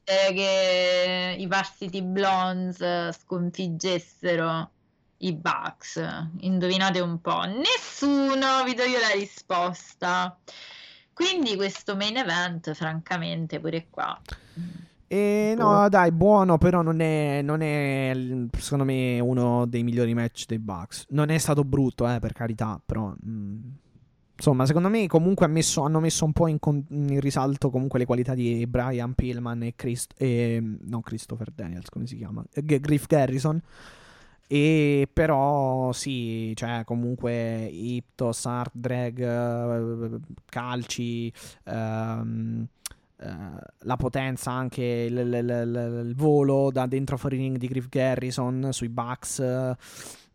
[0.03, 4.69] eh, che i Varsity Blondes eh, sconfiggessero
[5.17, 6.01] i Bucks.
[6.41, 7.41] Indovinate un po'.
[7.43, 10.37] Nessuno, vi do io la risposta.
[11.13, 14.19] Quindi questo main event, francamente, pure qua.
[15.07, 15.63] E Boh.
[15.63, 18.11] no, dai, buono, però non è, non è,
[18.59, 21.05] secondo me, uno dei migliori match dei Bucks.
[21.09, 23.13] Non è stato brutto, eh, per carità, però...
[23.25, 23.59] mm,
[24.35, 28.05] insomma, secondo me comunque messo- hanno messo un po' in, con- in risalto comunque le
[28.05, 32.43] qualità di Brian Pillman e, Christ- e non Christopher Daniels, come si chiama?
[32.53, 33.61] G- Griff Garrison.
[34.47, 41.33] E però sì, cioè comunque Iptos, Hard Drag, calci,
[41.63, 42.67] ehm,
[43.17, 43.27] eh,
[43.79, 48.69] la potenza anche il, il- il- il volo da dentro fuori ring di Griff Garrison
[48.71, 49.39] sui Bucks.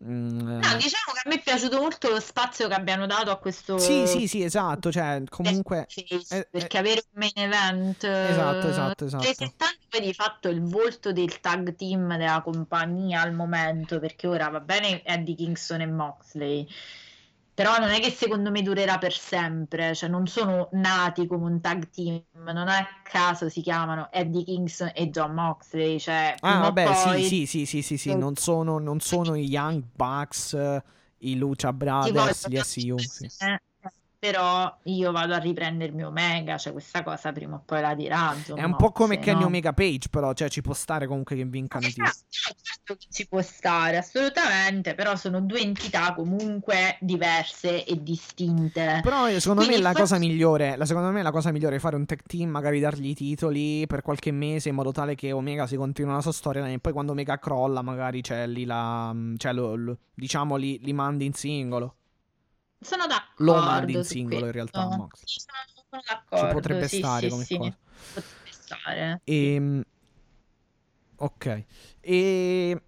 [0.00, 3.30] Eh, mm, No, diciamo che a me è piaciuto molto lo spazio che abbiano dato
[3.30, 4.90] a questo sì, sì, sì, esatto.
[4.90, 5.86] Cioè, comunque.
[5.88, 9.22] face, eh, perché avere un main event Esatto, esatto, eh, esatto.
[9.24, 14.48] presentando poi di fatto il volto del tag team della compagnia al momento perché ora
[14.48, 16.66] va bene Eddie Kingston e Moxley
[17.62, 21.60] però non è che secondo me durerà per sempre cioè non sono nati come un
[21.60, 26.84] tag team non a caso si chiamano Eddie Kingston e John Moxley cioè Ah, vabbè,
[26.84, 30.56] poi sì, sì, sì, sì, sì, Non sono, non sono i Young Bucks,
[31.18, 32.98] i Lucha Brothers, gli SU.
[32.98, 33.28] Sì.
[33.40, 33.60] eh,
[34.20, 38.62] però io vado a riprendermi Omega cioè questa cosa prima o poi la dirà È
[38.62, 39.46] un po' come Kenny no?
[39.46, 42.08] Omega Page, però, cioè, ci può stare comunque che vincano i titoli.
[42.08, 49.00] Ah, certo che ci può stare, assolutamente, però sono due entità comunque diverse e distinte.
[49.02, 51.76] Però eh, secondo me Quindi la cosa forse- migliore, la, secondo me la cosa migliore
[51.76, 55.14] è fare un tag team, magari dargli i titoli per qualche mese in modo tale
[55.14, 58.66] che Omega si continua la sua storia e poi quando Omega crolla magari c'è lì
[58.66, 61.94] la, cioè lo, lo- diciamo li, li mandi in singolo.
[62.80, 63.52] Sono d'accordo.
[63.52, 64.86] Lo mandi in singolo in realtà.
[64.86, 65.22] Mox.
[65.24, 66.46] Sono, sono d'accordo.
[66.46, 67.76] Ci potrebbe sì, stare sì, come sì, cosa.
[68.14, 69.20] Potrebbe stare.
[69.24, 69.82] E,
[71.16, 71.64] ok.
[72.00, 72.82] E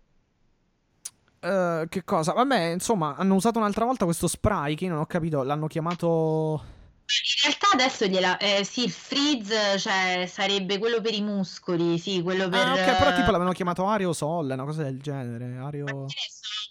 [1.44, 2.32] eh, che cosa?
[2.32, 6.64] Vabbè, insomma, hanno usato un'altra volta questo spray che io non ho capito, l'hanno chiamato...
[7.04, 8.36] In realtà adesso gliela...
[8.36, 12.60] Eh, sì, il freeze, cioè, sarebbe quello per i muscoli, sì, quello per...
[12.60, 15.84] Ah, ok, però tipo l'avevano chiamato aerosol, una cosa del genere, aereo...
[15.84, 16.61] Ma che ne so,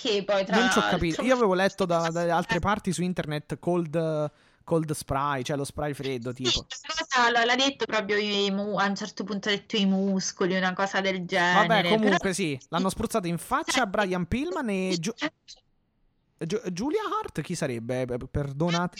[0.00, 1.22] perché poi tra Non ci ho capito.
[1.22, 4.30] Io avevo letto da, dalle altre parti su internet cold,
[4.64, 6.64] cold spray, cioè lo spray freddo, Sì, tipo.
[6.66, 10.56] questa cosa l'ha detto proprio i mu- a un certo punto ha detto i muscoli,
[10.56, 11.66] una cosa del genere.
[11.66, 15.28] Vabbè, però- comunque sì, l'hanno spruzzato in faccia a Brian Pillman e Giu- Giu-
[16.46, 18.06] Julia Hart, chi sarebbe?
[18.06, 18.98] P- Perdonate.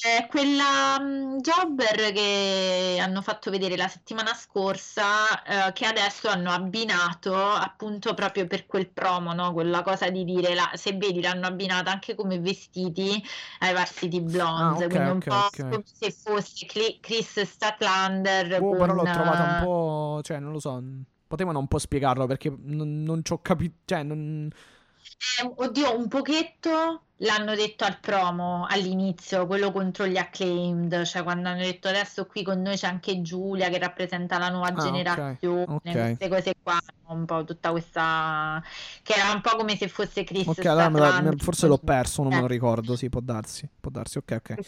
[0.00, 6.50] È quella mm, jobber che hanno fatto vedere la settimana scorsa, eh, che adesso hanno
[6.50, 9.52] abbinato appunto proprio per quel promo, no?
[9.52, 13.22] Quella cosa di dire, la- se vedi, l'hanno abbinata anche come vestiti
[13.60, 15.58] ai Varsity Blondes, Ah, ok, quindi un ok, po' ok.
[15.68, 20.20] come se fosse Cli- Chris Statlander Boh, con, però l'ho trovata un eh, po'.
[20.22, 20.82] Cioè, non lo so.
[21.26, 23.76] Potevano un po' spiegarlo perché non, non ci ho capito.
[23.84, 24.48] Cioè, non.
[25.40, 31.48] Eh, oddio, un pochetto l'hanno detto al promo all'inizio, quello contro gli acclaimed, cioè quando
[31.48, 35.64] hanno detto adesso qui con noi c'è anche Giulia che rappresenta la nuova Ah, generazione,
[35.64, 35.82] ok.
[35.92, 36.78] queste cose qua,
[37.08, 38.62] un po' tutta questa
[39.02, 40.88] che era un po' come se fosse Chris Ok, allora
[41.20, 42.94] la- forse l'ho perso, non me lo Eh, ricordo.
[42.94, 43.68] Sì, può darsi.
[43.80, 44.58] Può darsi, ok, ok.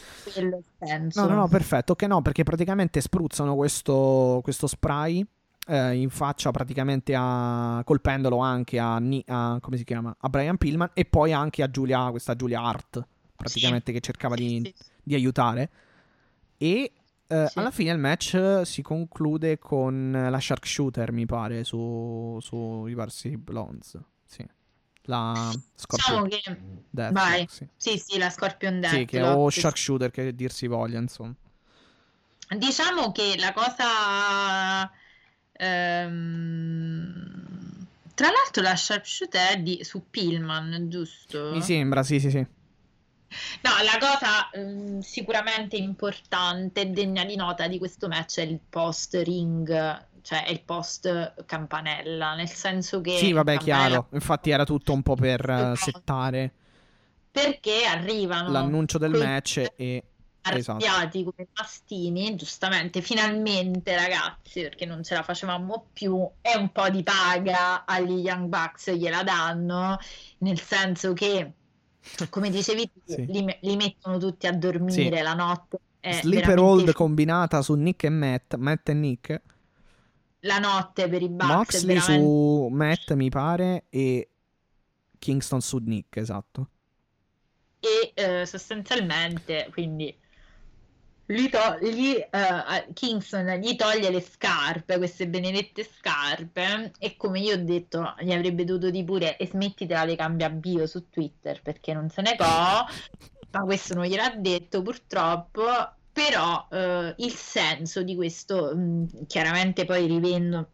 [1.14, 1.92] No, no, no, perfetto.
[1.92, 5.24] Ok, no, perché praticamente spruzzano questo, questo spray
[5.70, 10.14] eh, in faccia praticamente a, colpendolo anche a, a- come si chiama?
[10.18, 13.06] A Brian Pillman e poi anche a Giulia, questa Giulia Hart,
[13.36, 14.90] praticamente che cercava Sì, di, sì, sì.
[15.02, 15.70] di aiutare.
[16.58, 16.92] E
[17.28, 17.58] eh, Sì.
[17.58, 23.36] alla fine il match si conclude con la sharpshooter, mi pare, su, su i Varsity
[23.36, 23.98] Blondes.
[24.26, 24.44] Sì.
[25.04, 26.42] La Diciamo Scorpion che
[26.90, 27.48] Deathlock, vai.
[27.48, 27.66] sì.
[27.76, 29.60] Sì, sì, la Scorpion Sì, che o sì.
[29.60, 31.34] sharpshooter che dir si voglia, insomma.
[32.58, 34.90] Diciamo che la cosa
[35.60, 37.34] ehm,
[38.14, 41.50] tra l'altro la sharpshooter è di, su Pillman, giusto?
[41.52, 42.38] Mi sembra, sì, sì, sì.
[42.38, 48.58] No, la cosa ehm, sicuramente importante e degna di nota di questo match è il
[48.68, 49.68] post ring,
[50.22, 54.06] cioè è il post campanella, nel senso che Sì, vabbè, campanella- chiaro.
[54.12, 56.52] Infatti era tutto un po' per eh, settare
[57.30, 60.04] perché arrivano l'annuncio del quei match e...
[60.42, 60.84] Esatto.
[60.84, 66.88] arrabbiati come mastini, giustamente, finalmente ragazzi, perché non ce la facevamo più, e un po'
[66.88, 69.98] di paga agli Young Bucks gliela danno,
[70.38, 71.52] nel senso che,
[72.30, 73.26] come dicevi tu, Sì.
[73.26, 75.22] li, li mettono tutti a dormire Sì.
[75.22, 75.78] la notte.
[76.00, 79.42] Sleeper veramente hold combinata su Nick e Matt, Matt e Nick.
[80.44, 84.30] la notte per i Bucks Moxley veramente- su Matt, mi pare, e
[85.18, 86.68] Kingston su Nick, esatto.
[87.80, 90.14] e eh, sostanzialmente quindi
[91.30, 97.54] gli to- gli, a- Kingston gli toglie le scarpe, queste benedette scarpe e come io
[97.54, 101.92] ho detto gli avrebbe dovuto dire pure e smettitela di cambiare bio su Twitter perché
[101.94, 102.44] non se ne co
[103.52, 105.62] ma questo non gliel'ha detto purtroppo.
[106.12, 110.70] Però eh, il senso di questo mh, chiaramente poi rivendo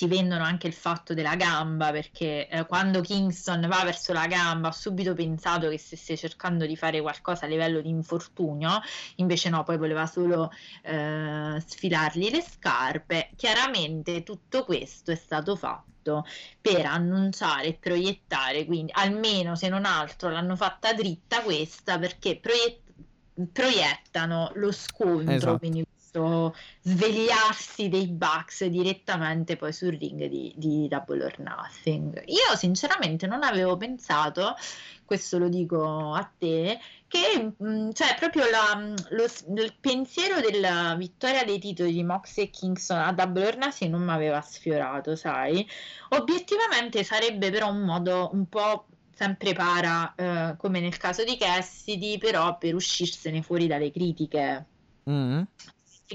[0.00, 4.68] si vendono anche il fatto della gamba perché eh, quando Kingston va verso la gamba
[4.68, 8.80] ho subito pensato che stesse cercando di fare qualcosa a livello di infortunio
[9.16, 10.50] invece no poi voleva solo
[10.84, 16.24] eh, sfilargli le scarpe chiaramente tutto questo è stato fatto
[16.62, 23.50] per annunciare e proiettare quindi almeno se non altro l'hanno fatta dritta questa perché proiett-
[23.52, 25.58] proiettano lo scontro Esatto.
[25.58, 32.22] quindi questo svegliarsi dei Bucks direttamente poi sul ring di, di Double or Nothing.
[32.26, 34.56] Io sinceramente non avevo pensato,
[35.04, 39.24] questo lo dico a te, che mh, cioè proprio la- lo,
[39.62, 44.02] il pensiero della vittoria dei titoli di Mox e Kingston a Double or Nothing non
[44.02, 45.66] mi aveva sfiorato, sai?
[46.10, 52.16] Obiettivamente sarebbe però un modo un po' sempre para, eh, come nel caso di Cassidy,
[52.18, 54.66] però per uscirsene fuori dalle critiche
[55.08, 55.42] Mm.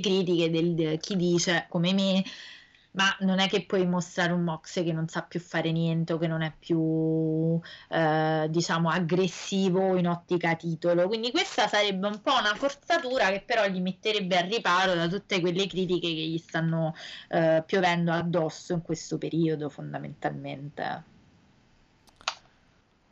[0.01, 2.23] Critiche del, di chi dice come me
[2.95, 6.17] ma non è che puoi mostrare un Mox che non sa più fare niente o
[6.17, 7.59] che non è più
[7.89, 13.67] eh, diciamo aggressivo in ottica titolo quindi questa sarebbe un po' una forzatura che però
[13.67, 16.95] gli metterebbe al riparo da tutte quelle critiche che gli stanno
[17.29, 21.13] eh, piovendo addosso in questo periodo fondamentalmente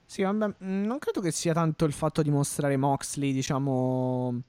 [0.05, 4.41] Sì, vabbè, mm, non credo che sia tanto il fatto di mostrare Moxley, diciamo.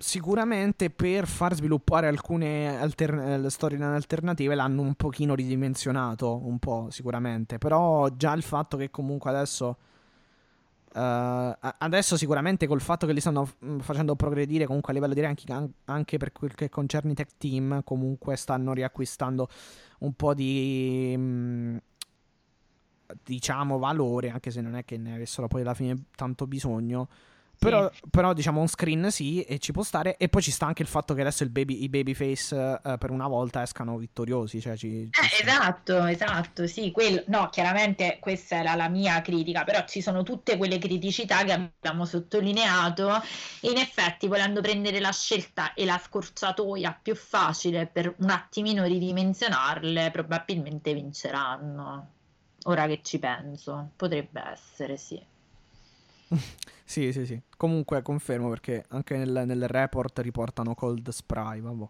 [0.00, 6.86] Sicuramente per far sviluppare alcune alter- eh, storyline alternative l'hanno un pochino ridimensionato, un po'
[6.90, 7.58] sicuramente.
[7.58, 9.76] Però già il fatto che comunque adesso.
[11.60, 15.20] a- adesso sicuramente col fatto che li stanno mm, facendo progredire comunque a livello di
[15.20, 19.48] ranking an- anche per quel che concerne i tech team, comunque stanno riacquistando
[20.00, 21.14] un po' di...
[21.16, 21.76] mm,
[23.24, 27.08] diciamo valore, anche se non è che ne avessero poi alla fine tanto bisogno.
[27.58, 30.16] Però, però, diciamo on screen sì, e ci può stare.
[30.16, 33.26] E poi ci sta anche il fatto che adesso baby, i babyface uh, per una
[33.26, 34.60] volta escano vittoriosi.
[34.60, 36.90] Cioè ci, ci eh, esatto, esatto, sì.
[36.90, 41.52] Quello, no, chiaramente questa era la mia critica, però ci sono tutte quelle criticità che
[41.52, 43.20] abbiamo sottolineato.
[43.60, 48.84] E in effetti, volendo prendere la scelta e la scorciatoia più facile per un attimino
[48.84, 52.12] ridimensionarle, probabilmente vinceranno.
[52.64, 55.20] Ora che ci penso, potrebbe essere, sì.
[56.84, 57.40] Sì, sì, sì.
[57.56, 61.86] Comunque confermo perché anche nel, nel report riportano cold spray, vabbè.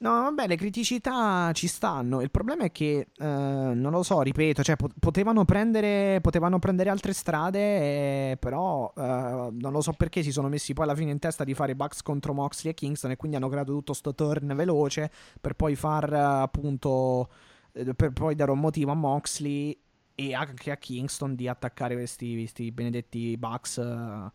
[0.00, 2.20] No, vabbè, le criticità ci stanno.
[2.20, 7.12] Il problema è che, eh, non lo so, ripeto, cioè, potevano, prendere, potevano prendere altre
[7.12, 11.18] strade, eh, però eh, non lo so perché si sono messi poi alla fine in
[11.18, 14.54] testa di fare Bucks contro Moxley e Kingston e quindi hanno creato tutto sto turn
[14.54, 15.10] veloce
[15.40, 17.28] per poi far appunto,
[17.72, 19.76] eh, per poi dare un motivo a Moxley
[20.20, 23.76] e anche a Kingston di attaccare questi, questi benedetti Bucks.
[23.76, 24.28] Uh,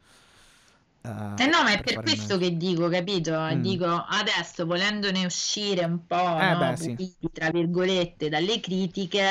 [1.38, 3.38] eh no, ma è per, per questo che dico, capito?
[3.38, 3.62] Mm.
[3.62, 7.16] Dico adesso volendone uscire un po' eh no, beh, sì.
[7.34, 9.28] tra virgolette dalle critiche,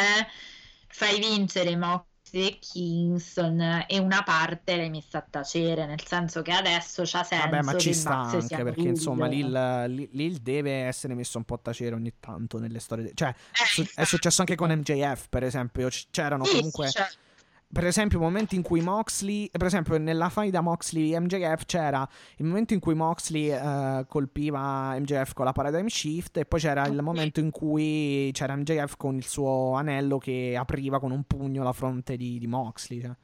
[0.89, 6.53] fai vincere Mox e Kingston e una parte l'hai messa a tacere, nel senso che
[6.53, 7.45] adesso c'ha senso.
[7.49, 8.89] Vabbè, ma ci sta anche perché Lil.
[8.89, 13.11] insomma Lil, Lil, deve essere messo un po' a tacere ogni tanto nelle storie.
[13.13, 15.89] Cioè, eh, è successo anche con MJF, per esempio.
[16.11, 16.87] C'erano sì, comunque.
[16.87, 17.31] Sì, certo
[17.73, 22.45] per esempio, il momento in cui Moxley, per esempio, nella faida Moxley MJF c'era il
[22.45, 27.01] momento in cui Moxley uh, colpiva MJF con la paradigm shift, e poi c'era il
[27.01, 31.73] momento in cui c'era MJF con il suo anello che apriva con un pugno la
[31.73, 33.01] fronte di, di Moxley.
[33.01, 33.15] Cioè.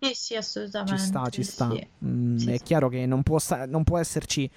[0.00, 0.98] Sì, sì, assolutamente.
[0.98, 1.70] Ci sta, ci sta.
[1.70, 1.86] Sì.
[2.06, 2.62] Mm, sì, è sì.
[2.64, 4.50] chiaro che non può, sta- non può esserci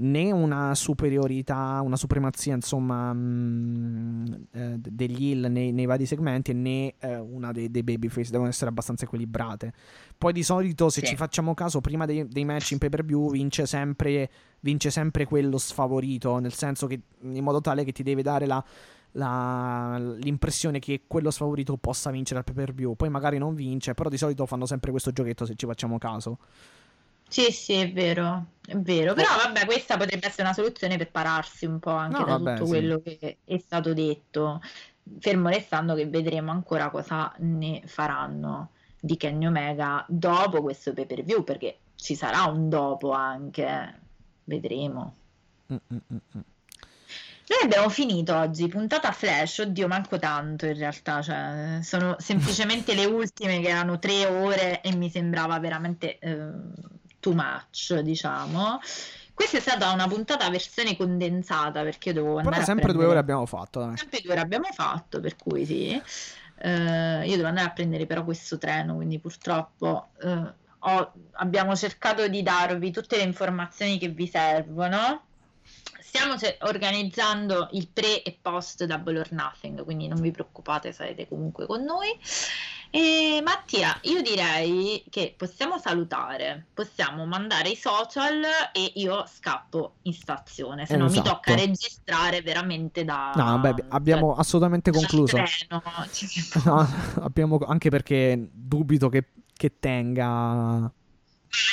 [0.00, 6.94] né una superiorità, una supremazia, insomma, mh, eh, degli heal nei, nei, vari segmenti, né
[6.98, 9.72] eh, una dei, dei, babyface devono essere abbastanza equilibrate.
[10.16, 11.06] Poi di solito, se sì.
[11.06, 14.30] ci facciamo caso, prima dei, dei, match in pay per view vince sempre,
[14.60, 18.64] vince sempre quello sfavorito, nel senso che in modo tale che ti deve dare la,
[19.12, 22.94] la, l'impressione che quello sfavorito possa vincere al pay per view.
[22.94, 26.38] Poi magari non vince, però di solito fanno sempre questo giochetto se ci facciamo caso.
[27.28, 29.14] Sì, sì, è vero, è vero.
[29.14, 32.52] Però vabbè, questa potrebbe essere una soluzione per pararsi un po' anche No, da vabbè,
[32.54, 32.70] tutto sì.
[32.70, 34.60] quello che è stato detto.
[35.20, 41.22] Fermo restando che vedremo ancora cosa ne faranno di Kenny Omega dopo questo pay per
[41.22, 44.00] view, perché ci sarà un dopo anche.
[44.44, 45.14] Vedremo.
[45.72, 46.40] Mm, mm, mm, mm.
[47.50, 53.06] Noi abbiamo finito oggi, puntata flash, oddio, manco tanto in realtà, cioè, sono semplicemente le
[53.06, 56.50] ultime che erano tre ore e mi sembrava veramente eh,
[57.28, 58.80] too much, diciamo.
[59.34, 63.46] Questa è stata una puntata versione condensata perché dovevo andare Però sempre due ore abbiamo
[63.46, 63.80] fatto.
[63.80, 63.96] dai.
[63.96, 66.00] Sempre due ore abbiamo fatto, per cui sì.
[66.60, 72.26] Eh, io devo andare a prendere però questo treno, quindi purtroppo eh, ho- abbiamo cercato
[72.26, 75.22] di darvi tutte le informazioni che vi servono.
[76.00, 81.28] Stiamo ce- organizzando il pre e post Double or Nothing, quindi non vi preoccupate, sarete
[81.28, 82.08] comunque con noi.
[82.90, 88.42] E Mattia, io direi che possiamo salutare, possiamo mandare i social
[88.72, 91.28] e io scappo in stazione, se no mi Esatto.
[91.28, 93.32] tocca registrare veramente da...
[93.34, 95.36] No, vabbè, abbiamo da- assolutamente concluso.
[96.64, 96.86] No,
[97.20, 100.90] abbiamo, anche perché dubito che, che tenga.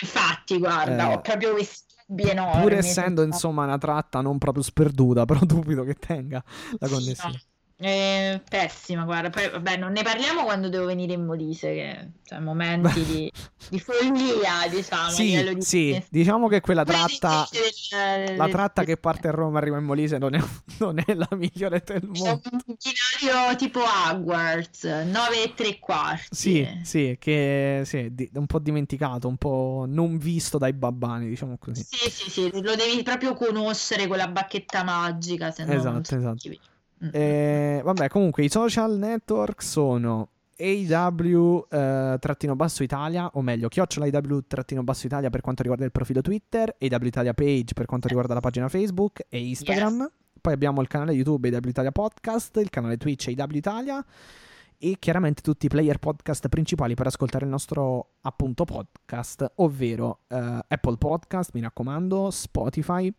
[0.02, 2.62] Infatti, guarda, Eh, ho proprio questi dubbi enormi.
[2.62, 6.44] Pur essendo insomma una tratta non proprio sperduta, però dubito che tenga
[6.78, 7.42] la connessione.
[7.78, 9.30] Eh, pessima, guarda.
[9.30, 13.32] Poi, vabbè, non ne parliamo quando devo venire in Molise, che cioè, momenti di,
[13.70, 15.10] di follia, diciamo.
[15.10, 19.58] Sì, di sì, diciamo che quella tratta, del- la tratta del- che parte a Roma
[19.60, 20.40] e arriva in Molise non è,
[20.80, 22.42] non è la migliore del È mondo.
[22.50, 26.28] un binario tipo Hogwarts, 9 e 3 quarti.
[26.34, 31.58] Sì, sì, che sì, di- un po' dimenticato, un po' non visto dai babbani, diciamo
[31.58, 31.84] così.
[31.84, 36.16] Sì, sì, sì, lo devi proprio conoscere con la bacchetta magica, se no non Esatto,
[36.16, 36.50] esatto.
[37.06, 37.10] Mm.
[37.12, 42.20] Eh, vabbè, comunque i social network sono AW eh,
[43.32, 47.34] o meglio, chiocciola AW trattino basso Italia per quanto riguarda il profilo Twitter, AW Italia
[47.34, 50.10] page per quanto riguarda la pagina Facebook e Instagram.
[50.40, 54.06] Poi abbiamo il canale YouTube AW Italia Podcast, il canale Twitch AW Italia
[54.78, 60.66] e chiaramente tutti i player podcast principali per ascoltare il nostro appunto podcast, ovvero eh,
[60.68, 63.12] Apple Podcast, mi raccomando, Spotify,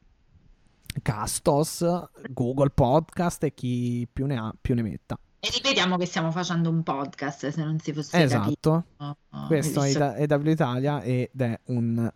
[1.03, 1.85] Castos,
[2.31, 5.19] Google Podcast e chi più ne ha più ne metta.
[5.41, 8.85] E ripetiamo che stiamo facendo un podcast, se non si fosse capito.
[8.99, 12.11] Esatto, Oh, questo è visto- Ita- EW Italia ed è un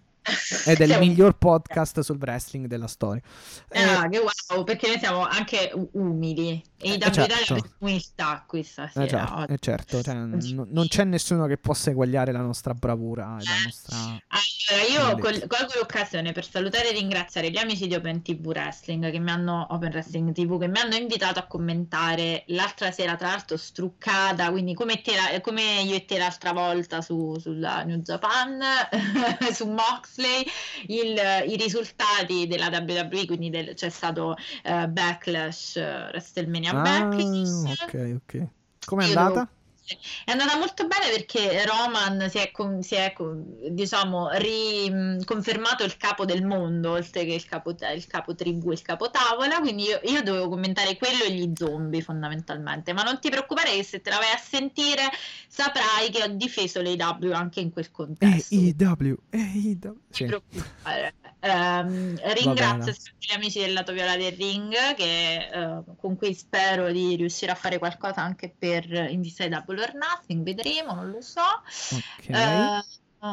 [0.67, 3.23] Ed è il Siamo- miglior podcast sul wrestling della storia.
[3.69, 6.63] Eh, Ah, che wow, perché noi siamo anche umili.
[6.83, 7.21] E Eh, W certo.
[7.25, 9.29] Italia per umiltà qui stasera.
[9.29, 9.53] eh, oggi.
[9.53, 13.97] eh, certo, cioè, n- non c'è nessuno che possa eguagliare la nostra bravura la nostra...
[13.97, 19.11] Allora, io col- colgo l'occasione per salutare e ringraziare gli amici di Open TV Wrestling
[19.11, 23.29] che mi hanno Open Wrestling TV che mi hanno invitato a commentare l'altra sera, tra
[23.29, 27.99] l'altro struccata, quindi come, te la- come io e te l'altra volta su, sulla New
[27.99, 28.59] Japan,
[29.53, 29.67] su
[30.21, 30.45] Moxley,
[30.87, 37.83] il- i risultati della WWE, quindi del- c'è stato eh, Backlash, eh, WrestleMania Ah, Backlash.
[37.83, 38.47] ok, ok.
[38.85, 39.49] Com'è Io andata?
[40.25, 43.13] È andata molto bene perché Roman si è, si è
[43.71, 48.83] diciamo, riconfermato il capo del mondo, oltre che il capo, il capo tribù e il
[48.83, 53.31] capo tavola, quindi io, io dovevo commentare quello e gli zombie fondamentalmente, ma non ti
[53.31, 55.09] preoccupare che se te la vai a sentire
[55.49, 58.55] saprai che ho difeso l'AW anche in quel contesto.
[58.55, 59.79] AEW, AEW.
[59.83, 60.25] Non ti Sì.
[60.25, 61.15] preoccupare.
[61.41, 62.35] Bene.
[62.35, 67.17] ringrazio sempre gli amici del lato viola del ring che, eh, con cui spero di
[67.17, 71.21] riuscire a fare qualcosa anche per in vista di Double or Nothing, vedremo, non lo
[71.23, 71.41] so.
[71.41, 72.29] Ok.
[72.29, 72.83] Eh,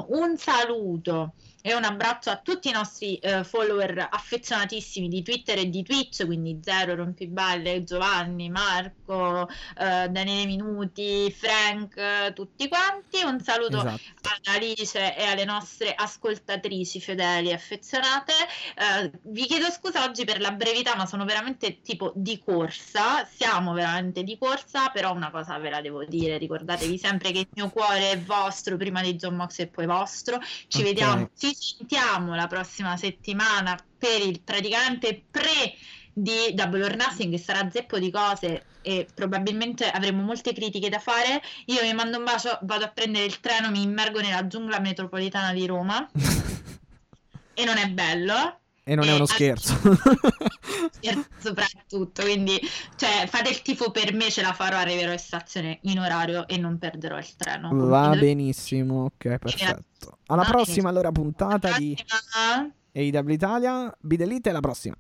[0.08, 1.34] un saluto
[1.68, 6.26] e un abbraccio a tutti i nostri eh, follower affezionatissimi di Twitter e di Twitch,
[6.26, 13.22] quindi Zero, Rompiballe, Giovanni, Marco, eh, Daniele Minuti, Frank, tutti quanti.
[13.22, 14.02] Un saluto Esatto.
[14.22, 18.32] ad Alice e alle nostre ascoltatrici fedeli e affezionate.
[18.76, 23.26] Eh, vi chiedo scusa oggi per la brevità, ma sono veramente tipo di corsa.
[23.26, 27.50] Siamo veramente di corsa, però una cosa ve la devo dire: ricordatevi sempre che il
[27.56, 30.40] mio cuore è vostro prima di John Mox e poi vostro.
[30.68, 30.84] Ci Ok.
[30.84, 35.74] vediamo, ci sentiamo la prossima settimana per il praticamente pre
[36.14, 41.00] di Double or Nothing che sarà zeppo di cose e probabilmente avremo molte critiche da
[41.00, 41.42] fare.
[41.66, 45.54] Io vi mando un bacio, vado a prendere il treno, mi immergo nella giungla metropolitana
[45.54, 46.08] di Roma
[47.54, 48.60] e non è bello.
[48.90, 49.78] E non è Eh, uno a- scherzo.
[51.40, 52.58] soprattutto quindi
[52.96, 56.58] cioè fate il tifo per me ce la farò arriverò in stazione in orario e
[56.58, 60.18] non perderò il treno Va Quindi- benissimo, ok, perfetto.
[60.28, 61.96] Alla prossima allora puntata di.
[62.94, 64.96] AEW Italia, Bid Elite e alla prossima.